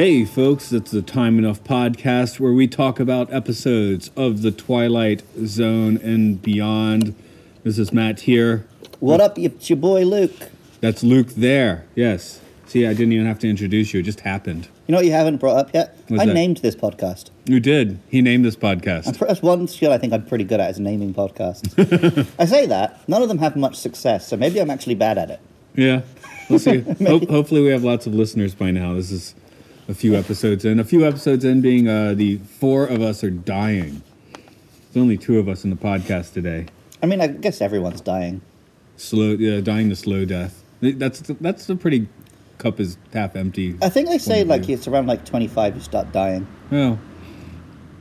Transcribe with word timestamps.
Hey, 0.00 0.24
folks, 0.24 0.72
it's 0.72 0.92
the 0.92 1.02
Time 1.02 1.38
Enough 1.38 1.62
podcast 1.62 2.40
where 2.40 2.54
we 2.54 2.66
talk 2.66 2.98
about 2.98 3.30
episodes 3.30 4.10
of 4.16 4.40
The 4.40 4.50
Twilight 4.50 5.22
Zone 5.44 5.98
and 5.98 6.40
beyond. 6.40 7.14
This 7.64 7.78
is 7.78 7.92
Matt 7.92 8.20
here. 8.20 8.66
What 9.00 9.20
up? 9.20 9.38
It's 9.38 9.68
your 9.68 9.76
boy 9.76 10.06
Luke. 10.06 10.32
That's 10.80 11.02
Luke 11.02 11.28
there. 11.36 11.84
Yes. 11.94 12.40
See, 12.64 12.86
I 12.86 12.94
didn't 12.94 13.12
even 13.12 13.26
have 13.26 13.40
to 13.40 13.50
introduce 13.50 13.92
you, 13.92 14.00
it 14.00 14.04
just 14.04 14.20
happened. 14.20 14.68
You 14.86 14.92
know 14.92 15.00
what 15.00 15.04
you 15.04 15.12
haven't 15.12 15.36
brought 15.36 15.58
up 15.58 15.74
yet? 15.74 15.94
What's 16.08 16.22
I 16.22 16.24
that? 16.24 16.32
named 16.32 16.56
this 16.56 16.74
podcast. 16.74 17.28
You 17.44 17.60
did. 17.60 17.98
He 18.08 18.22
named 18.22 18.46
this 18.46 18.56
podcast. 18.56 19.18
That's 19.18 19.42
one 19.42 19.68
skill 19.68 19.92
I 19.92 19.98
think 19.98 20.14
I'm 20.14 20.24
pretty 20.24 20.44
good 20.44 20.60
at 20.60 20.70
is 20.70 20.80
naming 20.80 21.12
podcasts. 21.12 22.26
I 22.38 22.46
say 22.46 22.64
that. 22.64 23.06
None 23.06 23.20
of 23.20 23.28
them 23.28 23.36
have 23.36 23.54
much 23.54 23.76
success, 23.76 24.26
so 24.26 24.38
maybe 24.38 24.60
I'm 24.60 24.70
actually 24.70 24.94
bad 24.94 25.18
at 25.18 25.28
it. 25.28 25.40
Yeah. 25.74 26.00
We'll 26.48 26.58
see. 26.58 26.78
Ho- 27.06 27.26
hopefully, 27.26 27.60
we 27.60 27.68
have 27.68 27.84
lots 27.84 28.06
of 28.06 28.14
listeners 28.14 28.54
by 28.54 28.70
now. 28.70 28.94
This 28.94 29.10
is 29.10 29.34
a 29.90 29.94
few 29.94 30.14
episodes 30.14 30.64
in. 30.64 30.78
A 30.78 30.84
few 30.84 31.04
episodes 31.06 31.44
in 31.44 31.60
being 31.60 31.88
uh, 31.88 32.14
the 32.14 32.36
four 32.38 32.86
of 32.86 33.02
us 33.02 33.24
are 33.24 33.30
dying. 33.30 34.02
There's 34.92 35.02
only 35.02 35.18
two 35.18 35.38
of 35.38 35.48
us 35.48 35.64
in 35.64 35.70
the 35.70 35.76
podcast 35.76 36.32
today. 36.32 36.66
I 37.02 37.06
mean, 37.06 37.20
I 37.20 37.26
guess 37.26 37.60
everyone's 37.60 38.00
dying. 38.00 38.40
Slow, 38.96 39.30
yeah, 39.32 39.60
dying 39.60 39.88
the 39.88 39.96
slow 39.96 40.24
death. 40.24 40.62
That's 40.80 41.20
that's 41.40 41.68
a 41.68 41.76
pretty 41.76 42.08
cup 42.58 42.78
is 42.80 42.96
half 43.12 43.36
empty. 43.36 43.76
I 43.82 43.88
think 43.88 44.08
they 44.08 44.18
say 44.18 44.44
like 44.44 44.68
it's 44.68 44.86
around 44.86 45.06
like 45.06 45.24
25 45.24 45.74
you 45.76 45.80
start 45.80 46.12
dying. 46.12 46.46
Well, 46.70 46.98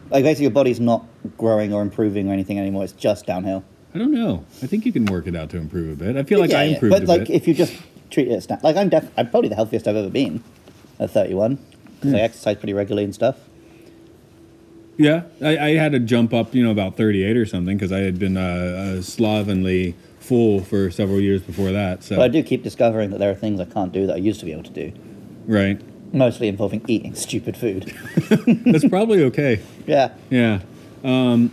Like 0.10 0.24
basically 0.24 0.44
your 0.46 0.52
body's 0.52 0.80
not 0.80 1.06
growing 1.38 1.74
or 1.74 1.82
improving 1.82 2.30
or 2.30 2.34
anything 2.34 2.60
anymore. 2.60 2.84
It's 2.84 2.94
just 2.94 3.26
downhill. 3.26 3.64
I 3.96 3.98
don't 3.98 4.12
know. 4.12 4.46
I 4.62 4.68
think 4.68 4.86
you 4.86 4.92
can 4.94 5.06
work 5.06 5.28
it 5.28 5.36
out 5.36 5.50
to 5.52 5.58
improve 5.58 5.90
a 5.94 5.96
bit. 6.04 6.16
I 6.18 6.24
feel 6.24 6.40
like 6.40 6.52
I 6.52 6.64
Yeah, 6.64 6.70
yeah. 6.70 6.74
improved 6.76 6.94
But 6.94 7.04
a 7.04 7.06
like 7.06 7.28
bit. 7.28 7.30
if 7.36 7.48
you 7.48 7.54
just 7.54 7.74
treat 8.12 8.28
it 8.28 8.32
as 8.34 8.50
like 8.64 8.76
I'm 8.76 8.90
def- 8.90 9.12
I'm 9.18 9.30
probably 9.30 9.50
the 9.50 9.56
healthiest 9.56 9.88
I've 9.88 9.96
ever 9.96 10.10
been 10.10 10.44
at 11.00 11.10
31 11.12 11.58
because 12.00 12.14
I 12.14 12.20
exercise 12.20 12.58
pretty 12.58 12.74
regularly 12.74 13.04
and 13.06 13.14
stuff. 13.14 13.38
Yeah, 14.98 15.24
I, 15.42 15.58
I 15.58 15.70
had 15.76 15.94
to 15.94 16.00
jump 16.00 16.34
up, 16.34 16.54
you 16.54 16.62
know, 16.64 16.72
about 16.72 16.98
38 16.98 17.38
or 17.38 17.46
something 17.46 17.78
because 17.78 17.92
I 17.92 18.00
had 18.00 18.20
been 18.20 18.36
uh, 18.36 18.98
uh, 18.98 19.02
slovenly 19.02 19.96
full 20.20 20.62
for 20.62 20.92
several 20.92 21.22
years 21.22 21.42
before 21.42 21.72
that. 21.72 22.04
So, 22.04 22.18
But 22.18 22.24
I 22.24 22.28
do 22.28 22.44
keep 22.44 22.64
discovering 22.64 23.10
that 23.12 23.20
there 23.20 23.32
are 23.32 23.36
things 23.36 23.62
I 23.62 23.66
can't 23.66 23.94
do 23.94 24.06
that 24.08 24.16
I 24.16 24.18
used 24.20 24.40
to 24.42 24.46
be 24.46 24.52
able 24.52 24.64
to 24.64 24.72
do. 24.72 24.92
right. 25.48 25.82
Mostly 26.12 26.48
involving 26.48 26.84
eating 26.88 27.14
stupid 27.14 27.56
food. 27.56 27.94
That's 28.66 28.88
probably 28.90 29.24
okay. 29.26 29.62
yeah. 29.86 30.12
Yeah. 30.32 30.62
Um, 31.04 31.52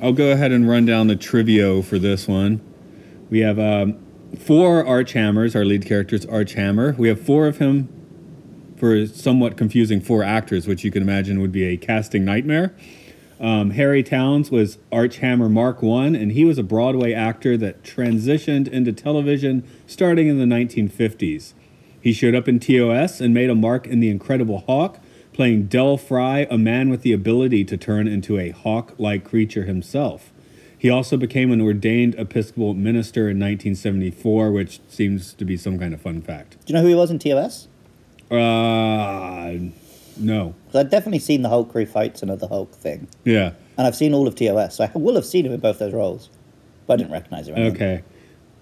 I'll 0.00 0.12
go 0.12 0.30
ahead 0.30 0.52
and 0.52 0.68
run 0.68 0.86
down 0.86 1.08
the 1.08 1.16
trivia 1.16 1.82
for 1.82 1.98
this 1.98 2.28
one. 2.28 2.60
We 3.30 3.40
have 3.40 3.58
um, 3.58 3.98
four 4.38 4.86
Arch 4.86 5.12
Hammers. 5.12 5.56
Our 5.56 5.64
lead 5.64 5.84
character 5.84 6.14
is 6.14 6.24
Arch 6.26 6.52
Hammer. 6.54 6.94
We 6.96 7.08
have 7.08 7.20
four 7.20 7.48
of 7.48 7.58
him 7.58 7.88
for 8.76 9.06
somewhat 9.06 9.56
confusing 9.56 10.00
four 10.00 10.22
actors, 10.22 10.66
which 10.66 10.84
you 10.84 10.90
can 10.90 11.02
imagine 11.02 11.40
would 11.40 11.52
be 11.52 11.64
a 11.64 11.76
casting 11.76 12.24
nightmare. 12.24 12.74
Um, 13.38 13.70
Harry 13.70 14.02
Townes 14.02 14.50
was 14.50 14.78
Arch 14.90 15.18
Hammer 15.18 15.48
Mark 15.48 15.82
I, 15.82 16.06
and 16.06 16.32
he 16.32 16.44
was 16.44 16.56
a 16.58 16.62
Broadway 16.62 17.12
actor 17.12 17.56
that 17.58 17.82
transitioned 17.82 18.68
into 18.68 18.92
television 18.92 19.62
starting 19.86 20.28
in 20.28 20.38
the 20.38 20.46
1950s. 20.46 21.52
He 22.00 22.12
showed 22.12 22.34
up 22.34 22.48
in 22.48 22.60
TOS 22.60 23.20
and 23.20 23.34
made 23.34 23.50
a 23.50 23.54
mark 23.54 23.86
in 23.86 24.00
The 24.00 24.08
Incredible 24.08 24.64
Hawk, 24.66 25.00
playing 25.32 25.66
Del 25.66 25.98
Fry, 25.98 26.46
a 26.50 26.56
man 26.56 26.88
with 26.88 27.02
the 27.02 27.12
ability 27.12 27.64
to 27.64 27.76
turn 27.76 28.08
into 28.08 28.38
a 28.38 28.50
hawk 28.50 28.94
like 28.96 29.24
creature 29.24 29.64
himself. 29.64 30.32
He 30.78 30.88
also 30.88 31.16
became 31.16 31.50
an 31.50 31.60
ordained 31.60 32.14
Episcopal 32.14 32.74
minister 32.74 33.22
in 33.22 33.38
1974, 33.38 34.52
which 34.52 34.80
seems 34.88 35.32
to 35.34 35.44
be 35.44 35.56
some 35.56 35.78
kind 35.78 35.92
of 35.92 36.00
fun 36.00 36.22
fact. 36.22 36.52
Do 36.64 36.72
you 36.72 36.74
know 36.74 36.82
who 36.82 36.88
he 36.88 36.94
was 36.94 37.10
in 37.10 37.18
TOS? 37.18 37.68
Uh, 38.30 39.70
no. 40.18 40.54
I've 40.74 40.90
definitely 40.90 41.18
seen 41.18 41.42
the 41.42 41.48
Hulk 41.48 41.72
refights 41.72 42.22
and 42.22 42.30
the 42.38 42.48
Hulk 42.48 42.72
thing. 42.72 43.08
Yeah. 43.24 43.52
And 43.78 43.86
I've 43.86 43.96
seen 43.96 44.14
all 44.14 44.26
of 44.26 44.34
TOS, 44.34 44.76
so 44.76 44.84
I 44.84 44.98
will 44.98 45.14
have 45.14 45.26
seen 45.26 45.46
him 45.46 45.52
in 45.52 45.60
both 45.60 45.78
those 45.78 45.92
roles. 45.92 46.30
But 46.86 46.94
I 46.94 46.96
didn't 46.98 47.12
recognize 47.12 47.48
him. 47.48 47.58
Okay. 47.58 48.02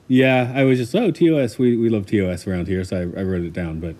Yeah, 0.08 0.52
I 0.54 0.64
was 0.64 0.78
just, 0.78 0.94
oh, 0.94 1.10
TOS, 1.10 1.58
we, 1.58 1.76
we 1.76 1.88
love 1.88 2.06
TOS 2.06 2.46
around 2.46 2.68
here, 2.68 2.84
so 2.84 2.96
I, 2.96 3.20
I 3.20 3.22
wrote 3.22 3.44
it 3.44 3.52
down. 3.52 3.80
But 3.80 3.96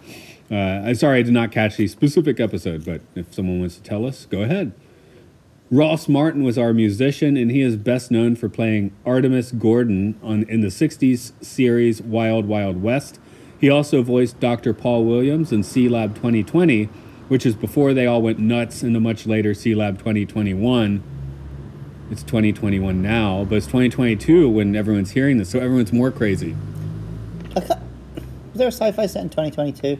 uh, 0.51 0.55
I'm 0.55 0.95
sorry 0.95 1.21
I 1.21 1.23
did 1.23 1.33
not 1.33 1.51
catch 1.51 1.77
the 1.77 1.87
specific 1.89 2.41
episode, 2.41 2.85
but 2.85 3.01
if 3.15 3.33
someone 3.33 3.61
wants 3.61 3.77
to 3.77 3.83
tell 3.83 4.05
us, 4.05 4.27
go 4.27 4.43
ahead. 4.43 4.73
Ross 5.71 6.09
Martin 6.09 6.45
was 6.45 6.59
our 6.59 6.75
musician, 6.75 7.37
and 7.37 7.51
he 7.51 7.63
is 7.63 7.77
best 7.77 8.11
known 8.11 8.37
for 8.37 8.49
playing 8.49 8.93
Artemus 9.07 9.59
Gordon 9.59 10.19
on 10.23 10.43
in 10.45 10.61
the 10.61 10.69
60s 10.69 11.33
series 11.43 12.03
Wild 12.03 12.47
Wild 12.47 12.83
West. 12.83 13.19
He 13.65 13.71
also 13.71 14.03
voiced 14.03 14.41
Dr. 14.41 14.75
Paul 14.75 15.07
Williams 15.07 15.51
in 15.51 15.63
Sealab 15.63 16.17
2020, 16.17 16.85
which 17.29 17.47
is 17.47 17.55
before 17.55 17.95
they 17.95 18.05
all 18.05 18.21
went 18.21 18.39
nuts 18.39 18.83
in 18.83 18.93
the 18.93 19.01
much 19.01 19.27
later 19.27 19.53
Sealab 19.53 19.97
2021. 19.97 21.03
It's 22.11 22.23
2021 22.25 23.01
now, 23.01 23.45
but 23.45 23.55
it's 23.55 23.65
2022 23.65 24.51
when 24.51 24.77
everyone's 24.77 25.13
hearing 25.13 25.39
this, 25.39 25.49
so 25.49 25.61
everyone's 25.61 25.95
more 25.95 26.11
crazy. 26.11 26.55
Was 27.55 27.67
there 28.53 28.69
a 28.69 28.71
sci-fi 28.71 29.07
set 29.07 29.23
in 29.23 29.31
2022? 29.31 29.99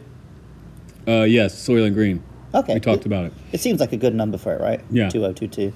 Uh, 1.07 1.23
yes, 1.23 1.55
Soylent 1.55 1.95
Green. 1.95 2.21
Okay. 2.53 2.75
We 2.75 2.79
talked 2.79 2.99
it, 2.99 3.07
about 3.07 3.25
it. 3.25 3.33
It 3.51 3.61
seems 3.61 3.79
like 3.79 3.93
a 3.93 3.97
good 3.97 4.13
number 4.13 4.37
for 4.37 4.53
it, 4.53 4.61
right? 4.61 4.81
Yeah. 4.91 5.09
2022. 5.09 5.73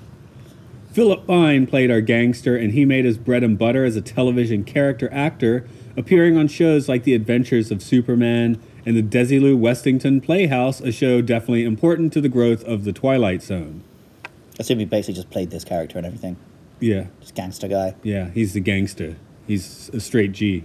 Philip 0.92 1.26
Pine 1.26 1.66
played 1.66 1.90
our 1.90 2.02
gangster, 2.02 2.56
and 2.56 2.72
he 2.72 2.86
made 2.86 3.06
his 3.06 3.18
bread 3.18 3.44
and 3.44 3.58
butter 3.58 3.84
as 3.84 3.96
a 3.96 4.02
television 4.02 4.64
character 4.64 5.12
actor, 5.12 5.68
appearing 6.00 6.38
on 6.38 6.48
shows 6.48 6.88
like 6.90 7.04
The 7.04 7.14
Adventures 7.14 7.70
of 7.72 7.84
Superman 7.84 8.60
and 8.86 8.96
the 8.96 9.04
Desilu 9.04 9.58
Westinghouse 9.58 10.26
Playhouse, 10.26 10.80
a 10.82 10.92
show 10.92 11.22
definitely 11.22 11.66
important 11.66 12.14
to 12.14 12.22
the 12.22 12.30
growth 12.30 12.64
of 12.64 12.86
the 12.86 12.94
Twilight 12.94 13.44
Zone. 13.44 13.84
I 14.26 14.30
assume 14.62 14.80
he 14.80 14.86
basically 14.86 15.16
just 15.16 15.30
played 15.30 15.52
this 15.52 15.64
character 15.66 15.98
and 15.98 16.08
everything. 16.08 16.38
Yeah, 16.80 17.08
Just 17.20 17.36
gangster 17.36 17.68
guy. 17.68 17.96
yeah, 18.04 18.30
he's 18.30 18.54
the 18.54 18.62
gangster. 18.62 19.18
He's 19.46 19.90
a 19.94 20.00
straight 20.00 20.32
G. 20.32 20.64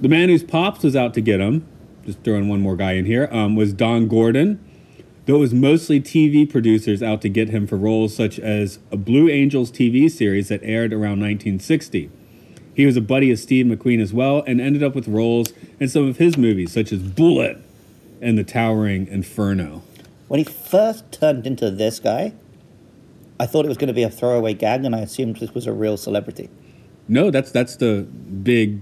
The 0.00 0.08
man 0.08 0.28
whose 0.28 0.44
pops 0.44 0.84
was 0.84 0.94
out 0.94 1.12
to 1.14 1.20
get 1.20 1.40
him, 1.40 1.66
just 2.04 2.20
throwing 2.20 2.48
one 2.48 2.60
more 2.60 2.76
guy 2.76 2.92
in 2.92 3.04
here, 3.06 3.28
um, 3.32 3.56
was 3.56 3.72
Don 3.72 4.06
Gordon. 4.06 4.60
Though 5.26 5.36
it 5.36 5.40
was 5.40 5.54
mostly 5.54 6.00
TV 6.00 6.48
producers 6.48 7.02
out 7.02 7.20
to 7.22 7.28
get 7.28 7.48
him 7.50 7.66
for 7.66 7.76
roles 7.76 8.14
such 8.14 8.38
as 8.38 8.78
a 8.90 8.96
Blue 8.96 9.28
Angels 9.28 9.70
TV 9.70 10.10
series 10.10 10.48
that 10.48 10.60
aired 10.62 10.92
around 10.92 11.20
1960. 11.20 12.10
He 12.74 12.86
was 12.86 12.96
a 12.96 13.00
buddy 13.00 13.30
of 13.30 13.38
Steve 13.38 13.66
McQueen 13.66 14.00
as 14.00 14.12
well 14.12 14.42
and 14.46 14.60
ended 14.60 14.82
up 14.82 14.94
with 14.94 15.06
roles 15.08 15.52
in 15.78 15.88
some 15.88 16.08
of 16.08 16.16
his 16.16 16.36
movies, 16.38 16.72
such 16.72 16.92
as 16.92 17.00
Bullitt 17.02 17.58
and 18.20 18.38
The 18.38 18.44
Towering 18.44 19.06
Inferno. 19.08 19.82
When 20.28 20.38
he 20.38 20.44
first 20.44 21.10
turned 21.12 21.46
into 21.46 21.70
this 21.70 22.00
guy, 22.00 22.32
I 23.38 23.46
thought 23.46 23.64
it 23.64 23.68
was 23.68 23.76
going 23.76 23.88
to 23.88 23.94
be 23.94 24.04
a 24.04 24.10
throwaway 24.10 24.54
gag, 24.54 24.84
and 24.84 24.94
I 24.94 25.00
assumed 25.00 25.36
this 25.36 25.52
was 25.52 25.66
a 25.66 25.72
real 25.72 25.96
celebrity. 25.96 26.48
No, 27.08 27.30
that's 27.30 27.50
that's 27.50 27.76
the 27.76 28.02
big 28.02 28.80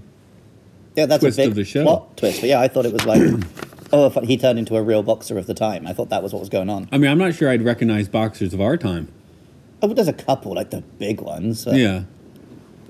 Yeah, 0.95 1.07
that's 1.07 1.21
Twist 1.21 1.39
a 1.39 1.41
big 1.41 1.49
of 1.49 1.55
the 1.55 1.65
show. 1.65 1.83
plot 1.83 2.15
twist. 2.17 2.41
But 2.41 2.49
yeah, 2.49 2.61
I 2.61 2.67
thought 2.67 2.85
it 2.85 2.93
was 2.93 3.05
like, 3.05 3.21
oh, 3.91 4.09
he 4.21 4.37
turned 4.37 4.59
into 4.59 4.77
a 4.77 4.81
real 4.83 5.03
boxer 5.03 5.37
of 5.37 5.47
the 5.47 5.53
time. 5.55 5.87
I 5.87 5.93
thought 5.93 6.09
that 6.09 6.21
was 6.23 6.31
what 6.31 6.39
was 6.39 6.49
going 6.49 6.69
on. 6.69 6.87
I 6.91 6.97
mean, 6.97 7.09
I'm 7.11 7.17
not 7.17 7.33
sure 7.33 7.49
I'd 7.49 7.63
recognize 7.63 8.07
boxers 8.07 8.53
of 8.53 8.61
our 8.61 8.77
time. 8.77 9.11
Oh, 9.81 9.87
but 9.87 9.95
there's 9.95 10.07
a 10.07 10.13
couple, 10.13 10.53
like 10.53 10.69
the 10.69 10.81
big 10.81 11.19
ones. 11.19 11.65
Yeah. 11.69 12.03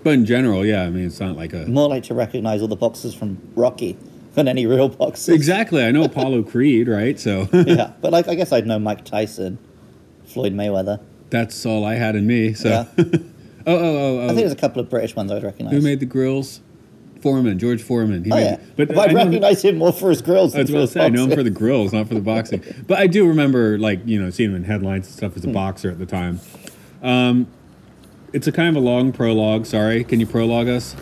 But 0.04 0.14
in 0.14 0.26
general, 0.26 0.66
yeah, 0.66 0.84
I 0.84 0.90
mean, 0.90 1.06
it's 1.06 1.20
not 1.20 1.36
like 1.36 1.54
a. 1.54 1.66
More 1.68 1.88
like 1.90 2.04
to 2.04 2.14
recognize 2.14 2.62
all 2.62 2.68
the 2.68 2.76
boxers 2.76 3.14
from 3.14 3.38
Rocky 3.56 3.98
than 4.36 4.48
any 4.48 4.66
real 4.66 4.90
boxers. 4.90 5.36
Exactly. 5.36 5.84
I 5.84 5.92
know 5.92 6.04
Apollo 6.12 6.44
Creed, 6.44 6.88
right? 6.88 7.20
So 7.20 7.48
yeah, 7.54 7.94
but 8.02 8.12
like 8.12 8.28
I 8.28 8.36
guess 8.36 8.52
I'd 8.52 8.66
know 8.66 8.80
Mike 8.80 9.06
Tyson, 9.06 9.58
Floyd 10.26 10.54
Mayweather. 10.54 11.00
that's 11.30 11.66
all 11.66 11.86
I 11.86 11.96
had 11.96 12.16
in 12.16 12.26
me. 12.28 12.54
So. 12.54 12.70
Yeah. 12.70 12.86
oh, 12.98 13.06
oh, 13.68 13.76
oh, 13.76 14.20
I 14.22 14.24
oh. 14.24 14.28
think 14.28 14.40
there's 14.40 14.52
a 14.52 14.56
couple 14.56 14.82
of 14.82 14.90
British 14.90 15.16
ones 15.16 15.32
I 15.32 15.36
would 15.36 15.44
recognize. 15.44 15.74
Who 15.74 15.82
made 15.82 16.00
the 16.00 16.06
grills? 16.06 16.62
Foreman, 17.22 17.60
George 17.60 17.84
Foreman. 17.84 18.24
He 18.24 18.32
Oh 18.32 18.36
made, 18.36 18.44
yeah, 18.46 18.58
But 18.76 18.88
but 18.88 18.98
I, 18.98 19.12
I 19.12 19.14
recognize 19.14 19.64
him 19.64 19.78
more 19.78 19.94
for 19.94 20.10
his 20.10 20.24
grills. 20.24 20.56
I 20.56 20.62
was 20.62 20.72
for 20.72 20.78
to 20.78 20.88
say, 20.88 21.06
I 21.06 21.10
know 21.10 21.26
him 21.26 21.32
for 21.36 21.44
the 21.44 21.52
grills, 21.52 21.94
not 21.94 22.08
for 22.08 22.16
the 22.16 22.20
boxing. 22.22 22.64
But 22.88 22.98
I 22.98 23.06
do 23.06 23.28
remember, 23.28 23.78
like, 23.78 24.00
you 24.08 24.20
know, 24.20 24.32
seeing 24.32 24.50
him 24.50 24.56
in 24.56 24.64
headlines 24.64 25.06
and 25.06 25.16
stuff 25.16 25.34
Hmm. 25.34 25.38
as 25.40 25.46
a 25.46 25.50
boxer 25.50 25.92
at 25.92 26.00
the 26.00 26.08
time. 26.08 26.40
Um, 27.04 27.46
it's 28.34 28.48
a 28.48 28.52
kind 28.52 28.76
of 28.76 28.82
a 28.82 28.86
long 28.86 29.12
prologue. 29.12 29.66
Sorry, 29.66 30.04
can 30.04 30.20
you 30.20 30.26
prologue 30.26 30.68
us? 30.68 30.96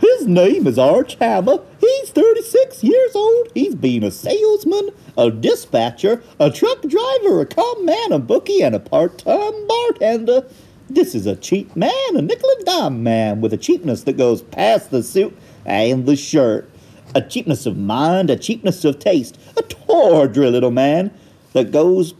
His 0.00 0.26
name 0.26 0.66
is 0.66 0.78
Arch 0.78 1.16
Hammer. 1.16 1.58
He's 1.80 2.10
36 2.10 2.84
years 2.84 3.14
old. 3.14 3.48
He's 3.54 3.74
been 3.74 4.04
a 4.04 4.10
salesman, 4.10 4.90
a 5.18 5.30
dispatcher, 5.30 6.22
a 6.38 6.50
truck 6.50 6.82
driver, 6.82 7.40
a 7.40 7.46
com 7.46 7.84
man, 7.84 8.12
a 8.12 8.18
bookie, 8.18 8.62
and 8.62 8.74
a 8.74 8.80
part-time 8.80 9.66
bartender. 9.66 10.46
This 10.88 11.14
is 11.14 11.26
a 11.26 11.36
cheap 11.36 11.74
man, 11.74 11.90
a 12.14 12.22
nickel 12.22 12.48
and 12.56 12.66
dime 12.66 13.02
man 13.02 13.40
with 13.40 13.52
a 13.52 13.56
cheapness 13.56 14.04
that 14.04 14.16
goes 14.16 14.42
past 14.42 14.90
the 14.90 15.02
suit 15.02 15.36
and 15.64 16.06
the 16.06 16.16
shirt. 16.16 16.70
A 17.14 17.22
cheapness 17.22 17.66
of 17.66 17.76
mind, 17.76 18.30
a 18.30 18.36
cheapness 18.36 18.84
of 18.84 18.98
taste, 18.98 19.38
a 19.56 19.62
tawdry 19.62 20.50
little 20.50 20.70
man 20.70 21.12
that 21.52 21.70
goes 21.70 22.14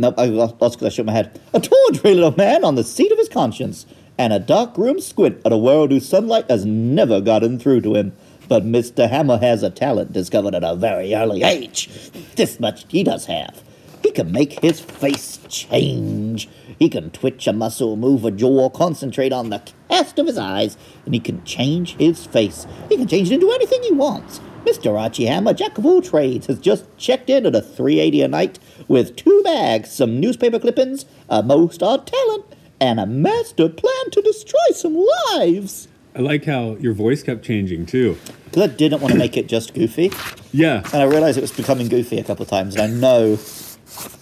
Nope, 0.00 0.14
I 0.16 0.24
lost 0.24 0.58
because 0.58 0.86
I 0.86 0.88
shook 0.88 1.04
my 1.04 1.12
head. 1.12 1.38
A 1.52 1.60
tawdry 1.60 2.14
little 2.14 2.34
man 2.34 2.64
on 2.64 2.74
the 2.74 2.82
seat 2.82 3.12
of 3.12 3.18
his 3.18 3.28
conscience, 3.28 3.84
and 4.16 4.32
a 4.32 4.38
dark 4.38 4.78
room 4.78 4.98
squint 4.98 5.42
at 5.44 5.52
a 5.52 5.58
world 5.58 5.90
whose 5.90 6.08
sunlight 6.08 6.50
has 6.50 6.64
never 6.64 7.20
gotten 7.20 7.58
through 7.58 7.82
to 7.82 7.96
him. 7.96 8.16
But 8.48 8.64
Mr. 8.64 9.10
Hammer 9.10 9.36
has 9.36 9.62
a 9.62 9.68
talent 9.68 10.14
discovered 10.14 10.54
at 10.54 10.64
a 10.64 10.74
very 10.74 11.14
early 11.14 11.42
age. 11.42 11.90
This 12.36 12.58
much 12.58 12.86
he 12.88 13.04
does 13.04 13.26
have. 13.26 13.62
He 14.02 14.10
can 14.10 14.32
make 14.32 14.60
his 14.60 14.80
face 14.80 15.38
change. 15.50 16.48
He 16.78 16.88
can 16.88 17.10
twitch 17.10 17.46
a 17.46 17.52
muscle, 17.52 17.96
move 17.98 18.24
a 18.24 18.30
jaw, 18.30 18.70
concentrate 18.70 19.34
on 19.34 19.50
the 19.50 19.62
cast 19.90 20.18
of 20.18 20.26
his 20.26 20.38
eyes, 20.38 20.78
and 21.04 21.12
he 21.12 21.20
can 21.20 21.44
change 21.44 21.94
his 21.96 22.24
face. 22.24 22.66
He 22.88 22.96
can 22.96 23.06
change 23.06 23.30
it 23.30 23.34
into 23.34 23.50
anything 23.50 23.82
he 23.82 23.92
wants. 23.92 24.40
Mr. 24.64 24.98
Archie 24.98 25.24
Hammer, 25.26 25.54
jack 25.54 25.78
of 25.78 25.86
all 25.86 26.02
trades, 26.02 26.46
has 26.46 26.58
just 26.58 26.84
checked 26.98 27.30
in 27.30 27.46
at 27.46 27.54
a 27.54 27.62
380 27.62 28.22
a 28.22 28.28
night 28.28 28.58
with 28.88 29.16
two 29.16 29.40
bags, 29.42 29.90
some 29.90 30.20
newspaper 30.20 30.58
clippings, 30.58 31.06
a 31.28 31.42
most 31.42 31.82
odd 31.82 32.06
talent, 32.06 32.44
and 32.80 33.00
a 33.00 33.06
master 33.06 33.68
plan 33.68 34.10
to 34.12 34.20
destroy 34.22 34.58
some 34.72 35.02
lives. 35.34 35.88
I 36.14 36.20
like 36.20 36.44
how 36.44 36.76
your 36.76 36.92
voice 36.92 37.22
kept 37.22 37.44
changing 37.44 37.86
too. 37.86 38.18
Because 38.44 38.64
I 38.64 38.66
didn't 38.66 39.00
want 39.00 39.12
to 39.12 39.18
make 39.18 39.36
it 39.36 39.46
just 39.46 39.74
goofy, 39.74 40.12
Yeah, 40.52 40.82
and 40.92 40.96
I 40.96 41.04
realized 41.04 41.38
it 41.38 41.42
was 41.42 41.52
becoming 41.52 41.88
goofy 41.88 42.18
a 42.18 42.24
couple 42.24 42.42
of 42.42 42.48
times, 42.48 42.74
and 42.74 42.82
I 42.82 42.86
know 42.88 43.36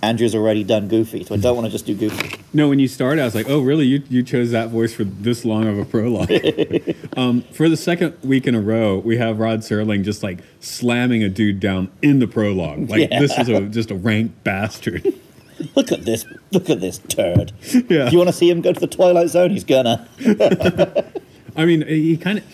Andrew's 0.02 0.34
already 0.34 0.64
done 0.64 0.88
goofy, 0.88 1.24
so 1.24 1.34
I 1.34 1.38
don't 1.38 1.56
want 1.56 1.66
to 1.66 1.70
just 1.72 1.86
do 1.86 1.94
goofy. 1.94 2.40
No, 2.52 2.68
when 2.68 2.78
you 2.78 2.88
started, 2.88 3.20
I 3.20 3.24
was 3.24 3.34
like, 3.34 3.48
"Oh, 3.48 3.60
really? 3.60 3.84
You 3.86 4.02
you 4.08 4.22
chose 4.22 4.50
that 4.52 4.68
voice 4.68 4.92
for 4.94 5.04
this 5.04 5.44
long 5.44 5.66
of 5.66 5.78
a 5.78 5.84
prologue?" 5.84 6.30
um, 7.16 7.42
for 7.52 7.68
the 7.68 7.76
second 7.76 8.16
week 8.22 8.46
in 8.46 8.54
a 8.54 8.60
row, 8.60 8.98
we 8.98 9.16
have 9.18 9.38
Rod 9.38 9.60
Serling 9.60 10.04
just 10.04 10.22
like 10.22 10.38
slamming 10.60 11.22
a 11.22 11.28
dude 11.28 11.60
down 11.60 11.90
in 12.02 12.18
the 12.20 12.26
prologue. 12.26 12.88
Like 12.88 13.10
Yeah. 13.10 13.20
this 13.20 13.36
is 13.38 13.48
a 13.48 13.60
just 13.62 13.90
a 13.90 13.94
rank 13.94 14.32
bastard. 14.44 15.04
Look 15.74 15.90
at 15.90 16.04
this, 16.04 16.24
look 16.52 16.70
at 16.70 16.80
this 16.80 16.98
turd. 16.98 17.50
yeah, 17.90 18.04
Do 18.04 18.12
you 18.12 18.18
want 18.18 18.28
to 18.28 18.32
see 18.32 18.48
him 18.48 18.60
go 18.60 18.72
to 18.72 18.78
the 18.78 18.86
Twilight 18.86 19.28
Zone? 19.30 19.50
He's 19.50 19.64
gonna. 19.64 20.06
I 21.56 21.64
mean, 21.64 21.84
he 21.84 22.16
kind 22.16 22.38
of. 22.38 22.44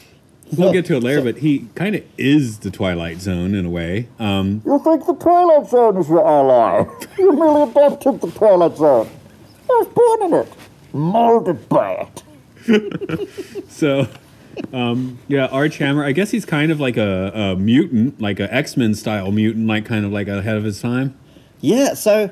We'll 0.56 0.72
get 0.72 0.84
to 0.86 0.96
it 0.96 1.02
later, 1.02 1.22
but 1.22 1.38
he 1.38 1.68
kind 1.74 1.96
of 1.96 2.04
is 2.18 2.58
the 2.58 2.70
Twilight 2.70 3.20
Zone 3.20 3.54
in 3.54 3.66
a 3.66 3.70
way. 3.70 4.08
Um, 4.18 4.62
You 4.64 4.78
think 4.84 5.06
the 5.06 5.14
Twilight 5.14 5.68
Zone 5.68 5.96
is 5.96 6.08
your 6.08 6.26
ally? 6.26 6.84
You 7.18 7.32
merely 7.32 7.62
adopted 7.70 8.20
the 8.20 8.30
Twilight 8.30 8.76
Zone. 8.76 9.08
I 9.68 9.72
was 9.72 9.88
born 9.88 10.32
in 10.32 10.46
it, 10.46 10.52
molded 10.92 11.68
by 11.68 12.08
it. 12.66 13.68
so, 13.68 14.06
um, 14.72 15.18
yeah, 15.28 15.46
Arch 15.46 15.78
Hammer. 15.78 16.04
I 16.04 16.12
guess 16.12 16.30
he's 16.30 16.44
kind 16.44 16.70
of 16.70 16.78
like 16.78 16.96
a, 16.96 17.32
a 17.34 17.56
mutant, 17.56 18.20
like 18.20 18.38
a 18.38 18.52
X 18.54 18.76
Men 18.76 18.94
style 18.94 19.32
mutant, 19.32 19.66
like 19.66 19.86
kind 19.86 20.04
of 20.04 20.12
like 20.12 20.28
ahead 20.28 20.56
of 20.56 20.64
his 20.64 20.80
time. 20.80 21.16
Yeah, 21.60 21.94
so 21.94 22.30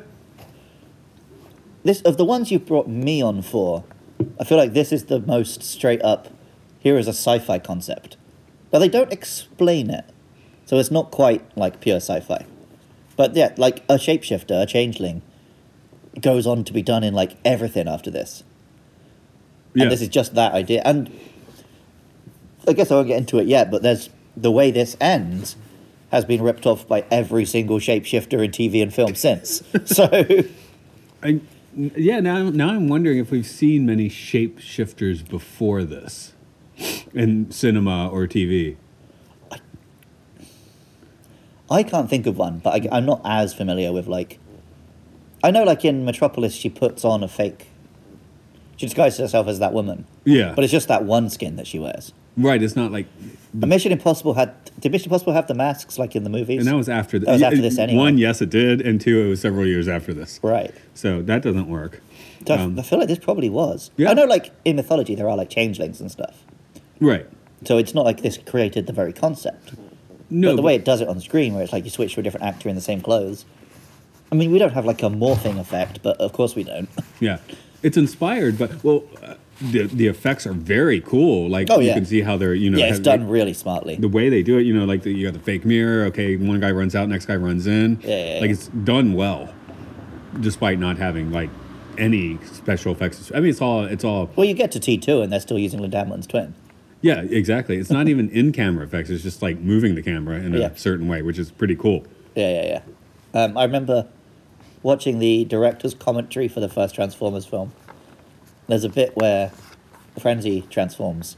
this 1.84 2.02
of 2.02 2.16
the 2.18 2.24
ones 2.24 2.50
you 2.52 2.58
brought 2.58 2.88
me 2.88 3.22
on 3.22 3.42
for, 3.42 3.84
I 4.38 4.44
feel 4.44 4.58
like 4.58 4.74
this 4.74 4.92
is 4.92 5.06
the 5.06 5.20
most 5.20 5.62
straight 5.62 6.02
up. 6.02 6.28
Here 6.82 6.98
is 6.98 7.06
a 7.06 7.10
sci-fi 7.10 7.60
concept, 7.60 8.16
but 8.72 8.80
they 8.80 8.88
don't 8.88 9.12
explain 9.12 9.88
it, 9.88 10.04
so 10.66 10.78
it's 10.78 10.90
not 10.90 11.12
quite 11.12 11.56
like 11.56 11.80
pure 11.80 11.98
sci-fi. 11.98 12.44
But 13.16 13.36
yeah, 13.36 13.54
like 13.56 13.84
a 13.88 13.94
shapeshifter, 13.94 14.60
a 14.60 14.66
changeling, 14.66 15.22
goes 16.20 16.44
on 16.44 16.64
to 16.64 16.72
be 16.72 16.82
done 16.82 17.04
in 17.04 17.14
like 17.14 17.36
everything 17.44 17.86
after 17.86 18.10
this, 18.10 18.42
Yeah, 19.74 19.84
and 19.84 19.92
this 19.92 20.02
is 20.02 20.08
just 20.08 20.34
that 20.34 20.54
idea. 20.54 20.82
And 20.84 21.16
I 22.66 22.72
guess 22.72 22.90
I 22.90 22.96
won't 22.96 23.06
get 23.06 23.18
into 23.18 23.38
it 23.38 23.46
yet, 23.46 23.70
but 23.70 23.82
there's 23.82 24.10
the 24.36 24.50
way 24.50 24.72
this 24.72 24.96
ends 25.00 25.54
has 26.10 26.24
been 26.24 26.42
ripped 26.42 26.66
off 26.66 26.88
by 26.88 27.04
every 27.12 27.44
single 27.44 27.78
shapeshifter 27.78 28.44
in 28.44 28.50
TV 28.50 28.82
and 28.82 28.92
film 28.92 29.14
since. 29.14 29.62
so. 29.84 30.08
I, 31.22 31.40
yeah, 31.74 32.18
now 32.18 32.50
now 32.50 32.70
I'm 32.70 32.88
wondering 32.88 33.18
if 33.18 33.30
we've 33.30 33.46
seen 33.46 33.86
many 33.86 34.10
shapeshifters 34.10 35.26
before 35.26 35.84
this 35.84 36.31
in 37.14 37.50
cinema 37.50 38.08
or 38.08 38.26
TV. 38.26 38.76
I 41.70 41.82
can't 41.82 42.08
think 42.10 42.26
of 42.26 42.36
one, 42.36 42.58
but 42.58 42.86
I, 42.92 42.98
am 42.98 43.06
not 43.06 43.22
as 43.24 43.54
familiar 43.54 43.92
with 43.92 44.06
like. 44.06 44.38
I 45.44 45.50
know, 45.50 45.64
like 45.64 45.84
in 45.84 46.04
Metropolis, 46.04 46.54
she 46.54 46.68
puts 46.68 47.04
on 47.04 47.22
a 47.22 47.28
fake. 47.28 47.66
She 48.76 48.86
disguises 48.86 49.18
herself 49.18 49.48
as 49.48 49.58
that 49.58 49.72
woman, 49.72 50.06
Yeah, 50.24 50.52
but 50.54 50.64
it's 50.64 50.70
just 50.72 50.88
that 50.88 51.04
one 51.04 51.30
skin 51.30 51.56
that 51.56 51.66
she 51.66 51.78
wears. 51.78 52.12
right. 52.36 52.62
It's 52.62 52.74
not 52.76 52.90
like, 52.92 53.06
And 53.52 53.68
Mission 53.68 53.92
Impossible 53.92 54.34
had. 54.34 54.52
Did 54.80 54.92
Mission 54.92 55.06
Impossible 55.06 55.32
have 55.32 55.46
the 55.46 55.54
masks 55.54 55.98
like 55.98 56.14
in 56.16 56.24
the 56.24 56.30
movies? 56.30 56.58
and 56.60 56.68
that 56.68 56.76
was 56.76 56.88
after 56.88 57.18
the, 57.18 57.26
That 57.26 57.32
was 57.32 57.42
after 57.42 57.60
this 57.60 57.78
anyway. 57.78 57.98
One, 57.98 58.18
yes, 58.18 58.40
it 58.42 58.50
did, 58.50 58.80
and 58.80 59.00
two, 59.00 59.20
it 59.22 59.28
was 59.28 59.40
several 59.40 59.66
years 59.66 59.88
after 59.88 60.12
this. 60.12 60.40
right. 60.42 60.72
So 60.94 61.22
that 61.22 61.42
doesn't 61.42 61.68
work. 61.68 62.00
So 62.46 62.54
I- 62.54 62.58
Um, 62.58 62.78
I 62.78 62.82
feel 62.82 62.98
like 62.98 63.08
this 63.08 63.18
probably 63.18 63.48
was. 63.50 63.90
yeah. 63.96 64.10
I 64.10 64.14
know, 64.14 64.24
like 64.24 64.50
in 64.64 64.76
mythology, 64.76 65.14
there 65.14 65.28
are 65.28 65.36
like 65.36 65.48
changelings 65.50 66.00
and 66.00 66.10
stuff. 66.10 66.42
Right. 67.06 67.26
So 67.64 67.78
it's 67.78 67.94
not 67.94 68.04
like 68.04 68.22
this 68.22 68.38
created 68.38 68.86
the 68.86 68.92
very 68.92 69.12
concept. 69.12 69.74
No, 70.30 70.50
but 70.52 70.56
the 70.56 70.62
way 70.62 70.74
it 70.74 70.84
does 70.84 71.00
it 71.00 71.08
on 71.08 71.20
screen, 71.20 71.52
where 71.54 71.62
it's 71.62 71.72
like 71.72 71.84
you 71.84 71.90
switch 71.90 72.14
to 72.14 72.20
a 72.20 72.22
different 72.22 72.46
actor 72.46 72.68
in 72.68 72.74
the 72.74 72.80
same 72.80 73.00
clothes. 73.02 73.44
I 74.30 74.34
mean, 74.34 74.50
we 74.50 74.58
don't 74.58 74.72
have 74.72 74.86
like 74.86 75.02
a 75.02 75.10
morphing 75.10 75.58
effect, 75.60 76.02
but 76.02 76.16
of 76.18 76.32
course 76.32 76.54
we 76.54 76.64
don't. 76.64 76.88
Yeah, 77.20 77.38
it's 77.82 77.96
inspired, 77.96 78.58
but 78.58 78.82
well, 78.82 79.04
uh, 79.22 79.34
the 79.60 79.82
the 79.84 80.06
effects 80.08 80.44
are 80.46 80.52
very 80.54 81.00
cool. 81.00 81.48
Like 81.48 81.68
Oh, 81.70 81.78
yeah. 81.78 81.88
you 81.88 81.94
can 81.94 82.06
see 82.06 82.22
how 82.22 82.36
they're 82.36 82.54
you 82.54 82.70
know 82.70 82.78
yeah, 82.78 82.86
it's 82.86 82.96
have- 82.96 83.02
done 83.04 83.28
really 83.28 83.52
smartly. 83.52 83.94
the 83.96 84.08
way 84.08 84.28
they 84.28 84.42
do 84.42 84.58
it. 84.58 84.62
You 84.62 84.74
know, 84.74 84.84
like 84.86 85.02
the, 85.02 85.12
you 85.12 85.24
got 85.26 85.34
the 85.34 85.44
fake 85.44 85.64
mirror. 85.64 86.06
Okay, 86.06 86.36
one 86.36 86.58
guy 86.60 86.70
runs 86.72 86.96
out, 86.96 87.08
next 87.08 87.26
guy 87.26 87.36
runs 87.36 87.66
in. 87.66 88.00
Yeah, 88.02 88.08
yeah, 88.08 88.40
like 88.40 88.48
yeah. 88.48 88.54
it's 88.54 88.68
done 88.68 89.12
well, 89.12 89.52
despite 90.40 90.78
not 90.78 90.96
having 90.98 91.30
like 91.30 91.50
any 91.98 92.38
special 92.52 92.92
effects. 92.92 93.30
I 93.34 93.40
mean, 93.40 93.50
it's 93.50 93.60
all 93.60 93.84
it's 93.84 94.02
all 94.04 94.30
Well, 94.34 94.46
you 94.46 94.54
get 94.54 94.72
to 94.72 94.80
T 94.80 94.96
two, 94.98 95.20
and 95.20 95.30
they're 95.32 95.40
still 95.40 95.58
using 95.58 95.80
Linda 95.80 95.98
Hamilton's 95.98 96.26
twin. 96.26 96.54
Yeah, 97.02 97.20
exactly. 97.22 97.76
It's 97.76 97.90
not 97.90 98.08
even 98.08 98.30
in 98.30 98.52
camera 98.52 98.84
effects. 98.84 99.10
It's 99.10 99.22
just 99.22 99.42
like 99.42 99.58
moving 99.58 99.94
the 99.94 100.02
camera 100.02 100.36
in 100.38 100.54
a 100.54 100.58
Yeah. 100.58 100.70
certain 100.74 101.08
way, 101.08 101.20
which 101.22 101.38
is 101.38 101.50
pretty 101.50 101.76
cool. 101.76 102.04
Yeah, 102.34 102.48
yeah, 102.62 102.80
yeah. 103.34 103.42
Um, 103.44 103.56
I 103.58 103.64
remember 103.64 104.06
watching 104.82 105.18
the 105.18 105.44
director's 105.44 105.94
commentary 105.94 106.48
for 106.48 106.60
the 106.60 106.68
first 106.68 106.94
Transformers 106.94 107.44
film. 107.46 107.72
There's 108.68 108.84
a 108.84 108.88
bit 108.88 109.14
where 109.16 109.50
Frenzy 110.18 110.62
transforms, 110.70 111.36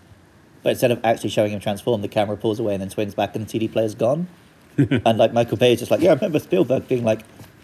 but 0.63 0.71
instead 0.71 0.91
of 0.91 1.01
actually 1.05 1.31
showing 1.31 1.53
him 1.53 1.61
transform, 1.61 2.03
the 2.03 2.09
camera 2.09 2.37
pulls 2.37 2.61
away 2.61 2.75
and 2.75 2.83
then 2.83 2.91
swings 2.91 3.15
back, 3.15 3.35
and 3.35 3.45
the 3.47 3.49
CD 3.49 3.69
player's 3.69 3.95
gone. 3.95 4.29
and 4.77 5.19
like 5.19 5.33
Michael 5.33 5.57
Bay 5.57 5.73
is 5.73 5.79
just 5.79 5.91
like, 5.91 6.01
yeah, 6.01 6.11
I 6.11 6.15
remember 6.15 6.39
Spielberg 6.41 6.89
being 6.89 7.05
like, 7.05 7.21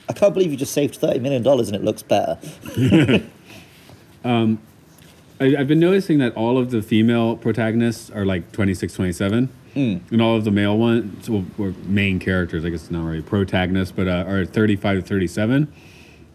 I 0.09 0.13
can't 0.13 0.33
believe 0.35 0.51
you 0.51 0.57
just 0.57 0.73
saved 0.73 0.97
thirty 0.97 1.19
million 1.19 1.43
dollars 1.43 1.69
and 1.69 1.77
it 1.77 1.83
looks 1.85 2.03
better. 2.03 2.39
I, 5.41 5.57
I've 5.59 5.69
been 5.69 5.81
noticing 5.81 6.19
that 6.19 6.37
all 6.37 6.59
of 6.59 6.71
the 6.71 6.83
female 6.83 7.37
protagonists 7.37 8.11
are 8.11 8.25
like 8.25 8.53
26, 8.53 8.95
27. 8.95 9.49
And 9.75 10.21
all 10.21 10.37
of 10.37 10.45
the 10.45 10.51
male 10.51 10.77
ones, 10.77 11.31
well, 11.31 11.45
or 11.57 11.73
main 11.85 12.19
characters, 12.19 12.65
I 12.65 12.71
guess 12.71 12.83
it's 12.83 12.91
not 12.91 13.05
really 13.05 13.23
protagonists, 13.23 13.93
but 13.93 14.09
uh, 14.09 14.25
are 14.27 14.45
35 14.45 15.03
to 15.03 15.07
37, 15.07 15.73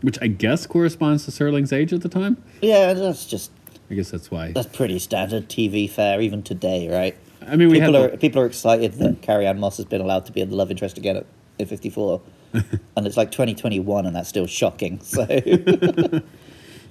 which 0.01 0.17
I 0.21 0.27
guess 0.27 0.65
corresponds 0.65 1.25
to 1.25 1.31
Serling's 1.31 1.73
age 1.73 1.91
at 1.91 2.01
the 2.01 2.09
time. 2.09 2.41
Yeah, 2.61 2.93
that's 2.93 3.25
just 3.25 3.51
I 3.91 3.95
guess 3.95 4.09
that's 4.09 4.31
why. 4.31 4.53
that's 4.53 4.67
pretty 4.67 4.99
standard 4.99 5.49
TV 5.49 5.89
fare 5.89 6.21
even 6.21 6.43
today, 6.43 6.89
right? 6.89 7.15
I 7.45 7.57
mean, 7.57 7.69
we 7.69 7.79
people 7.79 7.93
have. 7.93 8.13
are 8.13 8.17
people 8.17 8.41
are 8.41 8.45
excited 8.45 8.93
that 8.93 9.21
Carrie-Anne 9.21 9.59
Moss 9.59 9.77
has 9.77 9.85
been 9.85 10.01
allowed 10.01 10.25
to 10.27 10.31
be 10.31 10.41
in 10.41 10.49
the 10.49 10.55
love 10.55 10.71
interest 10.71 10.97
again 10.97 11.17
at, 11.17 11.25
at 11.59 11.67
54. 11.67 12.21
and 12.53 13.05
it's 13.05 13.17
like 13.17 13.31
2021 13.31 14.05
and 14.05 14.15
that's 14.15 14.29
still 14.29 14.47
shocking. 14.47 15.01
So 15.01 15.25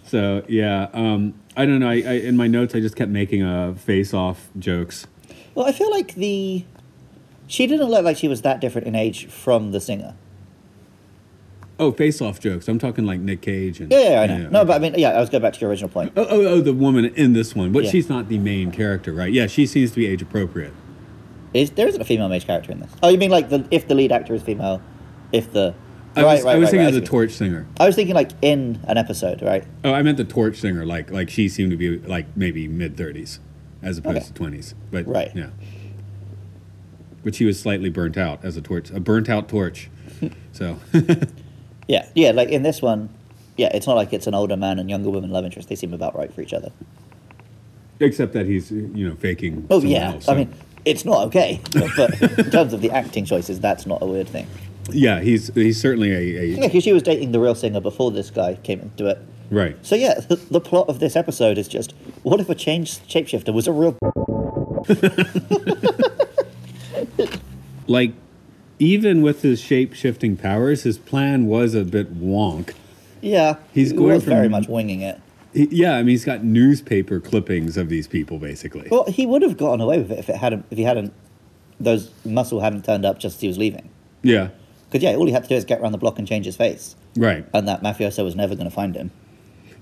so, 0.06 0.44
yeah. 0.49 0.88
Um, 0.92 1.34
I 1.56 1.66
don't 1.66 1.80
know. 1.80 1.88
I, 1.88 1.94
I, 1.94 2.12
in 2.14 2.37
my 2.37 2.46
notes, 2.46 2.75
I 2.75 2.80
just 2.80 2.96
kept 2.96 3.11
making 3.11 3.42
a 3.42 3.75
face 3.75 4.12
off 4.14 4.49
jokes. 4.58 5.06
Well, 5.54 5.66
I 5.66 5.73
feel 5.73 5.90
like 5.90 6.14
the 6.14 6.64
she 7.46 7.66
didn't 7.66 7.88
look 7.88 8.04
like 8.04 8.16
she 8.16 8.28
was 8.28 8.42
that 8.42 8.61
different 8.61 8.87
in 8.87 8.94
age 8.94 9.26
from 9.26 9.73
the 9.73 9.80
singer. 9.80 10.14
Oh, 11.78 11.90
face 11.90 12.20
off 12.20 12.38
jokes. 12.38 12.68
I'm 12.68 12.78
talking 12.78 13.04
like 13.04 13.20
Nick 13.20 13.42
Cage. 13.42 13.80
And, 13.80 13.90
Yeah, 13.90 14.11
yeah, 14.11 14.20
I 14.20 14.26
know. 14.26 14.49
No, 14.49 14.64
but 14.64 14.75
I 14.75 14.78
mean, 14.78 14.94
yeah, 14.96 15.11
I 15.11 15.20
was 15.20 15.28
going 15.28 15.42
back 15.42 15.54
to 15.54 15.61
your 15.61 15.70
original 15.70 15.90
point. 15.90 16.12
Oh, 16.16 16.25
oh, 16.28 16.46
oh, 16.46 16.61
the 16.61 16.73
woman 16.73 17.06
in 17.06 17.32
this 17.32 17.54
one. 17.56 17.73
But 17.73 17.84
Yeah. 17.84 17.90
she's 17.90 18.08
not 18.08 18.28
the 18.28 18.38
main 18.38 18.70
character, 18.70 19.12
right? 19.12 19.32
Yeah, 19.32 19.49
she 19.49 19.66
seems 19.66 19.90
to 19.90 19.96
be 19.96 20.06
age 20.06 20.23
appropriate. 20.23 20.73
Is 21.52 21.70
there 21.73 21.88
isn't 21.88 22.00
a 22.00 22.04
female 22.04 22.28
mage 22.28 22.46
character 22.46 22.70
in 22.73 22.80
this? 22.80 22.90
Oh, 23.02 23.08
you 23.08 23.18
mean 23.18 23.30
like 23.30 23.49
the 23.49 23.66
if 23.70 23.88
the 23.88 23.94
lead 23.94 24.12
actor 24.12 24.34
is 24.34 24.42
female, 24.42 24.80
if 25.32 25.52
the 25.52 25.75
I 26.16 26.23
Right, 26.23 26.35
was, 26.35 26.44
right, 26.44 26.52
I 26.54 26.59
was 26.59 26.64
right, 26.66 26.71
thinking 26.71 26.87
of 26.88 26.94
the 26.94 27.00
torch 27.00 27.33
singer. 27.33 27.66
I 27.80 27.87
was 27.87 27.97
thinking 27.97 28.14
like 28.14 28.30
in 28.40 28.78
an 28.87 28.97
episode, 28.99 29.42
right? 29.42 29.64
Oh, 29.83 29.92
I 29.92 30.02
meant 30.02 30.16
the 30.16 30.25
torch 30.25 30.59
singer. 30.61 30.87
Like 30.87 31.11
like 31.11 31.28
she 31.30 31.49
seemed 31.49 31.71
to 31.73 31.76
be 31.76 31.99
like 31.99 32.26
maybe 32.37 32.68
mid 32.68 32.97
thirties, 32.97 33.40
as 33.83 33.99
opposed 33.99 34.16
Okay. 34.18 34.26
to 34.26 34.33
twenties. 34.35 34.75
But 34.90 35.06
Right. 35.09 35.30
yeah. 35.35 35.49
But 37.25 37.35
she 37.35 37.44
was 37.44 37.59
slightly 37.59 37.88
burnt 37.90 38.16
out 38.16 38.44
as 38.44 38.56
a 38.56 38.61
torch, 38.61 38.90
a 38.90 39.00
burnt 39.00 39.28
out 39.28 39.49
torch. 39.49 39.88
so 40.52 40.78
Yeah, 41.88 42.06
yeah. 42.14 42.30
Like 42.30 42.49
in 42.49 42.62
this 42.62 42.80
one, 42.80 43.09
yeah, 43.56 43.71
it's 43.75 43.87
not 43.87 43.94
like 43.97 44.12
it's 44.12 44.26
an 44.26 44.35
older 44.35 44.56
man 44.56 44.78
and 44.78 44.88
younger 44.88 45.11
woman 45.11 45.30
love 45.30 45.44
interest. 45.44 45.68
They 45.68 45.75
seem 45.76 45.92
about 45.94 46.16
right 46.16 46.33
for 46.33 46.40
each 46.42 46.52
other. 46.54 46.71
except 48.00 48.33
that 48.35 48.47
he's 48.47 48.71
you 48.71 49.09
know 49.09 49.14
faking. 49.16 49.66
Oh 49.71 49.80
yeah, 49.83 50.12
else, 50.12 50.28
I 50.28 50.35
mean, 50.35 50.54
it's 50.85 51.04
not 51.04 51.26
okay, 51.28 51.61
but 51.97 52.21
in 52.38 52.50
terms 52.50 52.73
of 52.73 52.80
the 52.83 52.90
acting 52.90 53.25
choices, 53.25 53.59
that's 53.61 53.85
not 53.87 54.00
a 54.02 54.06
weird 54.06 54.28
thing. 54.28 54.47
Yeah, 54.91 55.21
he's 55.21 55.53
he's 55.55 55.81
certainly 55.81 56.12
a, 56.12 56.19
a 56.41 56.45
Yeah, 56.47 56.67
because 56.67 56.85
she 56.85 56.93
was 56.93 57.03
dating 57.03 57.33
the 57.33 57.41
real 57.41 57.55
singer 57.55 57.81
before 57.81 58.11
this 58.11 58.31
guy 58.31 58.55
came 58.57 58.81
into 58.81 59.07
it. 59.07 59.19
right. 59.50 59.76
So 59.83 59.95
yeah, 59.97 60.21
the, 60.21 60.37
the 60.37 60.61
plot 60.61 60.88
of 60.88 61.00
this 61.00 61.17
episode 61.17 61.59
is 61.59 61.69
just 61.69 61.93
what 62.23 62.41
if 62.41 62.49
a 62.49 62.55
change 62.55 62.99
shapeshifter 63.09 63.53
was 63.55 63.67
a 63.67 63.73
real 63.73 63.97
Like 67.87 68.12
even 68.79 69.23
with 69.23 69.43
his 69.43 69.61
shape 69.61 69.95
shifting 69.95 70.37
powers, 70.37 70.83
his 70.83 70.99
plan 70.99 71.47
was 71.47 71.75
a 71.75 71.85
bit 71.85 72.19
wonk. 72.19 72.75
yeah. 73.21 73.57
He's 73.73 73.91
he 73.91 73.97
going 73.97 74.14
was 74.14 74.25
very 74.25 74.49
much 74.49 74.69
winging 74.69 75.03
it. 75.03 75.21
He, 75.53 75.69
yeah, 75.71 75.95
I 75.97 75.99
mean 75.99 76.09
he's 76.09 76.25
got 76.25 76.43
newspaper 76.45 77.21
clippings 77.21 77.76
of 77.76 77.88
these 77.88 78.09
people 78.09 78.38
basically. 78.38 78.88
Well, 78.91 79.05
he 79.05 79.26
would 79.26 79.43
have 79.43 79.57
gotten 79.57 79.81
away 79.81 79.99
with 79.99 80.11
it 80.11 80.19
if 80.19 80.29
it 80.29 80.37
hadn't 80.37 80.64
if 80.71 80.79
he 80.79 80.85
hadn't 80.85 81.12
those 81.79 82.11
muscle 82.25 82.61
hadn't 82.61 82.85
turned 82.85 83.05
up 83.05 83.19
just 83.19 83.37
as 83.37 83.41
he 83.43 83.49
was 83.49 83.59
leaving. 83.59 83.88
Yeah, 84.23 84.49
Because 84.95 85.03
yeah, 85.03 85.17
all 85.17 85.27
he 85.27 85.33
had 85.33 85.43
to 85.43 85.49
do 85.49 85.57
is 85.57 85.65
get 85.65 85.81
around 85.81 85.91
the 85.91 85.99
block 85.99 86.21
and 86.21 86.29
change 86.29 86.47
his 86.47 86.55
face, 86.55 86.95
right. 87.17 87.45
and 87.53 87.67
that 87.67 87.83
mafioso 87.83 88.23
was 88.23 88.37
never 88.37 88.55
going 88.55 88.71
to 88.71 88.75
find 88.75 88.95
him. 88.95 89.11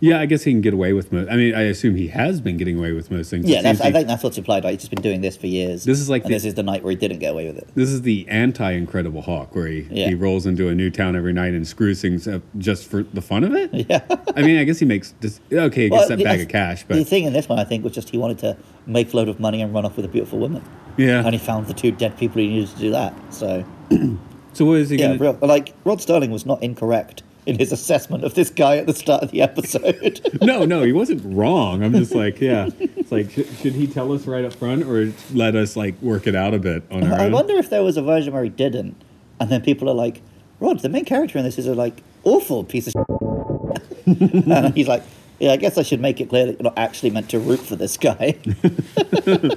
Yeah, 0.00 0.18
I 0.18 0.24
guess 0.24 0.42
he 0.44 0.52
can 0.52 0.62
get 0.62 0.72
away 0.72 0.94
with 0.94 1.12
most. 1.12 1.28
I 1.30 1.36
mean, 1.36 1.54
I 1.54 1.64
assume 1.64 1.96
he 1.96 2.08
has 2.08 2.40
been 2.40 2.56
getting 2.56 2.78
away 2.78 2.92
with 2.92 3.10
most 3.10 3.28
things. 3.28 3.44
Yeah, 3.44 3.60
that's, 3.60 3.82
I 3.82 3.92
think 3.92 4.08
that's 4.08 4.22
what's 4.22 4.38
implied. 4.38 4.64
Like, 4.64 4.72
he's 4.72 4.80
just 4.80 4.90
been 4.90 5.02
doing 5.02 5.20
this 5.20 5.36
for 5.36 5.48
years. 5.48 5.84
This 5.84 6.00
is 6.00 6.08
like 6.08 6.22
the- 6.22 6.30
this 6.30 6.46
is 6.46 6.54
the 6.54 6.62
night 6.62 6.82
where 6.82 6.92
he 6.92 6.96
didn't 6.96 7.18
get 7.18 7.32
away 7.32 7.46
with 7.46 7.58
it. 7.58 7.68
This 7.74 7.90
is 7.90 8.00
the 8.00 8.26
anti 8.26 8.70
Incredible 8.72 9.20
Hulk, 9.20 9.54
where 9.54 9.66
he, 9.66 9.86
Yeah. 9.90 10.08
he 10.08 10.14
rolls 10.14 10.46
into 10.46 10.68
a 10.70 10.74
new 10.74 10.88
town 10.88 11.14
every 11.14 11.34
night 11.34 11.52
and 11.52 11.68
screws 11.68 12.00
things 12.00 12.26
up 12.26 12.40
just 12.56 12.88
for 12.88 13.02
the 13.02 13.20
fun 13.20 13.44
of 13.44 13.52
it. 13.52 13.70
Yeah. 13.90 14.00
I 14.34 14.40
mean, 14.40 14.56
I 14.58 14.64
guess 14.64 14.78
he 14.78 14.86
makes 14.86 15.12
this. 15.20 15.40
Okay, 15.52 15.84
he 15.84 15.90
Well, 15.90 16.00
gets 16.00 16.08
that 16.08 16.16
the- 16.16 16.24
bag 16.24 16.40
of 16.40 16.48
cash, 16.48 16.86
but 16.88 16.94
the 16.96 17.04
thing 17.04 17.24
in 17.24 17.34
this 17.34 17.50
one, 17.50 17.58
I 17.58 17.64
think, 17.64 17.84
was 17.84 17.92
just 17.92 18.08
he 18.08 18.16
wanted 18.16 18.38
to 18.38 18.56
make 18.86 19.12
a 19.12 19.16
load 19.18 19.28
of 19.28 19.38
money 19.40 19.60
and 19.60 19.74
run 19.74 19.84
off 19.84 19.94
with 19.96 20.06
a 20.06 20.08
beautiful 20.08 20.38
woman, 20.38 20.62
yeah. 20.96 21.22
and 21.22 21.34
he 21.34 21.38
found 21.38 21.66
the 21.66 21.74
two 21.74 21.92
dead 21.92 22.16
people 22.16 22.40
he 22.40 22.48
needed 22.48 22.70
to 22.70 22.78
do 22.78 22.90
that. 22.92 23.14
So 23.30 23.62
So 24.52 24.64
what 24.66 24.78
is 24.78 24.90
he 24.90 24.98
yeah, 24.98 25.16
gonna? 25.16 25.18
real, 25.18 25.38
like 25.40 25.74
Rod 25.84 25.98
Serling 25.98 26.30
was 26.30 26.44
not 26.46 26.62
incorrect 26.62 27.22
in 27.46 27.58
his 27.58 27.72
assessment 27.72 28.22
of 28.24 28.34
this 28.34 28.50
guy 28.50 28.76
at 28.76 28.86
the 28.86 28.92
start 28.92 29.22
of 29.22 29.30
the 29.30 29.42
episode. 29.42 30.20
No, 30.42 30.64
no, 30.64 30.82
he 30.82 30.92
wasn't 30.92 31.22
wrong. 31.24 31.82
I'm 31.82 31.92
just 31.92 32.14
like, 32.14 32.40
yeah. 32.40 32.68
It's 32.78 33.12
like, 33.12 33.30
should, 33.30 33.48
should 33.58 33.72
he 33.74 33.86
tell 33.86 34.12
us 34.12 34.26
right 34.26 34.44
up 34.44 34.52
front, 34.52 34.84
or 34.84 35.12
let 35.32 35.54
us 35.54 35.76
like 35.76 36.00
work 36.02 36.26
it 36.26 36.34
out 36.34 36.52
a 36.52 36.58
bit 36.58 36.82
on 36.90 37.04
our 37.04 37.14
own? 37.14 37.20
I 37.20 37.26
own? 37.26 37.32
wonder 37.32 37.56
if 37.56 37.70
there 37.70 37.82
was 37.82 37.96
a 37.96 38.02
version 38.02 38.32
where 38.32 38.42
he 38.42 38.50
didn't, 38.50 38.96
and 39.38 39.50
then 39.50 39.62
people 39.62 39.88
are 39.88 39.94
like, 39.94 40.20
"Rod, 40.58 40.80
the 40.80 40.88
main 40.88 41.04
character 41.04 41.38
in 41.38 41.44
this 41.44 41.58
is 41.58 41.66
a 41.66 41.74
like 41.74 42.02
awful 42.24 42.64
piece 42.64 42.88
of," 42.88 42.92
shit." 42.94 44.20
and 44.48 44.74
he's 44.74 44.88
like, 44.88 45.02
"Yeah, 45.38 45.52
I 45.52 45.56
guess 45.56 45.78
I 45.78 45.82
should 45.82 46.00
make 46.00 46.20
it 46.20 46.28
clear 46.28 46.46
that 46.46 46.52
you're 46.52 46.64
not 46.64 46.78
actually 46.78 47.10
meant 47.10 47.30
to 47.30 47.38
root 47.38 47.60
for 47.60 47.76
this 47.76 47.96
guy." 47.96 48.36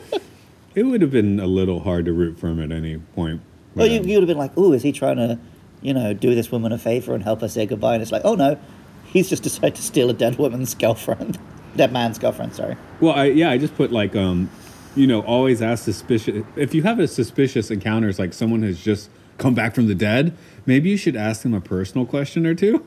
It 0.76 0.84
would 0.84 1.02
have 1.02 1.12
been 1.12 1.40
a 1.40 1.48
little 1.48 1.80
hard 1.80 2.04
to 2.04 2.12
root 2.12 2.38
for 2.38 2.50
him 2.50 2.62
at 2.62 2.70
any 2.70 2.98
point. 2.98 3.40
Well, 3.76 3.88
you, 3.88 4.02
you 4.02 4.16
would 4.16 4.24
have 4.24 4.28
been 4.28 4.38
like, 4.38 4.52
"Oh, 4.58 4.74
is 4.74 4.84
he 4.84 4.92
trying 4.92 5.18
to, 5.18 5.40
you 5.82 5.94
know, 5.94 6.14
do 6.14 6.34
this 6.34 6.52
woman 6.52 6.72
a 6.72 6.78
favor 6.78 7.14
and 7.14 7.24
help 7.24 7.42
her 7.42 7.48
say 7.48 7.66
goodbye?" 7.66 7.94
And 7.94 8.02
it's 8.02 8.12
like, 8.12 8.24
"Oh 8.26 8.36
no, 8.36 8.58
he's 9.06 9.30
just 9.30 9.44
decided 9.50 9.76
to 9.76 9.82
steal 9.82 10.10
a 10.10 10.14
dead 10.14 10.38
woman's 10.38 10.74
girlfriend, 10.74 11.38
dead 11.76 11.92
man's 11.92 12.18
girlfriend." 12.18 12.56
Sorry. 12.56 12.78
Well, 13.00 13.14
I, 13.14 13.26
yeah, 13.26 13.52
I 13.52 13.58
just 13.58 13.76
put 13.76 13.92
like, 13.92 14.16
um, 14.16 14.50
you 14.96 15.08
know, 15.08 15.22
always 15.22 15.62
ask 15.62 15.84
suspicious. 15.84 16.46
If 16.56 16.74
you 16.74 16.84
have 16.84 17.00
a 17.00 17.08
suspicious 17.08 17.70
encounter, 17.70 18.08
it's 18.08 18.20
like 18.20 18.34
someone 18.34 18.64
has 18.64 18.82
just 18.82 19.10
come 19.38 19.54
back 19.54 19.76
from 19.76 19.88
the 19.88 19.96
dead. 19.96 20.36
Maybe 20.66 20.90
you 20.90 20.98
should 20.98 21.16
ask 21.16 21.42
them 21.42 21.54
a 21.54 21.62
personal 21.62 22.06
question 22.06 22.46
or 22.46 22.56
two. 22.56 22.86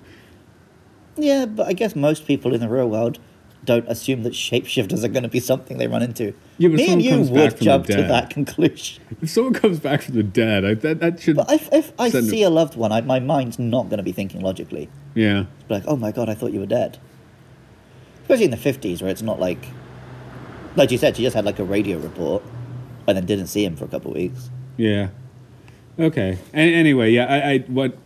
Yeah, 1.17 1.47
but 1.47 1.67
I 1.67 1.73
guess 1.73 1.97
most 1.97 2.27
people 2.27 2.55
in 2.55 2.61
the 2.61 2.69
real 2.69 2.89
world 2.89 3.19
don't 3.65 3.87
assume 3.89 4.23
that 4.23 4.33
shapeshifters 4.33 5.05
are 5.05 5.09
going 5.09 5.25
to 5.25 5.29
be 5.29 5.41
something 5.41 5.79
they 5.79 5.87
run 5.89 6.03
into. 6.03 6.33
Yeah, 6.59 6.69
but 6.69 6.77
Me 6.77 6.89
and 6.93 7.03
you 7.03 7.21
would 7.23 7.61
jump 7.61 7.87
to 7.87 7.97
that 8.03 8.31
conclusion. 8.31 9.03
If 9.21 9.31
someone 9.31 9.55
comes 9.55 9.81
back 9.81 10.03
from 10.03 10.15
the 10.15 10.23
dead, 10.23 10.65
I, 10.65 10.75
that 10.75 11.01
that 11.01 11.21
should. 11.21 11.37
But 11.37 11.51
if, 11.53 11.69
if 11.73 11.93
I 11.99 12.09
see 12.11 12.43
a 12.43 12.51
loved 12.51 12.77
one, 12.77 12.93
I, 12.93 13.01
my 13.01 13.19
mind's 13.21 13.59
not 13.59 13.85
going 13.89 13.99
to 13.99 14.03
be 14.03 14.13
thinking 14.13 14.41
logically. 14.41 14.89
yeah, 15.15 15.47
Be 15.69 15.75
like, 15.75 15.85
oh 15.87 15.97
my 15.97 16.13
god, 16.13 16.29
I 16.29 16.35
thought 16.35 16.53
you 16.53 16.61
were 16.61 16.67
dead. 16.67 16.99
Especially 18.23 18.45
in 18.47 18.51
the 18.51 18.57
50s, 18.57 19.03
where 19.03 19.11
it's 19.11 19.23
not 19.23 19.41
like. 19.41 19.67
Like 20.77 20.91
you 20.93 20.99
said, 20.99 21.17
she 21.17 21.23
just 21.23 21.35
had 21.35 21.45
like 21.45 21.59
a 21.59 21.65
radio 21.65 21.99
report 21.99 22.43
and 23.07 23.17
then 23.17 23.27
didn't 23.27 23.49
see 23.49 23.65
him 23.65 23.75
for 23.75 23.85
a 23.85 23.89
couple 23.89 24.11
of 24.13 24.17
weeks. 24.17 24.51
yeah. 24.77 25.09
Okay. 25.99 26.39
And 26.53 26.75
anyway, 26.75 27.11
yeah, 27.11 27.25
I, 27.27 27.51
I 27.55 27.59
what 27.67 27.99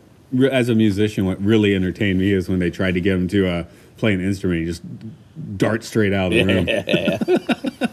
as 0.50 0.70
a 0.70 0.74
musician, 0.74 1.26
what 1.26 1.38
really 1.42 1.74
entertained 1.74 2.18
me 2.18 2.32
is 2.32 2.48
when 2.48 2.58
they 2.58 2.70
tried 2.70 2.94
to 2.94 3.02
get 3.02 3.14
him 3.16 3.28
to 3.28 3.46
uh, 3.46 3.64
play 3.98 4.14
an 4.14 4.22
instrument, 4.22 4.60
he 4.60 4.64
just 4.64 4.82
dart 5.56 5.84
straight 5.84 6.12
out 6.12 6.32
of 6.32 6.46
the 6.46 6.54
room. 6.54 7.88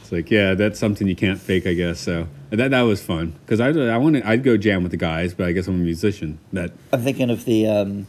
It's 0.00 0.12
like, 0.12 0.30
yeah, 0.30 0.54
that's 0.54 0.78
something 0.78 1.06
you 1.06 1.14
can't 1.14 1.38
fake, 1.38 1.66
I 1.66 1.74
guess. 1.74 2.00
So 2.00 2.28
that 2.48 2.70
that 2.70 2.80
was 2.80 3.02
fun 3.02 3.34
because 3.44 3.60
I 3.60 3.68
I 3.68 3.98
want 3.98 4.24
I'd 4.24 4.42
go 4.42 4.56
jam 4.56 4.82
with 4.82 4.90
the 4.90 4.96
guys, 4.96 5.34
but 5.34 5.46
I 5.46 5.52
guess 5.52 5.66
I'm 5.66 5.74
a 5.74 5.84
musician. 5.84 6.38
That 6.54 6.72
I'm 6.94 7.02
thinking 7.02 7.28
of 7.28 7.44
the. 7.44 7.66
Um, 7.66 8.06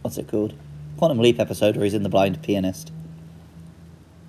what's 0.00 0.16
it 0.16 0.28
called? 0.28 0.54
Quantum 0.96 1.18
Leap 1.18 1.38
episode 1.38 1.76
where 1.76 1.84
he's 1.84 1.94
in 1.94 2.02
the 2.02 2.08
blind 2.08 2.42
pianist. 2.42 2.92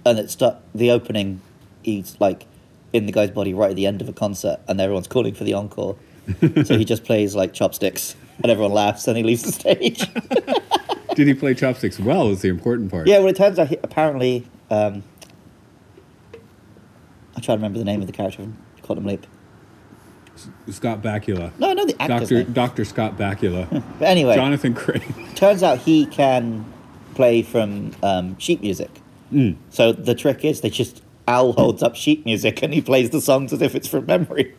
And 0.06 0.20
it's 0.20 0.36
the 0.36 0.92
opening, 0.92 1.42
he's 1.84 2.20
like 2.20 2.46
in 2.92 3.06
the 3.06 3.12
guy's 3.12 3.32
body 3.32 3.54
right 3.54 3.70
at 3.70 3.76
the 3.76 3.86
end 3.86 4.02
of 4.02 4.10
a 4.10 4.14
concert, 4.14 4.60
and 4.68 4.82
everyone's 4.82 5.08
calling 5.08 5.34
for 5.34 5.44
the 5.44 5.54
encore. 5.54 5.96
so 6.66 6.78
he 6.78 6.86
just 6.86 7.04
plays 7.06 7.36
like 7.36 7.54
chopsticks, 7.54 8.16
and 8.42 8.52
everyone 8.52 8.74
laughs, 8.74 9.08
and 9.08 9.16
he 9.16 9.24
leaves 9.24 9.44
the 9.44 9.52
stage. 9.52 10.06
did 11.22 11.28
he 11.28 11.40
play 11.40 11.54
chopsticks 11.54 12.00
well? 12.00 12.30
Is 12.30 12.42
the 12.42 12.48
important 12.48 12.90
part. 12.90 13.06
yeah, 13.06 13.20
well, 13.20 13.28
it 13.28 13.36
turns 13.36 13.60
out 13.60 13.68
he, 13.68 13.78
apparently. 13.84 14.48
Um, 14.72 15.04
I 16.34 17.40
try 17.40 17.54
to 17.54 17.60
remember 17.60 17.78
the 17.78 17.86
name 17.86 18.02
of 18.02 18.08
the 18.08 18.14
character 18.14 18.42
from 18.42 18.58
Quantum 18.82 19.06
Leap. 19.06 19.28
Scott 20.72 21.04
Bakula. 21.04 21.52
No, 21.60 21.74
no, 21.74 21.86
the 21.86 22.02
actor's 22.02 22.30
Doctor. 22.30 22.44
Doctor 22.44 22.86
Scott 22.86 23.18
Bakula. 23.18 23.84
But 24.00 24.08
anyway, 24.08 24.34
Jonathan 24.34 24.74
Crane. 24.74 25.28
turns 25.36 25.62
out 25.62 25.78
he 25.78 26.08
can 26.08 26.66
play 27.14 27.44
from 27.44 27.92
um, 28.02 28.38
sheet 28.40 28.62
music. 28.62 28.90
Mm. 29.32 29.58
So 29.70 29.94
the 29.94 30.16
trick 30.16 30.44
is 30.44 30.62
they 30.62 30.72
just 30.72 31.04
Al 31.28 31.54
holds 31.54 31.84
up 31.84 31.96
sheet 31.96 32.26
music 32.26 32.64
and 32.64 32.74
he 32.74 32.82
plays 32.82 33.12
the 33.12 33.22
songs 33.22 33.54
as 33.54 33.62
if 33.62 33.76
it's 33.76 33.88
from 33.88 34.08
memory. 34.08 34.56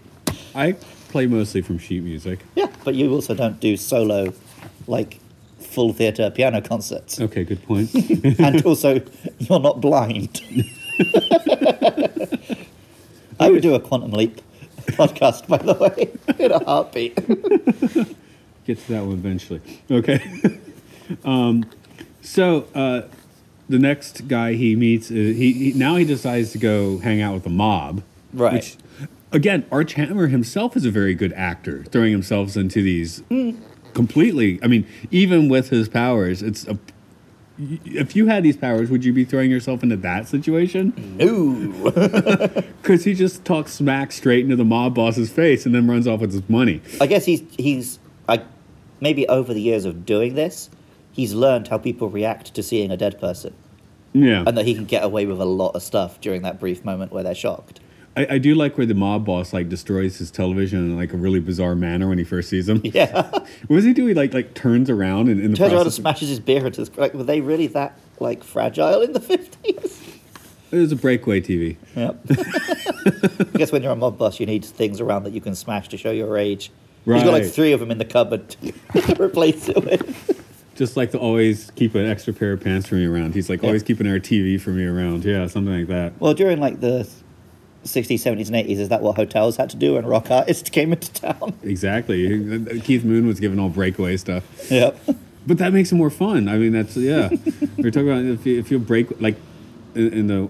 I 0.55 0.77
play 1.09 1.27
mostly 1.27 1.61
from 1.63 1.79
sheet 1.79 2.05
music. 2.05 2.39
Yeah, 2.55 2.69
but 2.85 2.95
you 2.95 3.13
also 3.13 3.35
don't 3.35 3.59
do 3.59 3.77
solo, 3.77 4.33
like 4.87 5.19
full 5.73 5.93
theatre 5.93 6.31
piano 6.31 6.61
concerts, 6.61 7.21
Okay, 7.21 7.45
good 7.45 7.63
point. 7.65 7.93
and 8.39 8.65
also 8.65 9.01
you're 9.39 9.61
not 9.61 9.81
blind. 9.81 10.41
I 13.41 13.51
would 13.51 13.63
do 13.63 13.75
a 13.75 13.81
quantum 13.81 14.13
leap 14.13 14.41
podcast, 14.87 15.49
by 15.49 15.59
the 15.59 15.75
way, 15.75 16.13
in 16.39 16.53
a 16.53 16.63
heartbeat. 16.65 17.17
Get 18.67 18.79
to 18.79 18.93
that 18.93 19.05
one 19.05 19.15
eventually. 19.15 19.61
Okay. 19.91 20.23
um, 21.25 21.65
so 22.21 22.69
uh, 22.75 23.03
the 23.69 23.79
next 23.79 24.29
guy 24.29 24.53
he 24.55 24.77
meets, 24.77 25.11
uh, 25.11 25.15
he, 25.15 25.53
he 25.53 25.73
now 25.75 25.97
he 25.97 26.05
decides 26.05 26.53
to 26.53 26.59
go 26.59 26.99
hang 26.99 27.21
out 27.21 27.35
with 27.35 27.45
the 27.45 27.51
mob. 27.51 28.03
Right. 28.33 28.55
Which, 28.55 28.77
again, 29.33 29.67
Arch 29.73 29.95
Hammer 29.95 30.29
himself 30.29 30.77
is 30.77 30.85
a 30.85 30.91
very 30.91 31.15
good 31.15 31.33
actor, 31.33 31.85
throwing 31.85 32.13
himself 32.13 32.57
into 32.57 32.83
these 32.83 33.23
completely. 33.95 34.59
I 34.63 34.67
mean, 34.67 34.87
even 35.11 35.49
with 35.49 35.69
his 35.71 35.89
powers, 35.89 36.43
it's 36.43 36.67
a. 36.67 36.79
If 37.85 38.17
you 38.17 38.27
had 38.27 38.43
these 38.43 38.57
powers, 38.57 38.91
would 38.91 39.05
you 39.05 39.13
be 39.13 39.25
throwing 39.25 39.51
yourself 39.51 39.83
into 39.83 39.97
that 39.99 40.27
situation? 40.27 40.93
No. 41.19 41.83
Because 42.83 43.05
he 43.05 43.15
just 43.15 43.45
talks 43.45 43.73
smack 43.75 44.11
straight 44.11 44.43
into 44.45 44.57
the 44.57 44.65
mob 44.65 44.95
boss's 44.95 45.31
face 45.31 45.67
and 45.67 45.75
then 45.75 45.87
runs 45.87 46.09
off 46.09 46.21
with 46.21 46.33
his 46.33 46.49
money. 46.49 46.81
I 47.01 47.07
guess 47.07 47.25
he's 47.27 47.43
he's 47.59 47.99
I 48.29 48.43
maybe 49.01 49.29
over 49.29 49.53
the 49.53 49.61
years 49.61 49.85
of 49.85 50.07
doing 50.07 50.35
this, 50.35 50.71
he's 51.13 51.35
learned 51.35 51.69
how 51.69 51.77
people 51.79 52.09
react 52.09 52.55
to 52.55 52.63
seeing 52.63 52.91
a 52.91 52.97
dead 52.97 53.21
person, 53.21 53.53
Yeah. 54.15 54.45
and 54.47 54.57
that 54.57 54.65
he 54.65 54.75
can 54.75 54.87
get 54.87 55.05
away 55.05 55.27
with 55.27 55.41
a 55.41 55.45
lot 55.45 55.77
of 55.77 55.83
stuff 55.83 56.21
during 56.23 56.43
that 56.43 56.59
brief 56.59 56.85
moment 56.85 57.13
where 57.13 57.23
they're 57.23 57.35
shocked. 57.35 57.81
I, 58.17 58.27
I 58.35 58.39
do 58.39 58.55
like 58.55 58.77
where 58.77 58.87
the 58.87 58.95
mob 58.95 59.25
boss 59.25 59.53
like 59.53 59.69
destroys 59.69 60.19
his 60.19 60.31
television 60.31 60.79
in 60.81 60.97
like 60.97 61.13
a 61.13 61.17
really 61.17 61.41
bizarre 61.41 61.75
manner 61.75 62.09
when 62.09 62.19
he 62.19 62.25
first 62.25 62.49
sees 62.51 62.69
him. 62.69 62.81
Yeah, 62.85 63.23
What 63.69 63.77
does 63.77 63.85
he 63.85 63.93
do? 63.95 64.07
He 64.07 64.15
like 64.15 64.35
like 64.35 64.55
turns 64.55 64.91
around 64.91 65.29
and 65.29 65.41
in 65.41 65.53
the 65.53 65.57
turns 65.57 65.73
around 65.73 65.81
and 65.81 65.85
process, 65.87 65.95
smashes 65.97 66.29
his 66.29 66.41
beer 66.41 66.67
into 66.67 66.85
the 66.85 67.01
like. 67.01 67.15
Were 67.15 67.23
they 67.25 67.41
really 67.41 67.69
that 67.69 67.97
like 68.21 68.45
fragile 68.45 69.01
in 69.01 69.13
the 69.13 69.21
fifties? 69.21 70.01
it 70.71 70.77
was 70.79 70.93
a 70.93 70.97
breakaway 70.97 71.41
TV. 71.41 71.77
Yep. 71.97 72.21
I 73.55 73.59
guess 73.59 73.73
when 73.73 73.83
you're 73.83 73.93
a 73.93 73.97
mob 73.97 74.19
boss, 74.19 74.41
you 74.41 74.47
need 74.47 74.65
things 74.65 75.01
around 75.01 75.25
that 75.25 75.33
you 75.33 75.41
can 75.41 75.55
smash 75.55 75.89
to 75.89 75.97
show 75.97 76.11
your 76.11 76.37
age. 76.37 76.71
Right. 77.05 77.17
He's 77.17 77.25
got 77.25 77.33
like 77.33 77.45
three 77.51 77.73
of 77.73 77.81
them 77.81 77.91
in 77.91 77.99
the 77.99 78.05
cupboard 78.05 78.49
to 78.95 79.23
replace 79.23 79.69
it 79.69 79.77
with. 79.85 80.39
Just 80.77 80.97
like 80.97 81.11
to 81.11 81.19
always 81.19 81.71
keep 81.73 81.95
an 81.95 82.07
extra 82.07 82.33
pair 82.33 82.53
of 82.53 82.61
pants 82.63 82.89
for 82.89 82.95
me 82.95 83.05
around. 83.07 83.35
He's 83.35 83.51
like 83.51 83.61
Yeah. 83.63 83.69
always 83.69 83.83
keeping 83.83 84.07
our 84.07 84.19
TV 84.19 84.59
for 84.61 84.71
me 84.71 84.85
around. 84.87 85.25
Yeah, 85.25 85.47
something 85.47 85.77
like 85.77 85.89
that. 85.89 86.19
Well, 86.21 86.33
during 86.35 86.61
like 86.61 86.81
the 86.81 87.09
60s, 87.85 88.15
70s, 88.15 88.47
and 88.47 88.57
80s, 88.57 88.79
is 88.79 88.89
that 88.89 89.03
what 89.03 89.17
hotels 89.17 89.57
had 89.57 89.71
to 89.71 89.77
do 89.77 89.95
when 89.95 90.07
rock 90.07 90.31
artists 90.31 90.69
came 90.71 90.93
into 90.93 91.13
town? 91.13 91.55
Exactly. 91.63 92.81
Keith 92.81 93.05
Moon 93.05 93.27
was 93.27 93.41
giving 93.41 93.59
all 93.59 93.69
breakaway 93.69 94.17
stuff. 94.17 94.45
Yep. 94.71 94.99
But 95.47 95.59
that 95.59 95.73
makes 95.73 95.91
it 95.91 95.97
more 95.97 96.11
fun. 96.11 96.49
I 96.49 96.57
mean, 96.57 96.73
that's 96.73 96.97
yeah. 96.97 97.29
We're 97.77 97.91
talking 97.91 98.09
about 98.09 98.25
if 98.25 98.47
you, 98.47 98.59
if 98.61 98.71
you 98.71 98.79
break 98.79 99.21
like 99.21 99.37
in, 99.97 100.13
in 100.13 100.27
the 100.29 100.49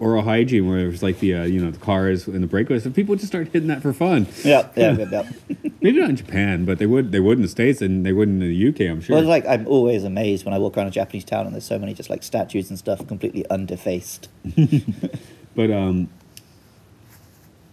oral 0.00 0.22
hygiene 0.22 0.68
where 0.68 0.88
it's 0.88 1.02
like 1.02 1.18
the 1.20 1.34
uh, 1.34 1.44
you 1.44 1.64
know 1.64 1.70
the 1.70 1.78
cars 1.78 2.26
and 2.26 2.42
the 2.42 2.46
breakaways, 2.46 2.82
so 2.82 2.90
people 2.90 3.14
just 3.14 3.28
start 3.28 3.48
hitting 3.48 3.68
that 3.68 3.80
for 3.80 3.94
fun. 3.94 4.26
Yep. 4.44 4.76
Yep. 4.76 4.98
Yep. 4.98 5.10
yep. 5.10 5.72
Maybe 5.80 5.98
not 5.98 6.10
in 6.10 6.16
Japan, 6.16 6.66
but 6.66 6.78
they 6.78 6.84
would 6.84 7.10
they 7.10 7.20
would 7.20 7.38
in 7.38 7.42
the 7.42 7.48
states 7.48 7.80
and 7.80 8.04
they 8.04 8.12
would 8.12 8.28
in 8.28 8.40
the 8.40 8.68
UK. 8.68 8.82
I'm 8.82 9.00
sure. 9.00 9.16
Well, 9.16 9.24
like 9.24 9.46
I'm 9.46 9.66
always 9.66 10.04
amazed 10.04 10.44
when 10.44 10.52
I 10.52 10.58
walk 10.58 10.76
around 10.76 10.88
a 10.88 10.90
Japanese 10.90 11.24
town 11.24 11.46
and 11.46 11.54
there's 11.54 11.64
so 11.64 11.78
many 11.78 11.94
just 11.94 12.10
like 12.10 12.22
statues 12.22 12.68
and 12.68 12.78
stuff 12.78 13.06
completely 13.06 13.46
undefaced. 13.50 14.28
But 15.58 15.72
um, 15.72 16.08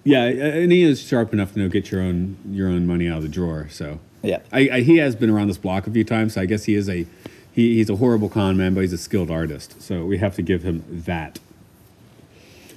yeah, 0.06 0.24
and 0.24 0.72
he 0.72 0.84
is 0.84 1.02
sharp 1.02 1.34
enough 1.34 1.54
to 1.54 1.60
know 1.60 1.68
get 1.68 1.92
your 1.92 2.02
own 2.02 2.38
your 2.50 2.70
own 2.70 2.88
money 2.88 3.10
out 3.10 3.18
of 3.18 3.24
the 3.24 3.30
drawer. 3.30 3.68
So 3.70 4.00
Yeah. 4.24 4.40
I, 4.54 4.70
I 4.72 4.82
he 4.82 4.98
has 4.98 5.16
been 5.16 5.30
around 5.30 5.48
this 5.50 5.58
block 5.58 5.86
a 5.88 5.92
few 5.92 6.04
times. 6.06 6.36
So 6.36 6.42
I 6.42 6.46
guess 6.46 6.64
he 6.66 6.76
is 6.76 6.88
a 6.88 7.06
he, 7.52 7.76
he's 7.76 7.90
a 7.90 7.96
horrible 7.98 8.30
con 8.30 8.56
man, 8.56 8.74
but 8.74 8.82
he's 8.82 8.94
a 8.94 8.98
skilled 8.98 9.30
artist. 9.32 9.82
So 9.82 10.06
we 10.06 10.18
have 10.20 10.36
to 10.36 10.42
give 10.42 10.64
him 10.64 10.84
that. 11.06 11.40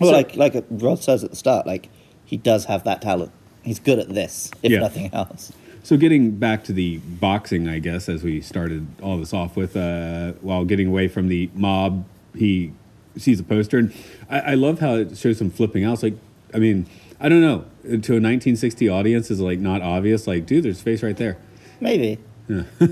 Well, 0.01 0.11
So- 0.11 0.17
like 0.17 0.37
like 0.37 0.65
Rod 0.71 1.03
says 1.03 1.23
at 1.23 1.31
the 1.31 1.37
start, 1.37 1.67
like 1.67 1.89
he 2.25 2.37
does 2.37 2.65
have 2.67 2.83
that 2.85 3.01
talent. 3.03 3.31
He's 3.63 3.79
good 3.79 3.99
at 3.99 4.09
this, 4.09 4.51
if 4.63 4.73
Yeah. 4.73 4.81
nothing 4.81 5.11
else. 5.13 5.53
So 5.83 5.97
getting 5.97 6.33
back 6.33 6.65
to 6.65 6.73
the 6.73 6.99
boxing, 6.99 7.67
I 7.69 7.79
guess, 7.79 8.09
as 8.09 8.23
we 8.23 8.41
started 8.41 8.87
all 9.03 9.17
this 9.19 9.33
off 9.33 9.57
with, 9.57 9.75
uh, 9.77 10.33
while 10.43 10.65
getting 10.67 10.87
away 10.89 11.09
from 11.09 11.29
the 11.29 11.49
mob, 11.55 12.05
he 12.37 12.73
sees 13.17 13.41
a 13.41 13.43
poster, 13.43 13.79
and 13.79 13.93
I, 14.29 14.41
I 14.41 14.55
love 14.55 14.81
how 14.81 14.97
it 14.97 15.17
shows 15.17 15.41
him 15.41 15.51
flipping 15.51 15.85
out. 15.85 15.95
It's 15.95 16.03
like, 16.03 16.15
I 16.53 16.59
mean, 16.59 16.87
I 17.21 17.29
don't 17.29 17.41
know, 17.41 17.65
to 17.83 17.93
a 18.13 18.21
1960 18.23 18.89
audience 18.89 19.31
is 19.31 19.41
like 19.41 19.59
not 19.59 19.83
obvious. 19.83 20.27
Like, 20.27 20.47
dude, 20.47 20.65
there's 20.65 20.81
face 20.81 21.03
right 21.03 21.17
there. 21.17 21.37
Maybe. 21.81 22.19
Yeah. 22.49 22.63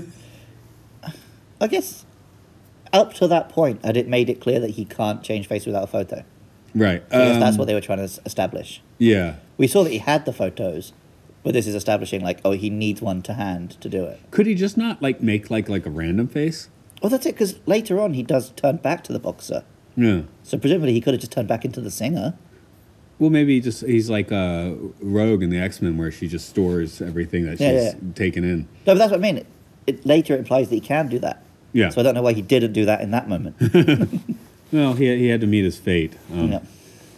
I 1.61 1.67
guess 1.67 2.05
up 2.93 3.13
to 3.15 3.27
that 3.27 3.49
point, 3.49 3.81
it 3.83 4.07
made 4.07 4.29
it 4.29 4.39
clear 4.39 4.59
that 4.59 4.71
he 4.71 4.85
can't 4.85 5.23
change 5.23 5.47
face 5.47 5.65
without 5.65 5.83
a 5.83 5.87
photo. 5.87 6.23
Right. 6.75 7.07
Guess 7.09 7.39
that's 7.39 7.55
Um, 7.55 7.57
what 7.57 7.65
they 7.65 7.73
were 7.73 7.81
trying 7.81 8.05
to 8.07 8.21
establish. 8.25 8.81
Yeah. 8.97 9.35
We 9.57 9.67
saw 9.67 9.83
that 9.83 9.91
he 9.91 9.97
had 9.97 10.25
the 10.25 10.33
photos, 10.33 10.93
but 11.43 11.53
this 11.53 11.65
is 11.65 11.73
establishing 11.75 12.21
like, 12.21 12.39
oh, 12.45 12.51
he 12.51 12.69
needs 12.69 13.01
one 13.01 13.21
to 13.23 13.33
hand 13.33 13.71
to 13.81 13.89
do 13.89 14.03
it. 14.05 14.19
Could 14.31 14.45
he 14.45 14.53
just 14.55 14.77
not 14.77 15.01
like 15.01 15.21
make 15.21 15.49
like 15.49 15.69
like 15.69 15.85
a 15.85 15.89
random 15.89 16.27
face? 16.27 16.69
Well, 17.01 17.09
that's 17.09 17.25
it, 17.25 17.33
because 17.35 17.59
later 17.65 17.99
on 17.99 18.13
he 18.13 18.23
does 18.23 18.51
turn 18.51 18.77
back 18.77 19.03
to 19.05 19.13
the 19.13 19.19
boxer. 19.19 19.63
Yeah. 19.95 20.21
So 20.43 20.57
presumably 20.57 20.93
he 20.93 21.01
could 21.01 21.13
have 21.13 21.21
just 21.21 21.31
turned 21.31 21.47
back 21.47 21.65
into 21.65 21.81
the 21.81 21.91
singer. 21.91 22.35
Well, 23.19 23.29
maybe 23.31 23.55
he 23.55 23.61
just 23.61 23.83
he's 23.85 24.09
like 24.09 24.31
uh, 24.31 24.73
Rogue 25.01 25.41
in 25.43 25.49
the 25.49 25.57
X 25.59 25.81
Men, 25.81 25.97
where 25.97 26.11
she 26.11 26.27
just 26.27 26.47
stores 26.49 27.01
everything 27.01 27.45
that 27.45 27.53
she's 27.57 27.61
Yeah, 27.61 27.81
yeah. 27.81 27.93
taken 28.13 28.43
in. 28.43 28.59
No, 28.85 28.93
but 28.93 28.95
that's 28.99 29.11
what 29.11 29.17
I 29.19 29.21
mean. 29.21 29.37
It, 29.37 29.47
it 29.87 30.05
later 30.05 30.37
implies 30.37 30.69
that 30.69 30.75
he 30.75 30.81
can 30.81 31.07
do 31.07 31.17
that. 31.19 31.41
Yeah. 31.73 31.89
So 31.89 31.99
I 32.01 32.03
don't 32.03 32.13
know 32.15 32.21
why 32.21 32.33
he 32.33 32.41
didn't 32.41 32.73
do 32.73 32.85
that 32.85 33.01
in 33.01 33.11
that 33.11 33.27
moment. 33.29 33.55
Well, 34.69 34.95
he 34.95 35.05
he 35.17 35.27
had 35.29 35.39
to 35.41 35.47
meet 35.47 35.63
his 35.63 35.77
fate. 35.77 36.13
Um, 36.33 36.51
Yeah. 36.51 36.59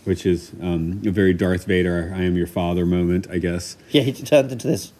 which 0.04 0.24
is 0.26 0.52
um, 0.62 1.02
a 1.04 1.10
very 1.10 1.34
Darth 1.34 1.66
Vader, 1.66 2.14
I 2.16 2.22
am 2.24 2.36
your 2.36 2.46
father 2.46 2.86
moment, 2.86 3.26
I 3.32 3.40
guess. 3.40 3.76
yeah, 3.90 4.04
he 4.04 4.12
turned 4.14 4.52
into 4.52 4.68
this 4.68 4.94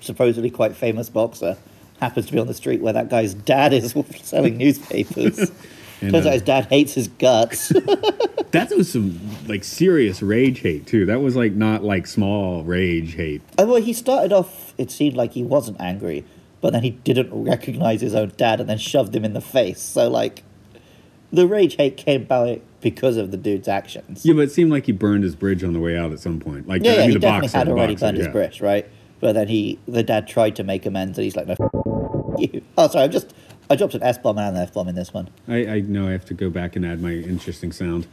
supposedly 0.00 0.50
quite 0.50 0.74
famous 0.74 1.08
boxer. 1.08 1.56
Happens 2.00 2.26
to 2.26 2.32
be 2.32 2.38
on 2.40 2.48
the 2.48 2.54
street 2.54 2.80
where 2.80 2.92
that 2.92 3.08
guy's 3.08 3.34
dad 3.34 3.72
is 3.72 3.94
selling 4.22 4.56
newspapers. 4.56 5.50
And, 6.00 6.12
Turns 6.12 6.26
uh, 6.26 6.28
out 6.28 6.32
his 6.34 6.42
dad 6.42 6.66
hates 6.66 6.94
his 6.94 7.08
guts. 7.08 7.72
That 8.52 8.70
was 8.70 8.90
some 8.90 9.20
like 9.48 9.64
serious 9.64 10.22
rage 10.22 10.60
hate 10.60 10.86
too. 10.86 11.04
That 11.04 11.20
was 11.20 11.36
like 11.36 11.52
not 11.52 11.82
like 11.82 12.06
small 12.06 12.62
rage 12.62 13.14
hate. 13.14 13.42
Oh, 13.58 13.66
well, 13.66 13.82
he 13.82 13.92
started 13.92 14.32
off, 14.32 14.72
it 14.78 14.90
seemed 14.90 15.14
like 15.14 15.32
he 15.32 15.42
wasn't 15.42 15.78
angry, 15.80 16.24
but 16.62 16.72
then 16.72 16.82
he 16.82 16.90
didn't 16.90 17.28
recognize 17.32 18.00
his 18.00 18.14
own 18.14 18.32
dad 18.36 18.60
and 18.60 18.68
then 18.68 18.78
shoved 18.78 19.14
him 19.14 19.24
in 19.24 19.34
the 19.34 19.40
face. 19.42 19.82
So, 19.82 20.08
like, 20.08 20.42
the 21.32 21.46
rage 21.46 21.76
hate 21.76 21.96
came 21.96 22.22
about 22.22 22.60
because 22.80 23.16
of 23.16 23.30
the 23.30 23.36
dude's 23.36 23.68
actions. 23.68 24.24
Yeah, 24.24 24.34
but 24.34 24.42
it 24.42 24.52
seemed 24.52 24.70
like 24.70 24.86
he 24.86 24.92
burned 24.92 25.24
his 25.24 25.34
bridge 25.34 25.62
on 25.64 25.72
the 25.72 25.80
way 25.80 25.98
out 25.98 26.12
at 26.12 26.20
some 26.20 26.38
point. 26.40 26.66
Like 26.68 26.82
yeah, 26.84 26.92
I 26.92 26.94
yeah 26.94 27.00
mean, 27.00 27.08
he 27.08 27.14
the 27.14 27.20
definitely 27.20 27.48
boxer, 27.48 27.58
had 27.58 27.68
already 27.68 27.94
boxer, 27.94 28.06
burned 28.06 28.16
his 28.18 28.28
bridge, 28.28 28.60
right? 28.60 28.86
But 29.20 29.32
then 29.32 29.48
he, 29.48 29.78
the 29.86 30.02
dad 30.02 30.28
tried 30.28 30.56
to 30.56 30.64
make 30.64 30.86
amends 30.86 31.18
and 31.18 31.24
he's 31.24 31.36
like, 31.36 31.46
no, 31.48 31.56
f- 31.58 32.40
you. 32.40 32.62
Oh, 32.78 32.88
sorry, 32.88 33.04
I'm 33.04 33.10
just, 33.10 33.34
I 33.68 33.76
dropped 33.76 33.94
an 33.94 34.02
S 34.02 34.18
bomb 34.18 34.38
and 34.38 34.56
an 34.56 34.62
F 34.62 34.72
bomb 34.74 34.88
in 34.88 34.94
this 34.94 35.12
one. 35.12 35.28
I, 35.48 35.66
I 35.66 35.80
know 35.80 36.06
I 36.08 36.12
have 36.12 36.24
to 36.26 36.34
go 36.34 36.50
back 36.50 36.76
and 36.76 36.84
add 36.86 37.00
my 37.02 37.12
interesting 37.12 37.72
sound. 37.72 38.06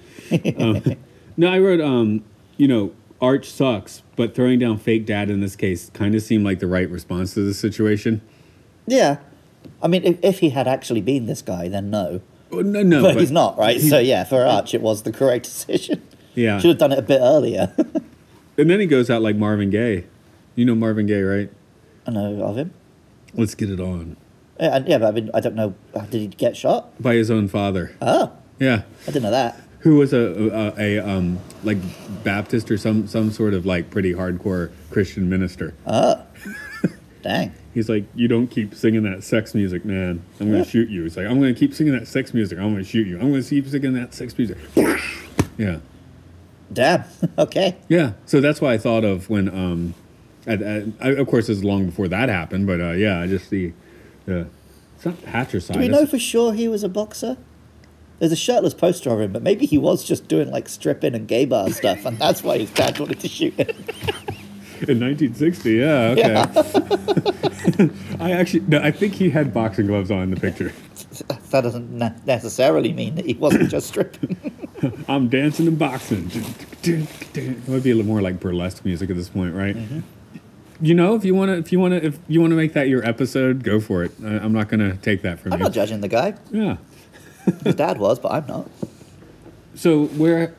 um, 0.57 0.81
no, 1.37 1.51
I 1.51 1.59
wrote, 1.59 1.81
um, 1.81 2.23
you 2.57 2.67
know, 2.67 2.91
Arch 3.21 3.49
sucks, 3.49 4.01
but 4.15 4.35
throwing 4.35 4.59
down 4.59 4.77
fake 4.77 5.05
dad 5.05 5.29
in 5.29 5.39
this 5.41 5.55
case 5.55 5.89
kind 5.93 6.15
of 6.15 6.21
seemed 6.21 6.43
like 6.43 6.59
the 6.59 6.67
right 6.67 6.89
response 6.89 7.33
to 7.35 7.41
the 7.41 7.53
situation. 7.53 8.21
Yeah. 8.87 9.17
I 9.81 9.87
mean, 9.87 10.03
if, 10.03 10.17
if 10.23 10.39
he 10.39 10.49
had 10.49 10.67
actually 10.67 11.01
been 11.01 11.25
this 11.25 11.41
guy, 11.41 11.67
then 11.67 11.89
no. 11.89 12.21
Oh, 12.51 12.59
no, 12.61 12.83
no, 12.83 13.01
But, 13.01 13.15
he's 13.17 13.31
not, 13.31 13.57
right? 13.57 13.77
he- 13.79 13.89
so, 13.89 13.99
yeah, 13.99 14.23
for 14.23 14.45
Arch, 14.45 14.73
it 14.73 14.81
was 14.81 15.03
the 15.03 15.11
correct 15.11 15.45
decision. 15.45 16.01
Yeah. 16.35 16.59
Should 16.59 16.69
have 16.69 16.77
done 16.79 16.91
it 16.91 16.99
a 16.99 17.03
bit 17.03 17.19
earlier. 17.21 17.73
And 18.57 18.69
then 18.69 18.79
he 18.79 18.85
goes 18.85 19.09
out 19.09 19.21
like 19.23 19.35
Marvin 19.35 19.71
Gaye. 19.71 20.05
You 20.55 20.65
know 20.65 20.75
Marvin 20.75 21.07
Gaye, 21.07 21.23
right? 21.23 21.49
I 22.05 22.11
know 22.11 22.43
of 22.43 22.55
him. 22.55 22.71
Let's 23.33 23.55
get 23.55 23.71
it 23.71 23.79
on. 23.79 24.15
Yeah, 24.59 24.75
and- 24.77 24.87
yeah, 24.87 24.97
but 24.99 25.07
I 25.07 25.11
mean, 25.11 25.29
I 25.33 25.39
don't 25.39 25.55
know. 25.55 25.73
uh, 25.95 26.01
Did 26.05 26.21
he 26.21 26.27
get 26.27 26.55
shot? 26.55 27.01
By 27.01 27.15
his 27.15 27.31
own 27.31 27.47
father. 27.47 27.95
Oh, 28.01 28.31
Yeah. 28.59 28.83
I 29.03 29.05
didn't 29.07 29.23
know 29.23 29.31
that. 29.31 29.59
Who 29.79 29.97
was 29.97 30.13
a, 30.13 30.17
a, 30.77 30.97
a 30.97 30.99
um 30.99 31.39
like 31.65 31.77
Baptist 32.23 32.71
or 32.71 32.77
some 32.77 33.05
some 33.07 33.31
sort 33.31 33.53
of 33.53 33.65
like 33.65 33.89
pretty 33.91 34.13
hardcore 34.13 34.71
Christian 34.91 35.27
minister. 35.29 35.73
Oh 35.85 36.23
Dang. 37.21 37.53
He's 37.73 37.89
like, 37.89 38.05
you 38.15 38.27
don't 38.29 38.47
keep 38.47 38.75
singing 38.75 39.03
that 39.03 39.23
sex 39.25 39.53
music, 39.53 39.83
man. 39.83 40.23
I'm 40.39 40.51
gonna 40.51 40.63
shoot 40.63 40.87
you. 40.89 41.03
He's 41.03 41.17
like, 41.17 41.25
I'm 41.25 41.37
gonna 41.39 41.53
keep 41.53 41.73
singing 41.73 41.91
that 41.97 42.07
sex 42.07 42.33
music. 42.33 42.59
I'm 42.59 42.71
gonna 42.71 42.83
shoot 42.85 43.07
you. 43.07 43.19
I'm 43.19 43.31
gonna 43.31 43.43
keep 43.43 43.67
singing 43.67 43.93
that 43.95 44.13
sex 44.13 44.37
music. 44.37 44.57
yeah, 45.57 45.79
Damn. 46.71 47.03
okay. 47.37 47.75
yeah. 47.89 48.13
So 48.25 48.39
that's 48.39 48.61
why 48.61 48.73
I 48.73 48.77
thought 48.77 49.03
of 49.03 49.29
when 49.29 49.49
um, 49.49 49.95
at, 50.47 50.61
at, 50.61 50.83
I, 51.01 51.09
of 51.09 51.27
course 51.27 51.49
is 51.49 51.63
long 51.63 51.85
before 51.87 52.07
that 52.07 52.29
happened, 52.29 52.67
but 52.67 52.79
uh, 52.79 52.91
yeah, 52.91 53.19
I 53.19 53.27
just 53.27 53.49
the 53.49 53.73
the 54.25 54.47
it's 55.03 55.69
not. 55.69 55.73
Do 55.73 55.79
we 55.79 55.87
know 55.87 56.05
for 56.05 56.19
sure 56.19 56.53
he 56.53 56.67
was 56.67 56.83
a 56.83 56.89
boxer? 56.89 57.37
There's 58.19 58.31
a 58.31 58.37
shirtless 58.37 58.73
poster 58.73 59.11
of 59.11 59.19
him, 59.19 59.33
but 59.33 59.41
maybe 59.41 59.65
he 59.65 59.77
was 59.77 60.03
just 60.03 60.27
doing 60.27 60.49
like 60.49 60.69
stripping 60.69 61.13
and 61.13 61.27
gay 61.27 61.45
bar 61.45 61.69
stuff, 61.71 62.05
and 62.05 62.17
that's 62.17 62.43
why 62.43 62.59
his 62.59 62.71
dad 62.71 62.99
wanted 62.99 63.19
to 63.19 63.27
shoot 63.27 63.53
him. 63.55 63.67
in 64.87 64.99
1960. 64.99 65.71
Yeah, 65.73 66.15
okay. 66.15 67.89
I 68.19 68.31
actually 68.31 68.61
no, 68.61 68.79
I 68.79 68.91
think 68.91 69.13
he 69.13 69.29
had 69.29 69.53
boxing 69.53 69.87
gloves 69.87 70.11
on 70.11 70.23
in 70.23 70.31
the 70.31 70.39
picture. 70.39 70.73
That 71.51 71.61
doesn't 71.61 71.91
necessarily 72.25 72.91
mean 72.91 73.13
that 73.13 73.25
he 73.25 73.35
wasn't 73.35 73.69
just 73.69 73.89
stripping. 73.89 74.35
I'm 75.07 75.29
dancing 75.29 75.67
and 75.67 75.77
boxing. 75.77 76.31
It 76.81 77.67
would 77.67 77.83
be 77.83 77.91
a 77.91 77.95
little 77.95 78.11
more 78.11 78.23
like 78.23 78.39
burlesque 78.39 78.83
music 78.83 79.11
at 79.11 79.15
this 79.15 79.29
point, 79.29 79.53
right? 79.53 79.75
Mm-hmm. 79.75 79.99
You 80.83 80.93
know, 80.95 81.15
if 81.15 81.23
you 81.23 81.33
want 81.33 81.49
to, 81.49 81.57
if 81.57 81.71
you 81.71 81.79
want 81.79 81.93
to, 81.93 82.05
if 82.05 82.19
you 82.27 82.41
want 82.41 82.51
to 82.51 82.57
make 82.57 82.73
that 82.73 82.89
your 82.89 83.07
episode, 83.07 83.63
go 83.63 83.79
for 83.79 84.03
it. 84.03 84.11
I, 84.21 84.39
I'm 84.39 84.51
not 84.51 84.67
going 84.67 84.81
to 84.81 84.97
take 84.97 85.21
that 85.21 85.39
from 85.39 85.53
you. 85.53 85.55
I'm 85.55 85.61
not 85.61 85.71
judging 85.71 86.01
the 86.01 86.09
guy. 86.09 86.35
Yeah. 86.51 86.75
His 87.63 87.75
dad 87.75 87.99
was, 87.99 88.19
but 88.19 88.33
I'm 88.33 88.45
not. 88.47 88.69
So 89.75 90.07
where, 90.07 90.53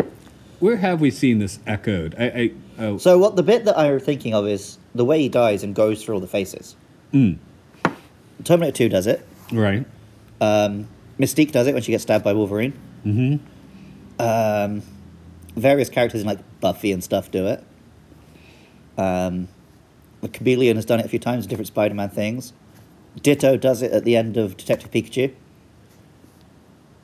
where 0.60 0.76
have 0.76 1.02
we 1.02 1.10
seen 1.10 1.40
this 1.40 1.58
echoed? 1.66 2.14
I, 2.18 2.24
I 2.24 2.52
oh, 2.78 2.96
So 2.96 3.18
what 3.18 3.36
the 3.36 3.42
bit 3.42 3.66
that 3.66 3.78
I'm 3.78 4.00
thinking 4.00 4.32
of 4.32 4.48
is 4.48 4.78
the 4.94 5.04
way 5.04 5.20
he 5.20 5.28
dies 5.28 5.62
and 5.62 5.74
goes 5.74 6.02
through 6.02 6.14
all 6.14 6.20
the 6.22 6.26
faces. 6.26 6.74
Mm. 7.12 7.36
Terminator 8.44 8.74
2 8.74 8.88
does 8.88 9.06
it. 9.06 9.26
right. 9.52 9.84
Um, 10.40 10.88
Mystique 11.20 11.52
does 11.52 11.66
it 11.66 11.74
when 11.74 11.82
she 11.82 11.92
gets 11.92 12.02
stabbed 12.02 12.24
by 12.24 12.32
Wolverine. 12.32 12.72
Mm-hmm. 13.04 13.44
Um, 14.18 14.82
various 15.54 15.90
characters 15.90 16.22
in 16.22 16.26
like 16.26 16.40
Buffy 16.60 16.92
and 16.92 17.04
stuff 17.04 17.30
do 17.30 17.46
it. 17.46 17.62
Um, 18.96 19.48
the 20.24 20.28
Chameleon 20.30 20.76
has 20.76 20.84
done 20.84 21.00
it 21.00 21.06
a 21.06 21.08
few 21.08 21.18
times 21.18 21.44
in 21.44 21.50
different 21.50 21.68
Spider-Man 21.68 22.10
things. 22.10 22.52
Ditto 23.22 23.56
does 23.56 23.82
it 23.82 23.92
at 23.92 24.04
the 24.04 24.16
end 24.16 24.36
of 24.36 24.56
Detective 24.56 24.90
Pikachu. 24.90 25.32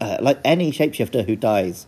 Uh, 0.01 0.17
like 0.21 0.39
any 0.45 0.73
shapeshifter 0.73 1.27
who 1.27 1.37
dies, 1.37 1.87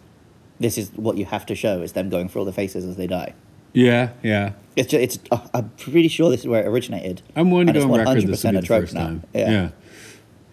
this 0.60 0.76
is 0.78 0.92
what 0.92 1.16
you 1.16 1.24
have 1.24 1.46
to 1.46 1.54
show: 1.54 1.80
is 1.82 1.92
them 1.92 2.10
going 2.10 2.28
through 2.28 2.42
all 2.42 2.44
the 2.44 2.52
faces 2.52 2.84
as 2.84 2.96
they 2.96 3.06
die. 3.06 3.34
Yeah, 3.72 4.10
yeah. 4.22 4.52
It's 4.76 4.90
just, 4.90 5.02
it's. 5.02 5.18
Uh, 5.30 5.46
I'm 5.54 5.70
pretty 5.70 6.08
sure 6.08 6.30
this 6.30 6.40
is 6.40 6.46
where 6.46 6.62
it 6.62 6.66
originated. 6.66 7.22
I'm 7.34 7.50
willing 7.50 7.68
to 7.68 7.72
go 7.72 7.82
on 7.84 8.00
record. 8.00 8.26
This 8.26 8.44
will 8.44 8.52
be 8.52 8.60
the 8.60 8.66
first 8.66 8.94
now. 8.94 9.00
time. 9.00 9.24
Yeah. 9.32 9.50
yeah. 9.50 9.68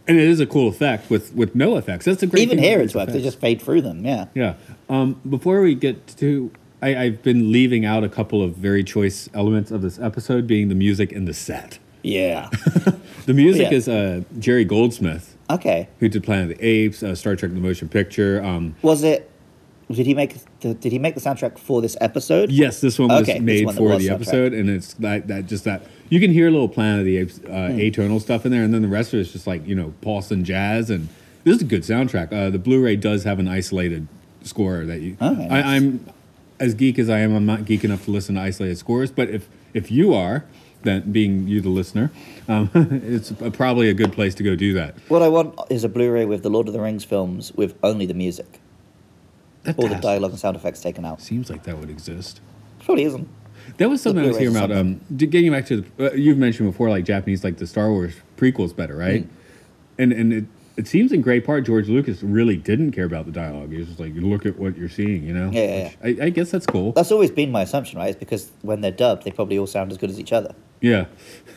And 0.08 0.18
it 0.18 0.28
is 0.28 0.40
a 0.40 0.48
cool 0.48 0.70
effect 0.70 1.10
with 1.10 1.34
with 1.36 1.54
no 1.54 1.76
effects. 1.78 2.06
That's 2.06 2.22
the 2.22 2.28
great 2.28 2.42
Even 2.42 2.58
here 2.58 2.80
it's 2.80 2.96
worked. 2.96 3.12
They 3.12 3.22
just 3.22 3.40
fade 3.40 3.62
through 3.62 3.82
them. 3.82 4.06
Yeah. 4.06 4.28
Yeah. 4.34 4.56
Um, 4.88 5.22
before 5.30 5.62
we 5.62 5.76
get 5.76 6.08
to 6.18 6.52
I, 6.82 6.96
I've 6.96 7.24
been 7.24 7.52
leaving 7.52 7.86
out 7.86 8.04
a 8.04 8.10
couple 8.10 8.42
of 8.42 8.56
very 8.56 8.84
choice 8.84 9.30
elements 9.34 9.70
of 9.72 9.82
this 9.82 10.00
episode, 10.00 10.48
being 10.48 10.70
the 10.70 10.76
music 10.76 11.12
and 11.12 11.28
the 11.28 11.34
set. 11.34 11.80
Yeah. 12.04 12.50
The 13.26 13.34
music 13.36 13.70
Yeah. 13.70 13.78
is 13.78 13.88
uh, 13.88 14.22
Jerry 14.40 14.66
Goldsmith, 14.66 15.38
okay. 15.52 15.88
who 16.00 16.10
did 16.10 16.24
Planet 16.24 16.52
of 16.52 16.58
the 16.58 16.66
Apes, 16.66 17.04
uh, 17.04 17.14
Star 17.14 17.36
Trek: 17.36 17.52
The 17.54 17.60
Motion 17.60 17.88
Picture. 17.88 18.42
Um, 18.44 18.76
Was 18.82 19.04
it? 19.04 19.30
Did 19.92 20.08
he 20.08 20.16
make 20.16 20.36
the, 20.62 20.74
Did 20.74 20.92
he 20.92 20.98
make 20.98 21.14
the 21.14 21.22
soundtrack 21.22 21.60
for 21.60 21.80
this 21.80 21.96
episode? 22.02 22.50
yes, 22.50 22.82
this 22.82 22.98
one 22.98 23.10
was 23.10 23.30
Okay, 23.30 23.40
made 23.40 23.68
one 23.68 23.76
for 23.76 23.84
was 23.90 24.00
the 24.04 24.10
soundtrack. 24.10 24.14
episode, 24.16 24.54
and 24.54 24.68
it's 24.68 24.94
that, 24.96 25.28
that 25.28 25.46
just 25.46 25.64
that 25.66 25.84
you 26.10 26.20
can 26.20 26.32
hear 26.32 26.48
a 26.48 26.52
little 26.52 26.70
Planet 26.70 27.02
of 27.02 27.06
the 27.06 27.18
Apes 27.18 27.40
uh, 27.40 27.68
Hmm. 27.70 27.78
atonal 27.78 28.20
stuff 28.20 28.48
in 28.48 28.52
there, 28.52 28.64
and 28.64 28.74
then 28.74 28.82
the 28.82 28.88
rest 28.88 29.14
of 29.14 29.20
it's 29.20 29.32
just 29.32 29.46
like 29.46 29.68
you 29.68 29.76
know 29.76 29.94
Paulson 30.02 30.44
jazz, 30.44 30.90
and 30.90 31.08
this 31.44 31.58
is 31.58 31.62
a 31.62 31.66
good 31.66 31.84
soundtrack. 31.84 32.34
Uh, 32.34 32.50
the 32.50 32.58
Blu-ray 32.58 32.96
does 32.96 33.26
have 33.26 33.38
an 33.38 33.48
isolated 33.48 34.08
score 34.42 34.86
that 34.86 35.02
you. 35.02 35.18
Oh, 35.22 35.34
nice. 35.34 35.66
I'm 35.66 36.04
as 36.60 36.74
geek 36.74 37.00
as 37.00 37.10
I 37.10 37.20
am. 37.20 37.36
I'm 37.36 37.46
not 37.46 37.66
geek 37.66 37.84
enough 37.84 38.06
to 38.06 38.12
listen 38.12 38.36
to 38.36 38.42
isolated 38.42 38.78
scores, 38.78 39.12
but 39.12 39.30
if 39.30 39.50
if 39.74 39.92
you 39.92 40.14
are, 40.14 40.46
then 40.84 41.12
being 41.12 41.48
you 41.48 41.62
the 41.62 41.70
listener, 41.70 42.12
um, 42.48 42.70
it's 42.74 43.32
probably 43.54 43.90
a 43.90 43.94
good 43.94 44.14
place 44.14 44.36
to 44.36 44.44
go 44.44 44.56
do 44.56 44.74
that. 44.74 44.96
What 45.08 45.22
I 45.22 45.28
want 45.28 45.58
is 45.70 45.84
a 45.84 45.90
Blu-ray 45.90 46.26
with 46.26 46.44
the 46.44 46.50
Lord 46.50 46.68
of 46.68 46.74
the 46.74 46.82
Rings 46.82 47.04
films 47.04 47.52
with 47.54 47.76
only 47.84 48.06
the 48.06 48.14
music, 48.14 48.60
That 49.64 49.78
all 49.78 49.88
the 49.88 49.96
dialogue 49.96 50.32
and 50.32 50.40
sound 50.40 50.56
effects 50.56 50.82
taken 50.82 51.06
out. 51.06 51.22
Seems 51.22 51.50
like 51.50 51.64
that 51.64 51.78
would 51.78 51.90
exist. 51.90 52.42
Probably 52.80 53.04
isn't. 53.04 53.28
That 53.78 53.90
was 53.90 54.02
something 54.02 54.24
I 54.24 54.28
was 54.28 54.38
hearing 54.38 54.56
about. 54.56 54.72
Um, 54.72 55.00
getting 55.16 55.52
back 55.52 55.66
to 55.68 55.82
the, 55.82 56.12
uh, 56.12 56.14
you've 56.14 56.38
mentioned 56.38 56.72
before, 56.72 56.90
like 56.90 57.06
Japanese, 57.06 57.44
like 57.44 57.58
the 57.58 57.68
Star 57.68 57.92
Wars 57.92 58.16
prequels 58.38 58.76
better, 58.76 58.96
right? 58.96 59.24
Hmm. 59.24 59.34
And 60.00 60.14
and 60.14 60.34
it, 60.34 60.46
it 60.80 60.88
seems 60.88 61.12
in 61.12 61.20
great 61.20 61.46
part 61.46 61.66
George 61.66 61.90
Lucas 61.90 62.24
really 62.24 62.56
didn't 62.56 62.94
care 62.94 63.04
about 63.04 63.26
the 63.26 63.34
dialogue. 63.34 63.70
He 63.70 63.80
was 63.80 63.88
just 63.88 64.00
like, 64.00 64.14
look 64.16 64.46
at 64.46 64.58
what 64.58 64.78
you're 64.78 64.88
seeing, 64.88 65.26
you 65.26 65.34
know. 65.34 65.52
Yeah, 65.52 65.62
yeah, 65.62 65.84
Which 65.84 66.20
I, 66.22 66.26
I 66.26 66.30
guess 66.30 66.52
that's 66.52 66.66
cool. 66.66 66.94
That's 66.94 67.12
always 67.12 67.32
been 67.32 67.52
my 67.52 67.64
assumption, 67.64 68.00
right? 68.00 68.12
It's 68.12 68.18
because 68.18 68.50
when 68.62 68.80
they're 68.80 68.90
dubbed, 68.90 69.26
they 69.26 69.32
probably 69.32 69.60
all 69.60 69.68
sound 69.68 69.92
as 69.92 69.98
good 69.98 70.10
as 70.10 70.18
each 70.22 70.32
other. 70.32 70.56
Yeah, 70.80 71.08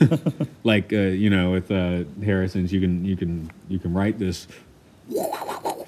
like 0.64 0.92
uh, 0.92 0.96
you 0.96 1.30
know, 1.30 1.52
with 1.52 1.70
uh, 1.70 2.02
Harrison's, 2.24 2.72
you 2.72 2.80
can 2.80 3.04
you 3.04 3.16
can 3.16 3.48
you 3.68 3.78
can 3.78 3.94
write 3.94 4.18
this. 4.18 4.48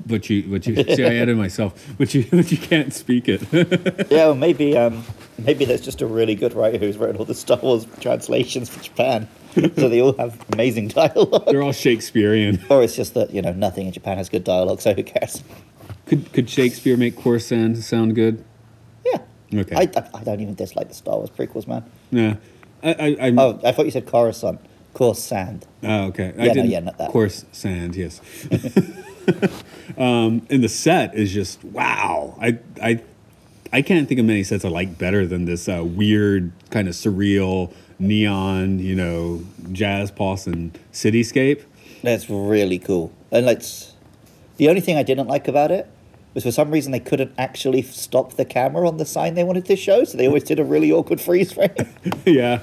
But 0.07 0.31
you, 0.31 0.45
but 0.45 0.65
you 0.69 0.77
see, 0.95 1.05
I 1.05 1.17
added 1.17 1.37
myself. 1.37 1.93
But 1.99 2.15
you, 2.15 2.25
but 2.31 2.53
you 2.53 2.59
can't 2.59 2.93
speak 2.93 3.29
it. 3.29 3.43
yeah, 4.11 4.27
well, 4.27 4.35
maybe, 4.37 4.77
um, 4.77 5.03
maybe 5.39 5.65
there's 5.65 5.81
just 5.81 6.03
a 6.03 6.07
really 6.07 6.37
good 6.37 6.53
writer 6.53 6.79
who's 6.79 6.97
written 6.97 7.17
all 7.17 7.25
the 7.25 7.35
Star 7.35 7.59
Wars 7.59 7.87
translations 8.01 8.69
for 8.69 8.81
Japan, 8.83 9.29
so 9.77 9.89
they 9.89 10.01
all 10.01 10.15
have 10.15 10.45
amazing 10.53 10.89
dialogue. 11.01 11.47
They're 11.47 11.63
all 11.63 11.73
Shakespearean. 11.73 12.65
Or 12.69 12.83
it's 12.83 12.97
just 12.97 13.15
that 13.15 13.33
you 13.33 13.43
know 13.43 13.53
nothing 13.53 13.87
in 13.87 13.93
Japan 13.93 14.19
has 14.19 14.29
good 14.29 14.45
dialogue, 14.45 14.81
so 14.81 14.95
who 14.95 15.03
cares? 15.03 15.43
Could 16.07 16.33
could 16.33 16.51
Shakespeare 16.51 16.97
make 16.97 17.17
Coruscant 17.17 17.79
sound 17.79 18.15
good? 18.15 18.45
Yeah. 19.07 19.19
Okay. 19.55 19.77
I, 19.77 19.83
I, 19.83 20.21
I 20.21 20.25
don't 20.25 20.41
even 20.41 20.55
dislike 20.55 20.89
the 20.89 20.95
Star 20.95 21.17
Wars 21.17 21.31
prequels, 21.31 21.67
man. 21.67 21.85
Yeah, 22.11 22.37
I, 22.83 23.17
I, 23.21 23.35
Oh, 23.37 23.61
I 23.65 23.73
thought 23.73 23.85
you 23.85 23.91
said 23.91 24.07
Coruscant. 24.07 24.61
Coruscant. 24.93 25.67
Oh, 25.83 26.05
okay. 26.07 26.33
Yeah, 26.37 26.53
no, 26.53 26.63
yeah, 26.63 26.81
not 26.81 26.99
that. 26.99 27.11
Course 27.11 27.45
sand, 27.53 27.97
yes. 27.97 28.21
um, 29.99 30.47
and 30.51 30.63
the 30.63 30.69
set 30.69 31.15
is 31.15 31.33
just 31.33 31.63
wow. 31.65 32.37
I 32.41 32.59
I 32.83 33.01
I 33.73 33.83
can't 33.83 34.09
think 34.09 34.21
of 34.21 34.27
many 34.27 34.45
sets 34.45 34.65
I 34.65 34.69
like 34.69 34.99
better 34.99 35.27
than 35.27 35.47
this 35.47 35.69
uh, 35.69 35.83
weird 35.85 36.53
kind 36.71 36.87
of 36.87 36.95
surreal 36.95 37.73
neon, 37.99 38.79
you 38.79 38.95
know, 38.95 39.43
jazz 39.73 40.11
Paulson 40.11 40.73
cityscape. 40.93 41.63
That's 42.03 42.29
really 42.29 42.79
cool. 42.79 43.13
And 43.31 43.47
let's. 43.47 43.93
The 44.57 44.69
only 44.69 44.81
thing 44.81 44.97
I 44.97 45.03
didn't 45.03 45.27
like 45.27 45.49
about 45.49 45.73
it 45.73 45.89
was 46.35 46.45
for 46.45 46.53
some 46.53 46.71
reason 46.71 46.93
they 46.93 47.01
couldn't 47.01 47.33
actually 47.39 47.83
stop 47.83 48.35
the 48.35 48.45
camera 48.45 48.87
on 48.87 48.99
the 48.99 49.05
sign 49.05 49.35
they 49.35 49.45
wanted 49.45 49.65
to 49.67 49.77
show, 49.77 50.05
so 50.05 50.19
they 50.19 50.27
always 50.27 50.45
did 50.45 50.59
a 50.59 50.65
really 50.65 50.93
awkward 50.93 51.21
freeze 51.21 51.53
frame. 51.53 51.71
yeah, 52.25 52.61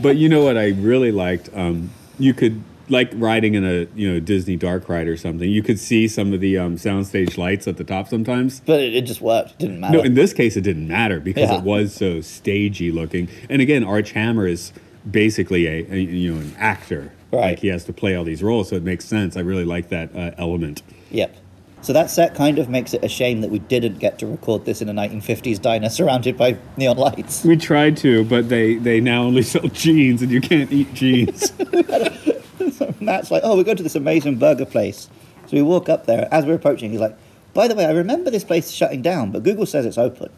but 0.00 0.16
you 0.16 0.28
know 0.28 0.44
what 0.44 0.56
I 0.56 0.68
really 0.68 1.12
liked? 1.12 1.48
Um, 1.54 1.90
you 2.18 2.34
could 2.34 2.62
like 2.92 3.10
riding 3.14 3.54
in 3.54 3.64
a 3.64 3.86
you 3.96 4.12
know 4.12 4.20
Disney 4.20 4.56
dark 4.56 4.88
ride 4.88 5.08
or 5.08 5.16
something. 5.16 5.48
You 5.50 5.62
could 5.62 5.80
see 5.80 6.06
some 6.06 6.32
of 6.32 6.40
the 6.40 6.58
um, 6.58 6.76
soundstage 6.76 7.36
lights 7.36 7.66
at 7.66 7.76
the 7.78 7.84
top 7.84 8.08
sometimes. 8.08 8.60
but 8.60 8.80
it, 8.80 8.94
it 8.94 9.02
just 9.02 9.20
worked. 9.20 9.52
It 9.52 9.58
didn't 9.58 9.80
matter. 9.80 9.98
No, 9.98 10.04
in 10.04 10.14
this 10.14 10.32
case, 10.32 10.56
it 10.56 10.60
didn't 10.60 10.86
matter 10.86 11.18
because 11.18 11.50
Yeah. 11.50 11.58
it 11.58 11.64
was 11.64 11.94
so 11.94 12.20
stagey 12.20 12.92
looking. 12.92 13.28
And 13.48 13.60
again, 13.60 13.82
Arch 13.82 14.12
Hammer 14.12 14.46
is 14.46 14.72
basically 15.10 15.66
a, 15.66 15.86
a 15.92 15.98
you 15.98 16.34
know 16.34 16.40
an 16.40 16.54
actor. 16.58 17.12
Right. 17.32 17.50
Like 17.50 17.60
he 17.60 17.68
has 17.68 17.84
to 17.84 17.92
play 17.94 18.14
all 18.14 18.24
these 18.24 18.42
roles, 18.42 18.68
so 18.68 18.76
it 18.76 18.82
makes 18.82 19.04
sense. 19.06 19.36
I 19.36 19.40
really 19.40 19.64
like 19.64 19.88
that 19.88 20.14
uh, 20.14 20.32
element. 20.38 20.82
Yep. 21.10 21.34
So 21.80 21.92
that 21.94 22.10
set 22.10 22.36
kind 22.36 22.60
of 22.60 22.68
makes 22.68 22.94
it 22.94 23.02
a 23.02 23.08
shame 23.08 23.40
that 23.40 23.50
we 23.50 23.58
didn't 23.58 23.98
get 23.98 24.18
to 24.20 24.26
record 24.26 24.66
this 24.66 24.80
in 24.82 24.88
a 24.88 24.92
1950s 24.92 25.60
diner 25.60 25.88
surrounded 25.98 26.36
by 26.36 26.56
neon 26.76 26.96
lights. 26.96 27.42
We 27.44 27.56
tried 27.56 27.96
to, 27.98 28.24
but 28.26 28.48
they 28.50 28.76
they 28.76 29.00
now 29.00 29.22
only 29.22 29.42
sell 29.42 29.66
jeans, 29.68 30.22
and 30.22 30.30
you 30.30 30.40
can't 30.40 30.70
eat 30.70 30.92
jeans. 30.94 31.52
so 32.72 32.94
Matt's 33.00 33.30
like, 33.30 33.42
oh, 33.44 33.56
we're 33.56 33.64
going 33.64 33.76
to 33.76 33.82
this 33.82 33.94
amazing 33.94 34.36
burger 34.36 34.66
place. 34.66 35.08
So 35.46 35.56
we 35.56 35.62
walk 35.62 35.88
up 35.88 36.06
there. 36.06 36.28
As 36.30 36.44
we're 36.44 36.54
approaching, 36.54 36.90
he's 36.90 37.00
like, 37.00 37.16
by 37.54 37.68
the 37.68 37.74
way, 37.74 37.84
I 37.84 37.92
remember 37.92 38.30
this 38.30 38.44
place 38.44 38.70
shutting 38.70 39.02
down, 39.02 39.30
but 39.30 39.42
Google 39.42 39.66
says 39.66 39.84
it's 39.84 39.98
open. 39.98 40.30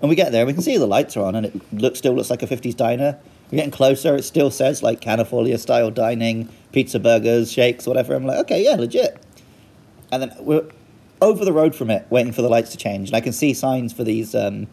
And 0.00 0.08
we 0.08 0.16
get 0.16 0.32
there, 0.32 0.46
we 0.46 0.52
can 0.52 0.62
see 0.62 0.76
the 0.78 0.86
lights 0.86 1.16
are 1.16 1.24
on, 1.24 1.34
and 1.34 1.46
it 1.46 1.72
looks 1.72 1.98
still 1.98 2.14
looks 2.14 2.30
like 2.30 2.42
a 2.42 2.46
50s 2.46 2.74
diner. 2.74 3.18
We're 3.50 3.56
getting 3.56 3.70
closer, 3.70 4.16
it 4.16 4.22
still 4.24 4.50
says 4.50 4.82
like 4.82 5.00
California 5.00 5.58
style 5.58 5.90
dining, 5.90 6.48
pizza 6.72 6.98
burgers, 6.98 7.52
shakes, 7.52 7.86
whatever. 7.86 8.14
I'm 8.14 8.24
like, 8.24 8.38
okay, 8.38 8.64
yeah, 8.64 8.76
legit. 8.76 9.22
And 10.10 10.22
then 10.22 10.32
we're 10.40 10.66
over 11.20 11.44
the 11.44 11.52
road 11.52 11.74
from 11.74 11.90
it, 11.90 12.06
waiting 12.08 12.32
for 12.32 12.42
the 12.42 12.48
lights 12.48 12.70
to 12.70 12.78
change. 12.78 13.10
And 13.10 13.16
I 13.16 13.20
can 13.20 13.32
see 13.32 13.52
signs 13.52 13.92
for 13.92 14.04
these, 14.04 14.34
um, 14.34 14.68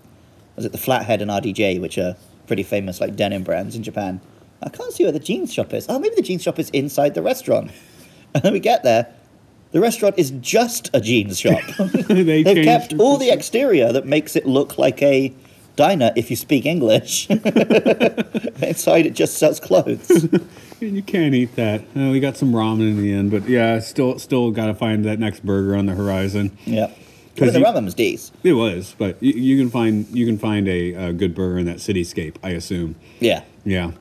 was 0.56 0.66
it 0.66 0.72
the 0.72 0.78
Flathead 0.78 1.22
and 1.22 1.30
RDJ, 1.30 1.82
which 1.82 1.98
are 1.98 2.16
pretty 2.48 2.64
famous 2.64 3.02
like 3.02 3.16
denim 3.16 3.44
brands 3.44 3.76
in 3.76 3.84
Japan. 3.84 4.22
I 4.64 4.70
can't 4.70 4.92
see 4.92 5.04
where 5.04 5.12
the 5.12 5.20
jeans 5.20 5.54
shop 5.54 5.74
is. 5.74 5.86
Oh, 5.90 6.00
maybe 6.00 6.16
the 6.16 6.22
jeans 6.22 6.44
shop 6.44 6.58
is 6.60 6.70
inside 6.72 7.14
the 7.16 7.22
restaurant. 7.22 7.72
And 8.34 8.44
then 8.44 8.54
we 8.54 8.60
get 8.60 8.84
there. 8.84 9.08
The 9.72 9.80
restaurant 9.80 10.16
is 10.20 10.32
just 10.42 10.90
a 10.94 11.00
jeans 11.02 11.40
shop. 11.40 11.62
they 11.78 12.44
They've 12.44 12.64
kept 12.66 12.94
it. 12.94 13.00
all 13.00 13.18
the 13.18 13.30
exterior 13.32 13.92
that 13.94 14.06
makes 14.06 14.36
it 14.36 14.46
look 14.46 14.78
like 14.78 15.02
a 15.02 15.34
diner 15.76 16.12
if 16.16 16.30
you 16.30 16.36
speak 16.36 16.66
English. 16.66 17.28
Inside 17.30 19.06
it 19.06 19.14
just 19.16 19.38
sells 19.38 19.60
clothes. 19.60 20.28
You 20.80 21.02
can't 21.02 21.34
eat 21.34 21.56
that. 21.56 21.82
Uh, 21.96 22.10
we 22.12 22.20
got 22.20 22.38
some 22.38 22.52
ramen 22.54 22.82
in 22.82 22.98
the 23.02 23.12
end, 23.14 23.32
but 23.32 23.48
yeah, 23.50 23.80
still 23.80 24.20
still 24.20 24.52
got 24.52 24.68
to 24.68 24.76
find 24.76 25.04
that 25.06 25.20
next 25.20 25.44
burger 25.46 25.76
on 25.76 25.86
the 25.88 25.94
horizon. 25.96 26.56
yeah. 26.66 26.88
'Cause 27.36 27.52
But 27.52 27.54
the 27.54 27.60
ramen 27.60 27.86
was 27.86 27.94
D's. 27.94 28.32
It 28.44 28.54
was, 28.54 28.96
but 28.98 29.22
you, 29.22 29.32
you 29.34 29.58
can 29.62 29.70
find 29.72 30.06
you 30.12 30.26
can 30.26 30.38
find 30.38 30.68
a, 30.68 30.96
uh 30.96 31.12
good 31.12 31.34
burger 31.34 31.58
in 31.60 31.66
that 31.68 31.78
cityscape. 31.78 32.36
I 32.44 32.50
assume. 32.52 32.96
Yeah. 33.20 33.44
Yeah. 33.64 33.92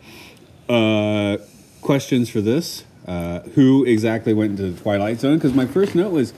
Uh, 0.69 1.37
questions 1.83 2.29
for 2.31 2.41
this? 2.41 2.85
Uh, 3.07 3.41
who 3.55 3.85
exactly 3.85 4.35
went 4.35 4.53
into 4.53 4.71
the 4.71 4.81
Twilight 4.81 5.21
Zone? 5.21 5.37
Because 5.37 5.55
my 5.55 5.67
first 5.67 5.95
note 5.95 6.11
was 6.13 6.33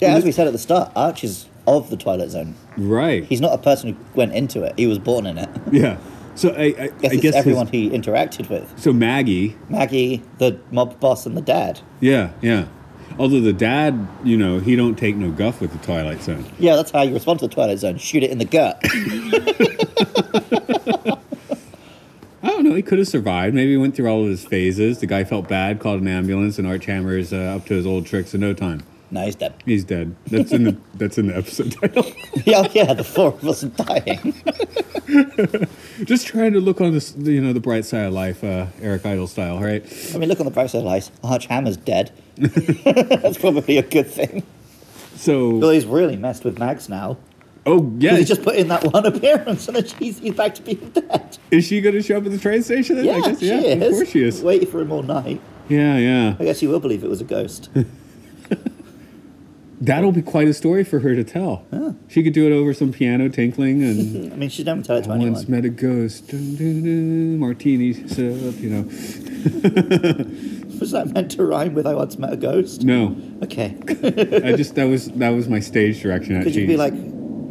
Yeah, 0.00 0.14
as 0.14 0.24
we 0.24 0.32
said 0.32 0.46
at 0.46 0.52
the 0.52 0.58
start, 0.58 0.92
Arch 0.94 1.24
is 1.24 1.46
of 1.66 1.88
the 1.88 1.96
Twilight 1.96 2.28
Zone. 2.30 2.54
right. 2.76 3.24
He's 3.24 3.40
not 3.40 3.54
a 3.54 3.58
person 3.58 3.94
who 3.94 3.96
went 4.14 4.34
into 4.34 4.62
it. 4.62 4.74
He 4.76 4.86
was 4.86 4.98
born 4.98 5.24
in 5.26 5.38
it. 5.38 5.48
yeah. 5.72 5.96
So 6.34 6.50
I, 6.50 6.62
I, 6.78 6.88
Guess 7.00 7.12
I 7.12 7.16
guess 7.16 7.34
everyone 7.36 7.68
his- 7.68 7.90
he 7.92 7.96
interacted 7.96 8.50
with. 8.50 8.78
so 8.78 8.92
Maggie. 8.92 9.56
Maggie, 9.70 10.22
the 10.38 10.58
mob 10.72 10.98
boss, 11.00 11.24
and 11.26 11.36
the 11.36 11.40
dad. 11.40 11.80
Yeah, 12.00 12.32
yeah. 12.42 12.66
Although 13.18 13.40
the 13.40 13.52
dad, 13.52 14.08
you 14.24 14.36
know, 14.36 14.58
he 14.58 14.74
don't 14.76 14.96
take 14.96 15.14
no 15.16 15.30
guff 15.30 15.60
with 15.60 15.70
the 15.72 15.78
Twilight 15.78 16.20
Zone. 16.22 16.44
Yeah, 16.58 16.74
that's 16.74 16.90
how 16.90 17.02
you 17.02 17.14
respond 17.14 17.38
to 17.38 17.46
the 17.48 17.54
Twilight 17.54 17.78
Zone. 17.78 17.96
Shoot 17.98 18.24
it 18.24 18.30
in 18.30 18.38
the 18.38 18.44
gut. 18.44 18.82
I 22.44 22.48
don't 22.48 22.64
know. 22.64 22.74
He 22.74 22.82
could 22.82 22.98
have 22.98 23.08
survived. 23.08 23.54
Maybe 23.54 23.70
he 23.72 23.76
went 23.78 23.96
through 23.96 24.08
all 24.08 24.22
of 24.22 24.28
his 24.28 24.44
phases. 24.44 24.98
The 24.98 25.06
guy 25.06 25.24
felt 25.24 25.48
bad, 25.48 25.80
called 25.80 26.02
an 26.02 26.08
ambulance, 26.08 26.58
and 26.58 26.66
Arch 26.68 26.84
Hammer 26.84 27.16
is 27.16 27.32
uh, 27.32 27.56
up 27.56 27.64
to 27.66 27.74
his 27.74 27.86
old 27.86 28.04
tricks 28.06 28.34
in 28.34 28.40
no 28.42 28.52
time. 28.52 28.82
no, 29.10 29.24
he's 29.24 29.34
dead. 29.34 29.54
He's 29.64 29.82
dead. 29.84 30.14
That's 30.26 30.52
in 30.52 30.64
the 30.64 30.76
that's 30.94 31.16
in 31.18 31.28
the 31.28 31.36
episode 31.36 31.72
title. 31.72 32.04
Yeah, 32.44 32.68
yeah, 32.74 32.92
the 32.92 33.04
four 33.04 33.28
of 33.28 33.48
us 33.48 33.64
are 33.64 33.68
dying. 33.68 34.34
Just 36.04 36.26
trying 36.26 36.52
to 36.52 36.60
look 36.60 36.80
on 36.82 36.92
this, 36.92 37.14
you 37.16 37.40
know, 37.40 37.52
the 37.54 37.60
bright 37.60 37.86
side 37.86 38.06
of 38.06 38.12
life, 38.12 38.44
uh, 38.44 38.66
Eric 38.82 39.06
Idle 39.06 39.26
style, 39.26 39.60
right? 39.60 39.82
I 40.14 40.18
mean, 40.18 40.28
look 40.28 40.40
on 40.40 40.44
the 40.44 40.50
bright 40.52 40.68
side 40.70 40.80
of 40.80 40.84
life. 40.84 41.10
Arch 41.22 41.46
Hammer's 41.46 41.78
dead. 41.78 42.12
that's 42.36 43.38
probably 43.38 43.78
a 43.78 43.82
good 43.82 44.08
thing. 44.08 44.42
So, 45.14 45.56
Well, 45.56 45.70
he's 45.70 45.86
really 45.86 46.16
messed 46.16 46.44
with 46.44 46.58
Mags 46.58 46.88
now. 46.90 47.16
Oh 47.66 47.92
yeah, 47.98 48.16
He 48.16 48.24
just 48.24 48.42
put 48.42 48.56
in 48.56 48.68
that 48.68 48.84
one 48.92 49.06
appearance, 49.12 49.66
and 49.68 49.76
then 49.76 49.84
she's, 49.86 50.18
he's 50.18 50.34
back 50.34 50.54
to 50.56 50.62
being 50.62 50.90
dead. 50.90 51.38
is 51.50 51.64
she 51.66 51.80
going 51.80 51.94
to 51.94 52.02
show 52.02 52.16
up 52.18 52.26
at 52.26 52.32
the 52.32 52.38
train 52.38 52.62
station? 52.62 52.96
Then? 52.96 53.04
Yeah, 53.06 53.16
I 53.16 53.20
guess, 53.20 53.38
she 53.40 53.46
yeah, 53.48 53.56
is. 53.60 53.82
of 53.82 53.92
course 53.92 54.08
she 54.10 54.22
is. 54.22 54.42
Waiting 54.42 54.68
for 54.70 54.80
him 54.80 54.92
all 54.92 55.02
night. 55.02 55.40
Yeah, 55.68 55.96
yeah. 55.98 56.36
I 56.38 56.44
guess 56.44 56.60
you 56.62 56.68
will 56.68 56.80
believe 56.80 57.02
it 57.04 57.08
was 57.08 57.20
a 57.20 57.24
ghost. 57.24 57.70
That'll 59.80 60.12
be 60.12 60.22
quite 60.22 60.48
a 60.48 60.54
story 60.54 60.84
for 60.84 61.00
her 61.00 61.14
to 61.14 61.24
tell. 61.24 61.66
Yeah. 61.70 61.92
She 62.08 62.22
could 62.22 62.32
do 62.32 62.46
it 62.46 62.52
over 62.54 62.72
some 62.72 62.92
piano 62.92 63.28
tinkling 63.28 63.82
and. 63.82 64.32
I 64.32 64.36
mean, 64.36 64.48
she'd 64.48 64.66
never 64.66 64.82
tell 64.82 64.96
it 64.96 65.04
to 65.04 65.10
I 65.10 65.18
once 65.18 65.46
met 65.48 65.64
a 65.64 65.68
ghost. 65.68 66.28
Dun, 66.28 66.54
dun, 66.56 66.82
dun, 66.82 67.38
martini 67.38 67.92
sip, 68.08 68.58
you 68.60 68.70
know. 68.70 68.82
Was 70.80 70.92
that 70.92 71.08
meant 71.12 71.30
to 71.32 71.44
rhyme 71.44 71.74
with 71.74 71.86
"I 71.86 71.94
once 71.94 72.18
met 72.18 72.32
a 72.32 72.36
ghost"? 72.36 72.82
No, 72.82 73.16
Okay. 73.42 73.76
I 74.42 74.54
just 74.56 74.74
that 74.76 74.84
was 74.84 75.08
that 75.12 75.30
was 75.30 75.48
my 75.48 75.60
stage 75.60 76.00
direction 76.02 76.36
at 76.36 76.44
Could 76.44 76.54
you 76.54 76.66
be 76.66 76.76
like, 76.76 76.94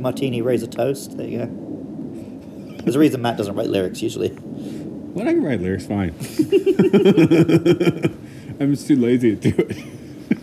"Martini, 0.03 0.41
raise 0.41 0.61
a 0.61 0.67
toast"? 0.67 1.17
There 1.17 1.27
you 1.27 1.37
go. 1.39 2.77
There's 2.83 2.95
a 2.95 2.99
reason 2.99 3.21
Matt 3.21 3.37
doesn't 3.37 3.55
write 3.55 3.69
lyrics 3.69 4.01
usually. 4.01 4.29
What 4.29 5.27
I 5.27 5.33
can 5.33 5.43
write 5.43 5.61
lyrics 5.61 5.85
fine. 5.85 6.09
I'm 8.59 8.73
just 8.75 8.87
too 8.87 8.95
lazy 8.95 9.35
to 9.35 9.51
do 9.51 9.55
it. 9.57 9.77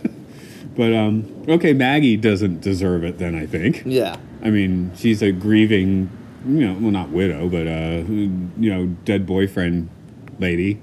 but 0.75 0.93
um, 0.93 1.45
okay, 1.47 1.73
Maggie 1.73 2.17
doesn't 2.17 2.61
deserve 2.61 3.03
it. 3.03 3.17
Then 3.19 3.35
I 3.35 3.45
think. 3.45 3.83
Yeah. 3.85 4.17
I 4.43 4.49
mean, 4.49 4.91
she's 4.95 5.21
a 5.21 5.31
grieving, 5.31 6.09
you 6.47 6.67
know, 6.67 6.73
well, 6.73 6.91
not 6.91 7.09
widow, 7.09 7.47
but 7.47 7.67
uh, 7.67 8.03
you 8.09 8.69
know, 8.69 8.87
dead 9.05 9.25
boyfriend 9.25 9.89
lady. 10.39 10.81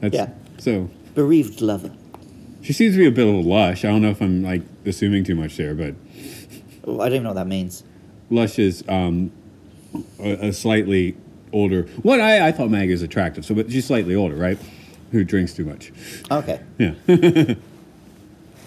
That's, 0.00 0.14
Yeah. 0.14 0.30
So 0.58 0.90
Bereaved 1.14 1.60
lover. 1.60 1.92
she 2.62 2.72
seems 2.72 2.94
to 2.94 2.98
be 2.98 3.06
a 3.06 3.10
bit 3.12 3.26
of 3.26 3.34
a 3.34 3.48
lush. 3.48 3.84
I 3.84 3.88
don't 3.88 4.02
know 4.02 4.10
if 4.10 4.20
I'm 4.20 4.42
like 4.42 4.62
assuming 4.84 5.24
too 5.24 5.36
much 5.36 5.56
there, 5.56 5.74
but 5.74 5.94
I 6.86 6.90
don't 6.90 7.06
even 7.12 7.22
know 7.24 7.30
what 7.30 7.34
that 7.34 7.46
means. 7.46 7.82
lush 8.30 8.58
is 8.58 8.84
um, 8.88 9.30
a, 10.20 10.48
a 10.48 10.52
slightly 10.52 11.16
older. 11.52 11.84
What 12.02 12.20
I, 12.20 12.48
I 12.48 12.52
thought 12.52 12.70
Maggie 12.70 12.92
was 12.92 13.02
attractive, 13.02 13.44
so 13.44 13.54
but 13.54 13.70
she's 13.70 13.86
slightly 13.86 14.14
older, 14.14 14.34
right? 14.36 14.58
Who 15.12 15.24
drinks 15.24 15.54
too 15.54 15.64
much? 15.64 15.92
Okay. 16.30 16.60
Yeah. 16.78 16.94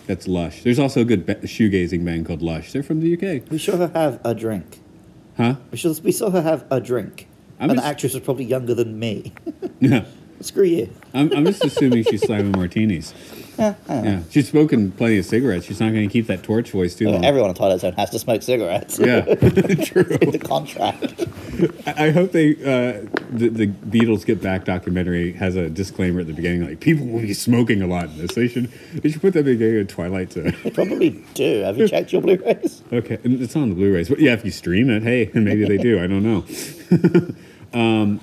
That's 0.07 0.27
Lush. 0.27 0.63
There's 0.63 0.79
also 0.79 1.01
a 1.01 1.05
good 1.05 1.25
ba- 1.25 1.35
shoegazing 1.35 2.03
band 2.03 2.25
called 2.25 2.41
Lush. 2.41 2.71
They're 2.71 2.81
from 2.83 2.99
the 3.01 3.13
UK. 3.13 3.49
We 3.51 3.59
saw 3.59 3.77
her 3.77 3.91
have 3.93 4.19
a 4.25 4.33
drink. 4.33 4.79
Huh? 5.37 5.55
We, 5.71 5.77
saw, 5.77 5.93
we 6.01 6.11
saw 6.11 6.29
her 6.31 6.41
have 6.41 6.65
a 6.71 6.81
drink. 6.81 7.27
I'm 7.59 7.69
and 7.69 7.77
just- 7.77 7.85
the 7.85 7.89
actress 7.89 8.13
was 8.15 8.23
probably 8.23 8.45
younger 8.45 8.73
than 8.73 8.97
me. 8.97 9.33
Yeah. 9.79 10.05
Screw 10.41 10.63
you. 10.63 10.89
I'm, 11.13 11.31
I'm 11.33 11.45
just 11.45 11.63
assuming 11.65 12.03
she's 12.03 12.21
slamming 12.21 12.51
martinis. 12.53 13.13
Yeah, 13.59 13.75
I 13.89 13.93
don't 13.93 14.03
know. 14.05 14.11
Yeah. 14.11 14.19
She's 14.29 14.47
smoking 14.47 14.89
plenty 14.91 15.17
of 15.17 15.25
cigarettes. 15.25 15.65
She's 15.65 15.81
not 15.81 15.91
going 15.91 16.07
to 16.07 16.13
keep 16.13 16.27
that 16.27 16.43
torch 16.43 16.71
voice 16.71 16.95
too 16.95 17.09
long. 17.09 17.25
Everyone 17.25 17.49
on 17.49 17.55
Twilight 17.55 17.81
Zone 17.81 17.91
has 17.91 18.09
to 18.11 18.19
smoke 18.19 18.41
cigarettes. 18.41 18.97
Yeah, 18.97 19.19
true. 19.83 20.03
the 20.05 20.39
contract. 20.41 21.25
I 21.85 22.05
I 22.07 22.11
hope 22.11 22.31
they 22.31 22.51
uh, 22.51 23.05
the, 23.29 23.49
the 23.49 23.67
Beatles 23.67 24.25
Get 24.25 24.41
Back 24.41 24.63
documentary 24.63 25.33
has 25.33 25.57
a 25.57 25.69
disclaimer 25.69 26.21
at 26.21 26.27
the 26.27 26.33
beginning, 26.33 26.69
like 26.69 26.79
people 26.79 27.05
will 27.05 27.19
be 27.19 27.33
smoking 27.33 27.81
a 27.81 27.87
lot 27.87 28.05
in 28.05 28.17
this. 28.17 28.33
They 28.33 28.47
should 28.47 28.71
they 28.93 29.09
should 29.11 29.19
put 29.19 29.33
that 29.33 29.43
beginning 29.43 29.81
of 29.81 29.89
Twilight 29.89 30.31
Zone. 30.31 30.55
They 30.63 30.71
probably 30.71 31.21
do. 31.33 31.63
Have 31.63 31.77
you 31.77 31.85
checked 31.89 32.13
your 32.13 32.21
Blu-rays? 32.21 32.81
Okay, 32.93 33.19
and 33.25 33.41
it's 33.41 33.57
on 33.57 33.67
the 33.67 33.75
Blu-rays. 33.75 34.07
But 34.07 34.19
yeah, 34.19 34.31
if 34.35 34.45
you 34.45 34.51
stream 34.51 34.89
it, 34.89 35.03
hey, 35.03 35.31
maybe 35.33 35.65
they 35.65 35.77
do. 35.77 36.01
I 36.01 36.07
don't 36.07 36.23
know. 36.23 36.45
um, 37.77 38.21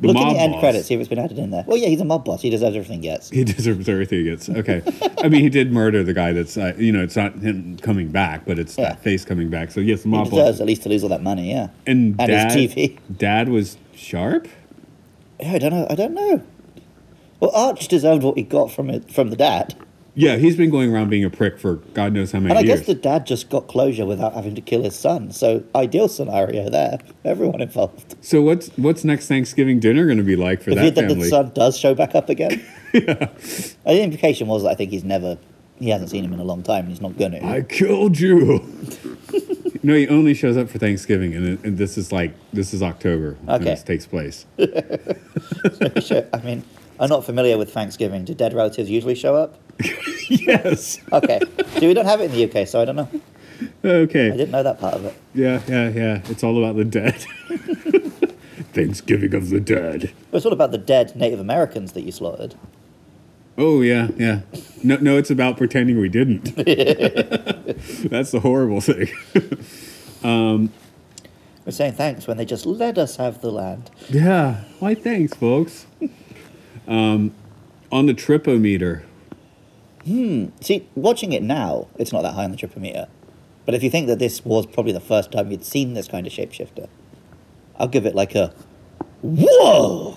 the 0.00 0.08
Look 0.08 0.14
mob 0.14 0.34
the 0.34 0.40
end 0.40 0.52
boss. 0.52 0.60
credits, 0.60 0.86
see 0.88 0.94
if 0.94 1.00
it's 1.00 1.08
been 1.08 1.18
added 1.18 1.38
in 1.38 1.50
there. 1.50 1.64
Well, 1.66 1.76
yeah, 1.76 1.88
he's 1.88 2.00
a 2.00 2.04
mob 2.04 2.24
boss. 2.24 2.40
He 2.42 2.50
deserves 2.50 2.76
everything 2.76 3.02
he 3.02 3.08
gets. 3.08 3.30
He 3.30 3.42
deserves 3.44 3.88
everything 3.88 4.18
he 4.20 4.24
gets. 4.26 4.48
Okay, 4.48 4.82
I 5.22 5.28
mean, 5.28 5.40
he 5.42 5.48
did 5.48 5.72
murder 5.72 6.04
the 6.04 6.12
guy. 6.14 6.32
That's 6.32 6.56
uh, 6.56 6.74
you 6.78 6.92
know, 6.92 7.02
it's 7.02 7.16
not 7.16 7.34
him 7.34 7.76
coming 7.78 8.08
back, 8.08 8.44
but 8.46 8.58
it's 8.58 8.76
Yeah. 8.78 8.90
that 8.90 9.02
face 9.02 9.24
coming 9.24 9.48
back. 9.50 9.70
So 9.72 9.80
yes, 9.80 10.02
the 10.02 10.08
He 10.08 10.14
mob 10.16 10.30
deserves 10.30 10.52
boss. 10.58 10.60
at 10.60 10.66
least 10.66 10.82
to 10.84 10.88
lose 10.88 11.02
all 11.02 11.08
that 11.08 11.22
money, 11.22 11.50
yeah. 11.50 11.68
And, 11.86 12.14
and 12.20 12.28
dad, 12.28 12.52
his 12.52 12.72
TV. 12.74 12.98
Dad 13.16 13.48
was 13.48 13.76
sharp. 13.94 14.46
Yeah, 15.40 15.52
I 15.54 15.58
don't 15.58 15.70
know. 15.72 15.86
I 15.90 15.94
don't 15.94 16.14
know. 16.14 16.42
Well, 17.40 17.50
Arch 17.52 17.86
deserved 17.88 18.22
what 18.24 18.36
he 18.36 18.42
got 18.42 18.70
from 18.72 18.90
it 18.90 19.12
from 19.12 19.30
the 19.30 19.36
dad, 19.36 19.74
Yeah, 20.20 20.34
he's 20.36 20.56
been 20.56 20.68
going 20.70 20.92
around 20.92 21.10
being 21.10 21.22
a 21.22 21.30
prick 21.30 21.60
for 21.60 21.76
God 21.94 22.12
knows 22.12 22.32
how 22.32 22.40
many 22.40 22.48
years. 22.54 22.58
and 22.58 22.58
I 22.58 22.68
years. 22.68 22.80
guess 22.80 22.86
the 22.88 22.94
dad 22.94 23.24
just 23.24 23.48
got 23.50 23.68
closure 23.68 24.04
without 24.04 24.34
having 24.34 24.56
to 24.56 24.60
kill 24.60 24.82
his 24.82 24.96
son. 24.96 25.30
So 25.30 25.62
ideal 25.76 26.08
scenario 26.08 26.68
there. 26.68 26.98
Everyone 27.24 27.60
involved. 27.60 28.16
So 28.20 28.42
what's 28.42 28.66
what's 28.76 29.04
next 29.04 29.28
Thanksgiving 29.28 29.78
dinner 29.78 30.06
going 30.06 30.18
to 30.18 30.24
be 30.24 30.34
like 30.34 30.60
for 30.60 30.70
The 30.70 30.76
that 30.76 30.94
that 30.96 31.02
the 31.02 31.14
family? 31.14 31.28
son 31.28 31.52
does 31.54 31.78
show 31.78 31.94
back 31.94 32.16
up 32.16 32.28
again. 32.28 32.60
yeah. 32.92 33.28
The 33.86 34.02
implication 34.02 34.48
was 34.48 34.64
that 34.64 34.70
I 34.70 34.74
think 34.74 34.90
he's 34.90 35.04
never, 35.04 35.38
he 35.78 35.90
hasn't 35.90 36.10
seen 36.10 36.24
him 36.24 36.32
in 36.32 36.40
a 36.40 36.44
long 36.44 36.64
time, 36.64 36.80
and 36.80 36.88
he's 36.88 37.00
not 37.00 37.16
gonna. 37.16 37.38
I 37.48 37.62
killed 37.62 38.18
you. 38.18 38.58
no, 39.84 39.94
he 39.94 40.08
only 40.08 40.34
shows 40.34 40.56
up 40.56 40.68
for 40.68 40.78
Thanksgiving, 40.78 41.32
and, 41.34 41.46
it- 41.46 41.64
and 41.64 41.78
this 41.78 41.96
is 41.96 42.10
like 42.10 42.32
this 42.52 42.74
is 42.74 42.82
October. 42.82 43.36
when 43.44 43.60
Okay. 43.60 43.64
this 43.66 43.84
takes 43.84 44.04
place. 44.06 44.46
Sure. 46.00 46.26
I 46.32 46.38
mean, 46.42 46.64
I'm 46.98 47.08
not 47.08 47.24
familiar 47.24 47.56
with 47.56 47.72
Thanksgiving. 47.72 48.24
Do 48.24 48.34
dead 48.34 48.52
relatives 48.52 48.90
usually 48.90 49.14
show 49.14 49.36
up? 49.36 49.56
yes. 50.28 51.00
Okay. 51.12 51.40
so 51.74 51.86
we 51.86 51.94
don't 51.94 52.06
have 52.06 52.20
it 52.20 52.30
in 52.30 52.32
the 52.32 52.60
UK, 52.60 52.66
so 52.66 52.80
I 52.80 52.84
don't 52.84 52.96
know. 52.96 53.08
Okay. 53.84 54.28
I 54.28 54.36
didn't 54.36 54.50
know 54.50 54.62
that 54.62 54.78
part 54.78 54.94
of 54.94 55.04
it. 55.04 55.14
Yeah, 55.34 55.60
yeah, 55.66 55.88
yeah. 55.88 56.22
It's 56.26 56.44
all 56.44 56.62
about 56.62 56.76
the 56.76 56.84
dead. 56.84 57.14
Thanksgiving 58.72 59.34
of 59.34 59.50
the 59.50 59.60
dead. 59.60 60.12
It's 60.32 60.46
all 60.46 60.52
about 60.52 60.70
the 60.70 60.78
dead 60.78 61.16
Native 61.16 61.40
Americans 61.40 61.92
that 61.92 62.02
you 62.02 62.12
slaughtered. 62.12 62.54
Oh 63.56 63.80
yeah, 63.80 64.08
yeah. 64.16 64.42
No, 64.84 64.96
no, 64.96 65.16
it's 65.16 65.30
about 65.30 65.56
pretending 65.56 65.98
we 65.98 66.08
didn't. 66.08 66.54
That's 66.56 68.30
the 68.30 68.40
horrible 68.40 68.80
thing. 68.80 69.08
We're 71.68 71.72
saying 71.72 71.94
thanks 71.94 72.26
when 72.26 72.36
they 72.36 72.44
just 72.44 72.64
let 72.64 72.96
us 72.96 73.16
have 73.16 73.42
the 73.42 73.50
land. 73.50 73.90
Yeah. 74.08 74.62
Why? 74.78 74.94
Thanks, 74.94 75.36
folks. 75.36 75.86
Um, 76.86 77.34
on 77.92 78.06
the 78.06 78.14
tripometer. 78.14 79.02
See, 80.60 80.88
watching 80.94 81.32
it 81.32 81.42
now, 81.42 81.88
it's 81.98 82.12
not 82.12 82.22
that 82.22 82.32
high 82.34 82.44
on 82.44 82.50
the 82.50 82.56
tripometer. 82.56 83.08
But 83.66 83.74
if 83.74 83.82
you 83.82 83.90
think 83.90 84.06
that 84.06 84.18
this 84.18 84.44
was 84.44 84.64
probably 84.66 84.92
the 84.92 85.00
first 85.00 85.30
time 85.32 85.50
you'd 85.50 85.64
seen 85.64 85.92
this 85.94 86.08
kind 86.08 86.26
of 86.26 86.32
shapeshifter, 86.32 86.88
I'll 87.78 87.88
give 87.88 88.06
it 88.06 88.14
like 88.14 88.34
a 88.34 88.54
whoa. 89.22 90.16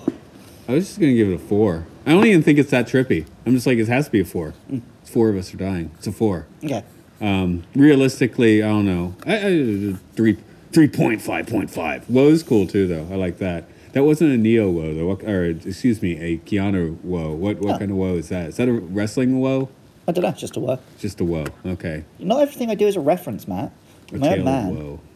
I 0.68 0.74
was 0.74 0.88
just 0.88 1.00
gonna 1.00 1.14
give 1.14 1.30
it 1.30 1.34
a 1.36 1.40
four. 1.40 1.86
I 2.06 2.12
don't 2.12 2.26
even 2.26 2.44
think 2.44 2.58
it's 2.60 2.72
that 2.72 2.88
trippy. 2.88 3.26
I'm 3.46 3.54
just 3.54 3.68
like 3.68 3.78
it 3.78 3.88
has 3.88 4.06
to 4.06 4.12
be 4.12 4.22
a 4.22 4.26
four. 4.26 4.54
It's 5.02 5.10
four 5.10 5.30
of 5.30 5.36
us 5.36 5.54
are 5.54 5.58
dying. 5.58 5.92
It's 5.98 6.08
a 6.08 6.12
four. 6.12 6.48
Okay. 6.64 6.84
Um, 7.20 7.64
realistically, 7.76 8.64
I 8.64 8.68
don't 8.70 8.86
know. 8.86 9.16
I, 9.26 9.36
I, 9.38 9.96
three 10.16 10.38
three 10.72 10.88
point 10.88 11.22
five 11.22 11.48
point 11.48 11.70
five. 11.70 12.10
Woe's 12.10 12.42
cool 12.44 12.66
too, 12.68 12.88
though. 12.88 13.08
I 13.12 13.16
like 13.16 13.38
that. 13.40 13.66
That 13.94 14.04
wasn't 14.06 14.32
a 14.32 14.38
Neo 14.38 14.70
woe 14.70 14.94
though. 14.94 15.08
What, 15.08 15.24
or 15.24 15.44
excuse 15.46 16.02
me, 16.02 16.18
a 16.20 16.38
Keanu 16.38 17.04
woe. 17.04 17.34
What 17.34 17.60
what 17.60 17.76
Oh. 17.76 17.80
kind 17.80 17.92
of 17.92 17.98
woe 17.98 18.16
is 18.16 18.30
that? 18.30 18.48
Is 18.50 18.56
that 18.58 18.70
a 18.70 18.74
wrestling 18.74 19.40
woe? 19.40 19.70
I 20.08 20.12
don't 20.12 20.24
know, 20.24 20.32
just 20.32 20.56
a 20.58 20.60
word. 20.60 20.80
Just 21.00 21.20
a 21.22 21.24
woe. 21.26 21.46
Okay. 21.66 22.04
Not 22.20 22.42
everything 22.42 22.72
I 22.72 22.76
do 22.76 22.88
is 22.88 22.96
a 22.96 23.00
reference, 23.00 23.48
Matt. 23.48 23.72
A 24.14 24.18
my 24.18 24.30
own 24.38 24.44
man. 24.44 24.76
woe. 24.76 25.00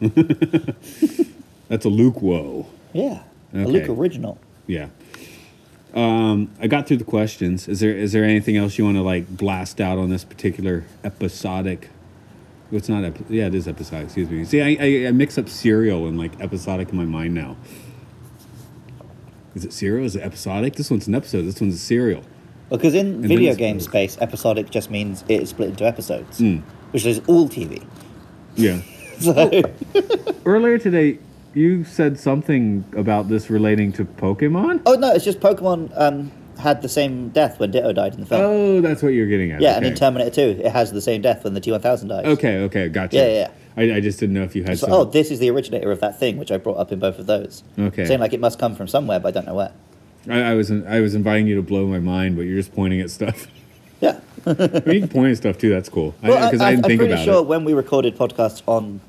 That's 1.68 1.84
a 1.84 1.88
Luke 1.88 2.22
woe. 2.22 2.66
Yeah. 2.92 3.22
A 3.52 3.58
Okay. 3.62 3.64
Luke 3.70 3.88
original. 3.88 4.38
Yeah. 4.66 4.88
Um, 5.94 6.50
I 6.60 6.66
got 6.66 6.86
through 6.86 6.98
the 6.98 7.04
questions. 7.04 7.68
Is 7.68 7.80
there 7.80 7.90
is 7.96 8.12
there 8.12 8.22
anything 8.24 8.56
else 8.56 8.76
you 8.78 8.84
want 8.84 8.96
to 8.96 9.02
like 9.02 9.28
blast 9.34 9.80
out 9.80 9.98
on 9.98 10.10
this 10.10 10.24
particular 10.24 10.84
episodic? 11.04 11.88
Well, 12.70 12.78
It's 12.78 12.88
not. 12.88 13.04
Epi- 13.04 13.24
yeah, 13.34 13.46
it 13.46 13.54
is 13.54 13.66
episodic. 13.66 14.06
Excuse 14.06 14.28
me. 14.28 14.44
See, 14.44 14.60
I, 14.60 14.76
I, 14.80 15.08
I 15.08 15.10
mix 15.12 15.38
up 15.38 15.48
serial 15.48 16.06
and 16.06 16.18
like 16.18 16.38
episodic 16.40 16.90
in 16.90 16.96
my 16.96 17.04
mind 17.04 17.34
now. 17.34 17.56
Is 19.54 19.64
it 19.64 19.72
serial? 19.72 20.04
Is 20.04 20.16
it 20.16 20.22
episodic? 20.22 20.74
This 20.74 20.90
one's 20.90 21.06
an 21.08 21.14
episode. 21.14 21.42
This 21.42 21.60
one's 21.60 21.74
a 21.74 21.78
serial. 21.78 22.22
Because 22.70 22.94
in 22.94 23.20
then 23.20 23.28
video 23.28 23.54
game 23.54 23.78
space, 23.80 24.18
episodic 24.20 24.70
just 24.70 24.90
means 24.90 25.24
it 25.28 25.42
is 25.42 25.50
split 25.50 25.68
into 25.70 25.86
episodes, 25.86 26.38
Hmm. 26.38 26.58
which 26.90 27.06
is 27.06 27.20
all 27.26 27.48
TV. 27.48 27.82
Yeah. 28.56 28.80
So, 29.18 29.50
Earlier 30.44 30.76
today, 30.78 31.18
you 31.54 31.84
said 31.84 32.18
something 32.18 32.84
about 32.94 33.28
this 33.28 33.48
relating 33.48 33.90
to 33.92 34.04
Pokemon. 34.04 34.82
oh 34.84 34.94
no, 34.94 35.12
it's 35.14 35.24
just 35.24 35.40
Pokemon 35.40 35.90
um, 35.98 36.30
had 36.58 36.82
the 36.82 36.88
same 36.88 37.30
death 37.30 37.58
when 37.58 37.70
Ditto 37.70 37.92
died 37.94 38.12
in 38.14 38.20
the 38.20 38.26
film. 38.26 38.42
Oh, 38.42 38.80
that's 38.82 39.02
what 39.02 39.14
you're 39.14 39.26
getting 39.26 39.52
at. 39.52 39.60
yeah, 39.62 39.70
okay. 39.70 39.76
and 39.78 39.86
in 39.86 39.94
Terminator 39.94 40.30
2, 40.30 40.60
it 40.64 40.70
has 40.70 40.92
the 40.92 41.00
same 41.00 41.22
death 41.22 41.44
when 41.44 41.54
the 41.54 41.60
T1000 41.62 42.08
dies. 42.08 42.26
Okay, 42.26 42.58
okay, 42.64 42.88
gotcha. 42.90 43.16
Yeah, 43.16 43.26
yeah, 43.26 43.50
I, 43.94 43.96
I 43.96 44.00
just 44.00 44.20
didn't 44.20 44.34
know 44.34 44.42
if 44.42 44.54
you 44.54 44.64
had 44.64 44.78
So, 44.78 44.86
some. 44.86 44.92
oh, 44.94 45.04
this 45.04 45.30
is 45.30 45.38
the 45.38 45.48
originator 45.50 45.90
of 45.90 46.00
that 46.00 46.20
thing, 46.20 46.36
which 46.36 46.52
I 46.52 46.58
brought 46.58 46.76
up 46.76 46.92
in 46.92 46.98
both 46.98 47.18
of 47.18 47.24
those. 47.26 47.64
Okay. 47.78 48.04
Saying 48.04 48.20
like 48.20 48.34
it 48.34 48.40
must 48.40 48.58
come 48.58 48.74
from 48.74 48.86
somewhere, 48.86 49.18
but 49.18 49.28
I 49.28 49.30
don't 49.30 49.46
know 49.46 49.54
where. 49.54 49.72
I, 50.28 50.40
I 50.52 50.54
was 50.54 50.70
I 50.70 51.00
was 51.00 51.14
inviting 51.14 51.46
you 51.46 51.56
to 51.56 51.62
blow 51.62 51.86
my 51.86 51.98
mind, 52.00 52.36
but 52.36 52.42
you're 52.42 52.56
just 52.56 52.74
pointing 52.74 53.00
at 53.00 53.10
stuff. 53.10 53.46
Yeah. 54.00 54.20
I 54.44 54.52
mean, 54.86 54.94
you 54.94 55.00
can 55.00 55.08
point 55.08 55.30
at 55.32 55.36
stuff 55.38 55.58
too. 55.58 55.70
That's 55.70 55.88
cool. 55.88 56.14
Well, 56.22 56.46
Because 56.50 56.60
I, 56.60 56.68
I, 56.68 56.70
didn't 56.72 56.84
am 56.84 56.88
think 56.88 57.00
pretty 57.00 57.12
about 57.14 57.24
sure 57.24 57.38
it. 57.38 57.46
when 57.46 57.64
we 57.64 57.72
recorded 57.74 58.16
podcasts 58.16 58.62
on 58.66 59.00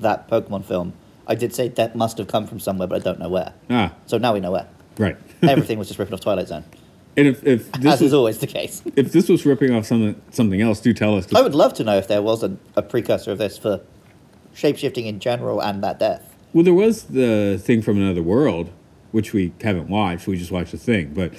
that 0.00 0.28
Pokemon 0.28 0.64
film, 0.64 0.92
I 1.26 1.34
did 1.36 1.54
say 1.54 1.68
that 1.68 1.94
must 1.94 2.18
have 2.18 2.26
come 2.26 2.46
from 2.46 2.58
somewhere, 2.58 2.88
but 2.88 2.96
I 3.00 3.04
don't 3.04 3.18
know 3.20 3.28
where. 3.28 3.52
Ah, 3.70 3.92
So 4.06 4.18
now 4.18 4.32
we 4.34 4.40
know 4.40 4.50
where. 4.50 4.66
right. 4.98 5.16
Everything 5.42 5.78
was 5.78 5.86
just 5.88 5.98
ripping 5.98 6.14
off 6.14 6.20
Twilight 6.20 6.48
Zone, 6.48 6.64
and 7.16 7.28
if 7.28 7.44
if 7.46 7.70
this 7.80 7.94
as 7.94 8.00
was 8.00 8.08
is 8.08 8.14
always 8.14 8.38
the 8.38 8.46
case. 8.46 8.82
if 8.96 9.12
this 9.12 9.28
was 9.28 9.46
ripping 9.46 9.72
off 9.74 9.86
something 9.86 10.20
something 10.30 10.60
else, 10.60 10.80
do 10.80 10.92
tell 10.92 11.16
us. 11.16 11.32
I 11.34 11.40
would 11.42 11.54
love 11.54 11.74
to 11.74 11.84
know 11.84 11.96
if 11.96 12.08
there 12.08 12.22
was 12.22 12.42
a, 12.42 12.56
a 12.76 12.82
precursor 12.82 13.30
of 13.32 13.38
this 13.38 13.56
for 13.58 13.80
shapeshifting 14.54 15.06
in 15.06 15.20
general 15.20 15.60
and 15.62 15.82
that 15.82 15.98
death. 15.98 16.34
well, 16.52 16.64
there 16.64 16.74
was 16.74 17.04
the 17.04 17.58
thing 17.62 17.80
from 17.82 17.96
another 17.98 18.22
world, 18.22 18.70
which 19.12 19.32
we 19.32 19.52
haven't 19.62 19.88
watched. 19.88 20.26
We 20.26 20.36
just 20.36 20.50
watched 20.50 20.72
the 20.72 20.78
thing. 20.78 21.14
But 21.14 21.32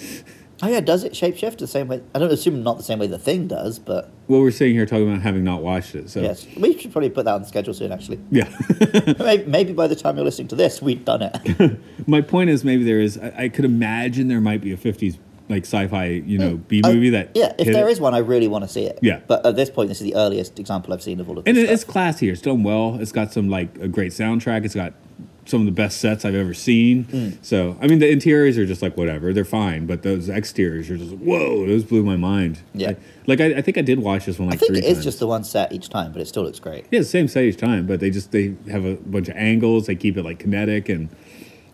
Oh 0.63 0.67
yeah, 0.67 0.79
does 0.79 1.03
it 1.03 1.11
shapeshift 1.11 1.57
the 1.57 1.67
same 1.67 1.89
way? 1.89 2.01
I 2.15 2.19
don't 2.19 2.31
assume 2.31 2.63
not 2.63 2.77
the 2.77 2.83
same 2.83 2.97
way 2.97 3.07
the 3.07 3.19
thing 3.19 3.47
does, 3.47 3.79
but 3.79 4.09
what 4.27 4.39
we're 4.39 4.49
sitting 4.51 4.75
here 4.75 4.85
talking 4.85 5.09
about 5.09 5.21
having 5.21 5.43
not 5.43 5.61
watched 5.61 5.93
it. 5.93 6.09
So 6.09 6.21
yes, 6.21 6.47
we 6.55 6.77
should 6.77 6.93
probably 6.93 7.09
put 7.09 7.25
that 7.25 7.33
on 7.33 7.41
the 7.41 7.47
schedule 7.47 7.73
soon. 7.73 7.91
Actually, 7.91 8.19
yeah. 8.31 8.47
maybe, 9.19 9.43
maybe 9.45 9.73
by 9.73 9.87
the 9.87 9.95
time 9.95 10.15
you're 10.15 10.23
listening 10.23 10.47
to 10.49 10.55
this, 10.55 10.81
we've 10.81 11.03
done 11.03 11.21
it. 11.21 11.79
my 12.07 12.21
point 12.21 12.49
is 12.49 12.63
maybe 12.63 12.85
there 12.85 13.01
is. 13.01 13.17
I, 13.17 13.33
I 13.37 13.49
could 13.49 13.65
imagine 13.65 14.29
there 14.29 14.39
might 14.39 14.61
be 14.61 14.71
a 14.71 14.77
'50s 14.77 15.17
like 15.49 15.63
sci-fi, 15.63 16.05
you 16.05 16.37
know, 16.37 16.55
B 16.55 16.81
mm, 16.81 16.93
movie 16.93 17.09
that. 17.09 17.31
Yeah, 17.33 17.53
if 17.57 17.67
there 17.67 17.89
it. 17.89 17.91
is 17.91 17.99
one, 17.99 18.13
I 18.13 18.19
really 18.19 18.47
want 18.47 18.63
to 18.63 18.69
see 18.69 18.85
it. 18.85 18.99
Yeah. 19.01 19.19
but 19.27 19.45
at 19.45 19.57
this 19.57 19.69
point, 19.69 19.89
this 19.89 19.99
is 19.99 20.05
the 20.05 20.15
earliest 20.15 20.59
example 20.59 20.93
I've 20.93 21.03
seen 21.03 21.19
of 21.19 21.27
all 21.27 21.39
of 21.39 21.43
this. 21.43 21.49
And 21.49 21.57
it, 21.57 21.69
it's 21.69 21.83
classy. 21.83 22.29
It's 22.29 22.41
done 22.41 22.63
well. 22.63 23.01
It's 23.01 23.11
got 23.11 23.33
some 23.33 23.49
like 23.49 23.77
a 23.79 23.89
great 23.89 24.13
soundtrack. 24.13 24.63
It's 24.63 24.75
got 24.75 24.93
some 25.45 25.59
of 25.61 25.65
the 25.65 25.71
best 25.71 25.99
sets 25.99 26.23
I've 26.25 26.35
ever 26.35 26.53
seen. 26.53 27.03
Hmm. 27.05 27.29
So 27.41 27.77
I 27.81 27.87
mean, 27.87 27.99
the 27.99 28.09
interiors 28.09 28.57
are 28.57 28.65
just 28.65 28.81
like 28.81 28.95
whatever, 28.97 29.33
they're 29.33 29.43
fine, 29.45 29.85
but 29.85 30.01
those 30.03 30.29
exteriors 30.29 30.89
are 30.89 30.97
just 30.97 31.13
whoa, 31.15 31.65
those 31.67 31.83
blew 31.83 32.03
my 32.03 32.15
mind. 32.15 32.59
Yeah. 32.73 32.91
I- 32.91 32.97
like 33.25 33.39
I, 33.39 33.55
I 33.55 33.61
think 33.61 33.77
I 33.77 33.81
did 33.81 33.99
watch 33.99 34.25
this 34.25 34.37
one 34.37 34.49
like 34.49 34.55
I 34.55 34.57
think 34.59 34.71
three 34.71 34.79
it 34.79 34.83
is 34.85 34.95
times. 34.97 35.05
just 35.05 35.19
the 35.19 35.27
one 35.27 35.43
set 35.45 35.71
each 35.71 35.87
time, 35.89 36.11
but 36.11 36.21
it 36.21 36.27
still 36.27 36.43
looks 36.43 36.59
great. 36.59 36.85
Yeah, 36.91 36.99
the 36.99 37.05
same 37.05 37.27
set 37.29 37.45
each 37.45 37.55
time, 37.57 37.87
but 37.87 37.99
they 38.01 38.09
just 38.09 38.31
they 38.33 38.55
have 38.69 38.83
a 38.83 38.95
bunch 38.95 39.29
of 39.29 39.35
angles. 39.37 39.87
They 39.87 39.95
keep 39.95 40.17
it 40.17 40.23
like 40.23 40.39
kinetic, 40.39 40.89
and 40.89 41.07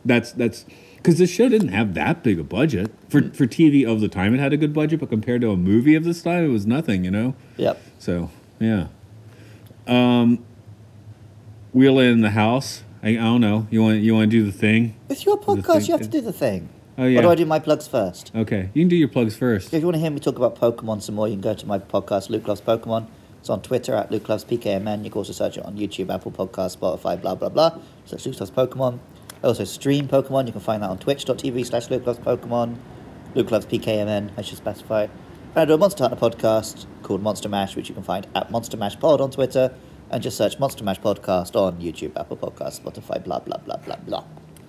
that's 0.05 0.31
that's 0.33 0.65
because 0.97 1.17
this 1.17 1.31
show 1.31 1.49
didn't 1.49 1.69
have 1.69 1.95
that 1.95 2.21
big 2.21 2.39
a 2.39 2.43
budget 2.43 2.91
for 3.09 3.23
for 3.31 3.47
TV 3.47 3.83
of 3.83 3.99
the 3.99 4.07
time. 4.07 4.35
It 4.35 4.39
had 4.39 4.53
a 4.53 4.57
good 4.57 4.73
budget, 4.73 4.99
but 4.99 5.09
compared 5.09 5.41
to 5.41 5.49
a 5.49 5.57
movie 5.57 5.95
of 5.95 6.03
this 6.03 6.21
time, 6.21 6.45
it 6.45 6.49
was 6.49 6.67
nothing. 6.67 7.03
You 7.03 7.09
know. 7.11 7.35
Yep. 7.57 7.81
So 7.97 8.29
yeah. 8.59 8.87
Um, 9.87 10.45
wheel 11.73 11.97
in 11.99 12.21
the 12.21 12.29
house. 12.31 12.83
I, 13.01 13.09
I 13.09 13.13
don't 13.13 13.41
know. 13.41 13.67
You 13.69 13.81
want 13.81 13.99
you 13.99 14.13
want 14.13 14.29
to 14.29 14.37
do 14.37 14.45
the 14.45 14.51
thing? 14.51 14.95
It's 15.09 15.25
your 15.25 15.37
podcast. 15.39 15.87
You 15.87 15.93
have 15.93 16.01
to 16.01 16.07
do 16.07 16.21
the 16.21 16.33
thing. 16.33 16.69
Oh 16.97 17.05
yeah. 17.05 17.19
Or 17.19 17.21
do 17.21 17.29
I 17.29 17.35
do 17.35 17.45
my 17.45 17.59
plugs 17.59 17.87
first? 17.87 18.31
Okay, 18.35 18.69
you 18.73 18.81
can 18.81 18.89
do 18.89 18.95
your 18.95 19.07
plugs 19.07 19.35
first. 19.37 19.73
If 19.73 19.79
you 19.79 19.85
want 19.87 19.95
to 19.95 20.01
hear 20.01 20.11
me 20.11 20.19
talk 20.19 20.35
about 20.35 20.57
Pokemon 20.57 21.01
some 21.01 21.15
more, 21.15 21.27
you 21.27 21.35
can 21.35 21.41
go 21.41 21.53
to 21.53 21.65
my 21.65 21.79
podcast, 21.79 22.29
Luke 22.29 22.47
Loves 22.47 22.59
Pokemon. 22.61 23.07
It's 23.39 23.49
on 23.49 23.61
Twitter 23.61 23.95
at 23.95 24.11
Luke 24.11 24.27
Loves 24.27 24.43
PKMN. 24.43 25.05
You 25.05 25.09
can 25.09 25.19
also 25.19 25.31
search 25.31 25.57
it 25.57 25.65
on 25.65 25.77
YouTube, 25.77 26.13
Apple 26.13 26.31
Podcasts, 26.33 26.77
Spotify, 26.77 27.19
blah, 27.19 27.35
blah, 27.35 27.47
blah. 27.47 27.79
Search 28.03 28.25
Luke 28.25 28.37
Loves 28.37 28.51
Pokemon. 28.51 28.99
I 29.41 29.47
also 29.47 29.63
stream 29.63 30.09
Pokemon. 30.09 30.47
You 30.47 30.51
can 30.51 30.59
find 30.59 30.83
that 30.83 30.89
on 30.89 30.97
twitch.tv 30.97 31.65
slash 31.65 31.89
Luke 31.89 32.05
Loves 32.05 32.19
Pokemon. 32.19 32.75
Luke 33.33 33.49
Loves 33.49 33.65
PKMN, 33.65 34.31
I 34.35 34.41
should 34.41 34.57
specify. 34.57 35.03
And 35.03 35.57
I 35.57 35.63
do 35.63 35.75
a 35.75 35.77
Monster 35.77 36.03
Hunter 36.03 36.17
podcast 36.17 36.85
called 37.03 37.23
Monster 37.23 37.47
Mash, 37.47 37.77
which 37.77 37.87
you 37.87 37.95
can 37.95 38.03
find 38.03 38.27
at 38.35 38.51
Monster 38.51 38.75
Mash 38.75 38.99
Pod 38.99 39.21
on 39.21 39.31
Twitter. 39.31 39.73
And 40.11 40.23
just 40.23 40.37
search 40.37 40.57
Monster 40.59 40.83
Mash 40.83 40.99
Podcast 40.99 41.55
on 41.55 41.79
YouTube, 41.79 42.11
Apple 42.19 42.37
Podcasts, 42.37 42.81
Spotify, 42.81 43.23
blah, 43.23 43.39
blah, 43.39 43.57
blah, 43.57 43.77
blah, 43.77 43.95
blah. 43.97 44.23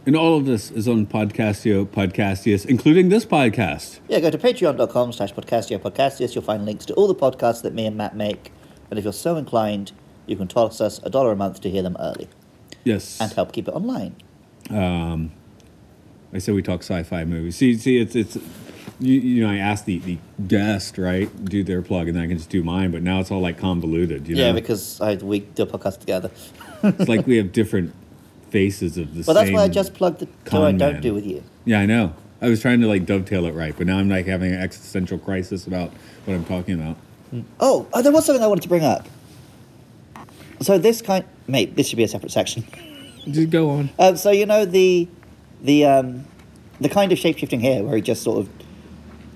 And 0.06 0.16
all 0.16 0.36
of 0.36 0.46
this 0.46 0.70
is 0.70 0.86
on 0.88 1.06
Podcastio, 1.06 1.86
Podcastius, 1.86 2.64
including 2.66 3.08
this 3.10 3.24
podcast. 3.26 4.00
Yeah, 4.08 4.20
go 4.20 4.30
to 4.30 4.38
patreon.com 4.38 5.12
slash 5.12 5.32
podcastio 5.34 5.78
podcastius. 5.78 6.34
You'll 6.34 6.44
find 6.44 6.64
links 6.64 6.84
to 6.86 6.94
all 6.94 7.06
the 7.06 7.14
podcasts 7.14 7.62
that 7.62 7.74
me 7.74 7.86
and 7.86 7.96
Matt 7.96 8.16
make. 8.16 8.52
And 8.90 8.98
if 8.98 9.04
you're 9.04 9.12
so 9.12 9.36
inclined, 9.36 9.92
you 10.26 10.36
can 10.36 10.48
toss 10.48 10.80
us 10.80 11.00
a 11.04 11.10
dollar 11.10 11.32
a 11.32 11.36
month 11.36 11.60
to 11.62 11.70
hear 11.70 11.82
them 11.82 11.96
early 12.00 12.28
Yes. 12.84 13.20
and 13.20 13.32
help 13.32 13.52
keep 13.52 13.68
it 13.68 13.72
online. 13.74 14.16
Um, 14.70 15.32
I 16.32 16.38
said 16.38 16.54
we 16.54 16.62
talk 16.62 16.80
sci-fi 16.82 17.24
movies. 17.24 17.56
See, 17.56 17.76
see, 17.76 17.98
it's 17.98 18.14
it's 18.16 18.36
you, 19.00 19.20
you 19.20 19.42
know 19.42 19.50
I 19.50 19.56
asked 19.56 19.86
the 19.86 19.98
the 19.98 20.18
guest 20.46 20.98
right 20.98 21.44
do 21.44 21.64
their 21.64 21.82
plug 21.82 22.08
and 22.08 22.16
then 22.16 22.24
I 22.24 22.26
can 22.26 22.36
just 22.36 22.50
do 22.50 22.62
mine, 22.62 22.90
but 22.90 23.02
now 23.02 23.20
it's 23.20 23.30
all 23.30 23.40
like 23.40 23.58
convoluted. 23.58 24.28
You 24.28 24.36
know? 24.36 24.46
Yeah, 24.46 24.52
because 24.52 25.00
I, 25.00 25.14
we 25.16 25.40
do 25.40 25.62
a 25.64 25.66
podcast 25.66 26.00
together. 26.00 26.30
it's 26.82 27.08
like 27.08 27.26
we 27.26 27.36
have 27.38 27.52
different 27.52 27.94
faces 28.50 28.96
of 28.96 29.14
the 29.14 29.24
But 29.24 29.34
that's 29.34 29.50
why 29.50 29.62
I 29.62 29.68
just 29.68 29.94
plugged 29.94 30.20
the 30.20 30.26
do 30.26 30.62
I 30.62 30.72
don't 30.72 30.78
man. 30.78 31.02
do 31.02 31.14
with 31.14 31.26
you. 31.26 31.42
Yeah, 31.64 31.80
I 31.80 31.86
know. 31.86 32.14
I 32.42 32.48
was 32.48 32.60
trying 32.60 32.80
to 32.80 32.86
like 32.86 33.06
dovetail 33.06 33.44
it 33.46 33.52
right, 33.52 33.74
but 33.76 33.86
now 33.86 33.98
I'm 33.98 34.08
like 34.08 34.26
having 34.26 34.52
an 34.52 34.60
existential 34.60 35.18
crisis 35.18 35.66
about 35.66 35.90
what 36.24 36.34
I'm 36.34 36.44
talking 36.44 36.74
about. 36.74 36.96
Oh, 37.60 37.86
oh, 37.92 38.02
there 38.02 38.12
was 38.12 38.24
something 38.24 38.42
I 38.42 38.46
wanted 38.46 38.62
to 38.62 38.68
bring 38.68 38.84
up. 38.84 39.06
So 40.60 40.78
this 40.78 41.00
kind, 41.00 41.24
mate, 41.46 41.76
this 41.76 41.88
should 41.88 41.96
be 41.96 42.04
a 42.04 42.08
separate 42.08 42.32
section. 42.32 42.64
Just 43.30 43.50
go 43.50 43.70
on. 43.70 43.90
Um, 43.98 44.16
so 44.16 44.30
you 44.30 44.46
know 44.46 44.64
the, 44.64 45.06
the 45.60 45.84
um, 45.84 46.24
the 46.80 46.88
kind 46.88 47.12
of 47.12 47.18
shapeshifting 47.18 47.60
here 47.60 47.82
where 47.82 47.96
he 47.96 48.02
just 48.02 48.22
sort 48.22 48.38
of, 48.38 48.48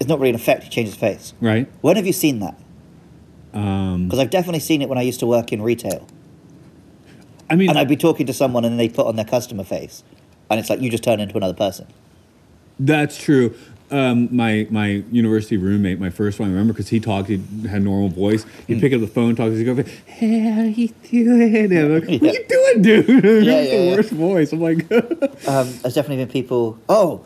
it's 0.01 0.09
not 0.09 0.19
really 0.19 0.31
an 0.31 0.35
effect. 0.37 0.65
He 0.65 0.71
changes 0.71 0.95
face. 0.95 1.33
Right. 1.41 1.69
When 1.81 1.97
have 1.97 2.07
you 2.07 2.13
seen 2.13 2.41
that? 2.41 2.59
Um, 3.53 4.05
Because 4.07 4.19
I've 4.19 4.31
definitely 4.31 4.61
seen 4.61 4.83
it 4.83 4.89
when 4.89 4.99
I 4.99 5.03
used 5.03 5.21
to 5.21 5.27
work 5.27 5.53
in 5.53 5.63
retail. 5.63 6.07
I 7.51 7.57
mean, 7.57 7.69
And 7.71 7.79
I'd 7.79 7.89
be 7.89 7.97
talking 7.97 8.27
to 8.27 8.33
someone 8.33 8.65
and 8.65 8.81
they 8.81 8.89
put 8.89 9.07
on 9.07 9.17
their 9.17 9.25
customer 9.25 9.65
face. 9.65 10.03
And 10.51 10.59
it's 10.61 10.69
like 10.71 10.81
you 10.81 10.91
just 10.91 11.05
turn 11.05 11.21
into 11.21 11.37
another 11.37 11.55
person. 11.55 11.87
That's 12.79 13.17
true. 13.23 13.55
Um, 13.91 14.35
my 14.35 14.67
my 14.71 15.05
university 15.13 15.57
roommate, 15.57 16.01
my 16.01 16.11
first 16.11 16.41
one, 16.41 16.49
I 16.49 16.53
remember 16.53 16.73
because 16.73 16.89
he 16.89 16.99
talked, 17.01 17.29
he 17.29 17.41
had 17.69 17.83
normal 17.83 18.09
voice. 18.09 18.43
Hmm. 18.43 18.51
He'd 18.67 18.81
pick 18.81 18.93
up 18.93 19.01
the 19.01 19.07
phone, 19.07 19.37
talk 19.37 19.47
to 19.47 19.53
his 19.53 19.63
girlfriend. 19.63 19.89
Hey, 20.07 20.39
how 20.51 20.63
you 20.63 20.89
doing? 21.11 21.55
And 21.55 21.73
I'm 21.79 22.01
like, 22.01 22.09
Yeah. 22.09 22.19
what 22.19 22.33
you 22.35 22.45
doing, 22.49 22.83
dude? 22.83 23.25
Yeah, 23.45 23.61
yeah, 23.61 23.71
the 23.77 23.85
yeah. 23.85 23.95
worst 23.97 24.11
voice. 24.11 24.53
I'm 24.53 24.61
like, 24.61 24.91
Um, 25.47 25.71
there's 25.83 25.95
definitely 25.95 26.17
been 26.17 26.29
people. 26.29 26.79
Oh, 26.89 27.25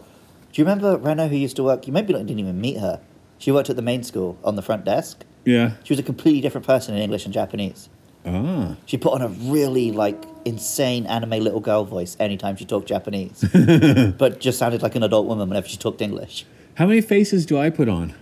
do 0.59 0.63
you 0.63 0.67
remember 0.67 0.97
Reno 0.99 1.29
who 1.29 1.37
used 1.37 1.55
to 1.55 1.63
work? 1.63 1.87
You 1.87 1.93
maybe 1.93 2.13
not, 2.13 2.27
didn't 2.27 2.41
even 2.41 2.61
meet 2.61 2.79
her. 2.79 3.01
She 3.39 3.53
worked 3.53 3.71
at 3.71 3.77
the 3.77 3.83
main 3.83 4.03
school 4.03 4.37
on 4.43 4.57
the 4.57 4.63
front 4.63 4.85
desk. 4.85 5.25
yeah. 5.45 5.75
She 5.85 5.93
was 5.93 6.01
a 6.01 6.03
completely 6.03 6.41
different 6.41 6.67
person 6.67 6.97
in 6.97 7.01
English 7.01 7.25
and 7.27 7.33
Japanese. 7.33 7.89
Ah, 8.27 8.75
She 8.85 8.97
put 8.99 9.13
on 9.13 9.23
a 9.23 9.29
really 9.29 9.93
like 9.93 10.21
insane 10.45 11.07
anime 11.07 11.39
little 11.45 11.61
girl 11.61 11.85
voice 11.85 12.17
anytime 12.19 12.57
she 12.57 12.65
talked 12.65 12.89
Japanese, 12.89 13.45
but 14.19 14.41
just 14.41 14.59
sounded 14.59 14.83
like 14.83 14.97
an 14.97 15.05
adult 15.05 15.29
woman 15.29 15.49
whenever 15.49 15.69
she 15.69 15.77
talked 15.77 16.03
English. 16.03 16.45
how 16.75 16.87
many 16.87 17.03
faces 17.03 17.47
do 17.47 17.57
I 17.57 17.71
put 17.71 17.89
on? 17.89 18.15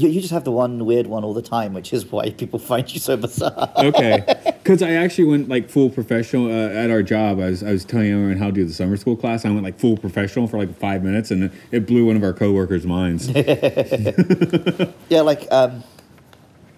You, 0.00 0.08
you 0.08 0.20
just 0.20 0.32
have 0.32 0.44
the 0.44 0.50
one 0.52 0.86
weird 0.86 1.06
one 1.06 1.24
all 1.24 1.34
the 1.34 1.42
time, 1.42 1.74
which 1.74 1.92
is 1.92 2.10
why 2.10 2.30
people 2.30 2.58
find 2.58 2.92
you 2.92 2.98
so 2.98 3.16
bizarre. 3.16 3.70
Okay, 3.76 4.24
because 4.44 4.82
I 4.82 4.92
actually 4.92 5.24
went 5.24 5.48
like 5.48 5.68
full 5.68 5.90
professional 5.90 6.46
uh, 6.46 6.70
at 6.70 6.90
our 6.90 7.02
job. 7.02 7.38
I 7.38 7.50
was 7.50 7.62
I 7.62 7.72
was 7.72 7.84
telling 7.84 8.10
everyone 8.10 8.38
how 8.38 8.46
to 8.46 8.52
do 8.52 8.64
the 8.64 8.72
summer 8.72 8.96
school 8.96 9.16
class. 9.16 9.44
I 9.44 9.50
went 9.50 9.62
like 9.62 9.78
full 9.78 9.96
professional 9.96 10.46
for 10.46 10.58
like 10.58 10.74
five 10.78 11.04
minutes, 11.04 11.30
and 11.30 11.50
it, 11.70 11.86
blew 11.86 12.06
one 12.06 12.16
of 12.16 12.22
our 12.22 12.32
coworkers' 12.32 12.86
minds. 12.86 13.28
Yeah, 15.08 15.22
like 15.22 15.48
um, 15.50 15.82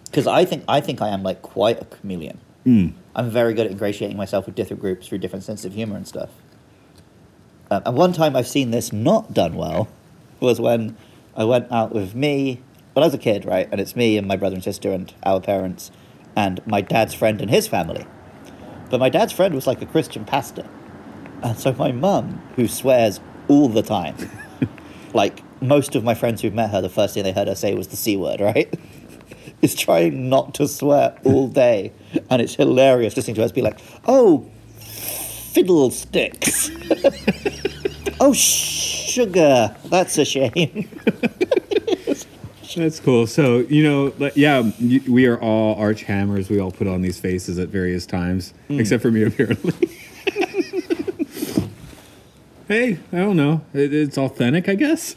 because 0.05 0.27
I 0.27 0.45
think 0.45 0.65
I 0.67 0.81
think 0.81 1.03
I 1.03 1.09
am 1.09 1.23
like 1.23 1.43
quite 1.43 1.81
a 1.81 1.85
chameleon. 1.85 2.41
I'm 3.15 3.31
very 3.31 3.55
good 3.55 3.67
at 3.67 3.73
ingratiating 3.73 4.17
myself 4.17 4.47
with 4.47 4.55
different 4.55 4.81
groups 4.81 5.07
through 5.07 5.19
different 5.19 5.45
sense 5.45 5.65
of 5.65 5.75
humor 5.75 5.97
and 5.97 6.07
stuff. 6.09 6.31
Um, 7.71 7.83
and 7.85 7.97
one 7.97 8.13
time 8.13 8.37
I've 8.37 8.47
seen 8.49 8.71
this 8.71 8.93
not 8.93 9.35
done 9.35 9.55
well 9.55 9.89
was 10.41 10.61
when 10.61 10.97
I 11.37 11.45
went 11.45 11.71
out 11.73 11.93
with 11.95 12.15
me 12.15 12.61
when 12.93 13.03
I 13.03 13.07
was 13.07 13.15
a 13.15 13.19
kid, 13.19 13.45
right? 13.45 13.69
And 13.71 13.81
it's 13.81 13.97
me 13.97 14.19
and 14.19 14.27
my 14.27 14.37
brother 14.37 14.55
and 14.55 14.65
sister 14.65 14.93
and 14.93 15.13
our 15.25 15.41
parents 15.41 15.91
and 16.37 16.65
my 16.67 16.81
dad's 16.81 17.15
friend 17.15 17.41
and 17.41 17.51
his 17.51 17.69
family. 17.69 18.07
But 18.91 19.01
my 19.01 19.09
dad's 19.09 19.33
friend 19.33 19.55
was 19.55 19.67
like 19.67 19.81
a 19.81 19.87
Christian 19.87 20.25
pastor. 20.25 20.69
And 21.43 21.59
so 21.59 21.73
my 21.73 21.93
mum, 21.93 22.43
who 22.57 22.69
swears 22.69 23.21
all 23.49 23.69
the 23.69 23.83
time, 23.83 24.17
like 25.15 25.43
most 25.63 25.95
of 25.97 26.05
my 26.05 26.15
friends 26.15 26.43
who've 26.43 26.55
met 26.55 26.71
her, 26.71 26.81
the 26.81 26.91
first 26.91 27.15
thing 27.15 27.25
they 27.25 27.33
heard 27.33 27.49
her 27.49 27.55
say 27.55 27.75
was 27.75 27.89
the 27.89 27.97
C 27.97 28.17
word, 28.17 28.41
right? 28.41 28.73
is 29.63 29.75
trying 29.75 30.29
not 30.29 30.55
to 30.55 30.69
swear 30.69 31.17
all 31.25 31.49
day. 31.49 31.93
And 32.29 32.43
it's 32.43 32.57
hilarious 32.57 33.17
listening 33.17 33.37
to 33.37 33.45
us 33.45 33.53
be 33.53 33.63
like, 33.63 33.79
oh, 34.07 34.51
fiddlesticks. 34.81 36.71
oh, 38.21 38.33
sugar. 38.33 39.75
That's 39.85 40.19
a 40.19 40.25
shame. 40.25 40.89
That's 42.75 43.01
cool. 43.01 43.27
So 43.27 43.59
you 43.61 43.83
know, 43.85 44.13
like, 44.19 44.37
yeah, 44.37 44.71
we 45.09 45.27
are 45.27 45.39
all 45.41 45.75
arch 45.77 46.03
hammers. 46.03 46.49
We 46.49 46.61
all 46.61 46.71
put 46.71 46.87
on 46.87 47.03
these 47.03 47.21
faces 47.21 47.59
at 47.59 47.69
various 47.69 48.07
times, 48.07 48.55
hmm. 48.69 48.81
except 48.81 49.03
for 49.03 49.11
me 49.11 49.23
apparently. 49.25 49.73
hey, 52.69 52.99
I 53.13 53.17
don't 53.17 53.37
know. 53.37 53.63
It, 53.75 53.93
it's 53.93 54.17
authentic, 54.19 54.69
I 54.69 54.75
guess. 54.75 55.15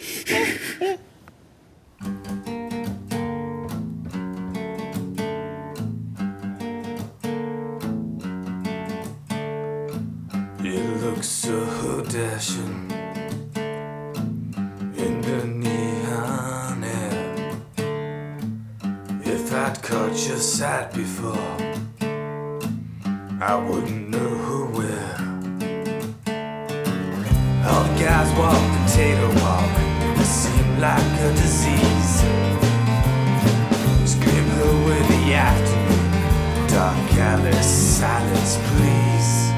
Dark 37.13 37.63
silence, 37.63 38.57
please. 38.57 39.54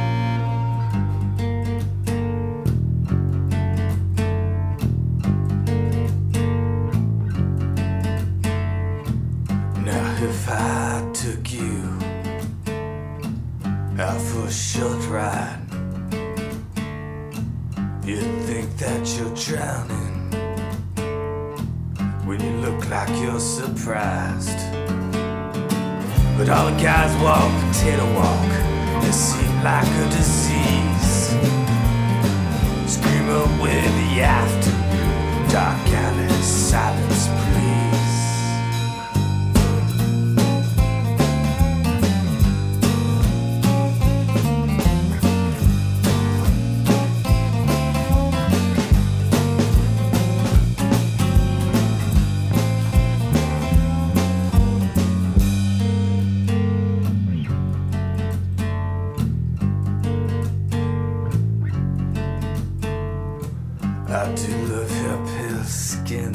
Skin, 66.18 66.34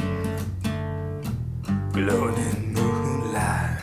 glowing 1.92 2.36
in 2.36 2.72
moonlight. 2.72 3.82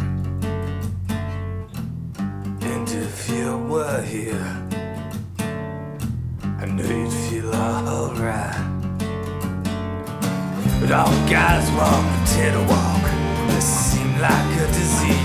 And 2.61 2.89
if 2.89 3.29
you 3.29 3.57
were 3.57 4.01
here, 4.01 4.67
I 6.59 6.65
know 6.65 6.83
you'd 6.83 7.11
feel 7.11 7.53
alright. 7.53 8.55
But 10.79 10.91
all 10.91 11.11
guys 11.29 11.69
walk 11.71 12.03
potato 12.23 12.61
walk. 12.67 13.03
This 13.47 13.65
seemed 13.65 14.19
like 14.21 14.57
a 14.61 14.67
disease. 14.67 15.18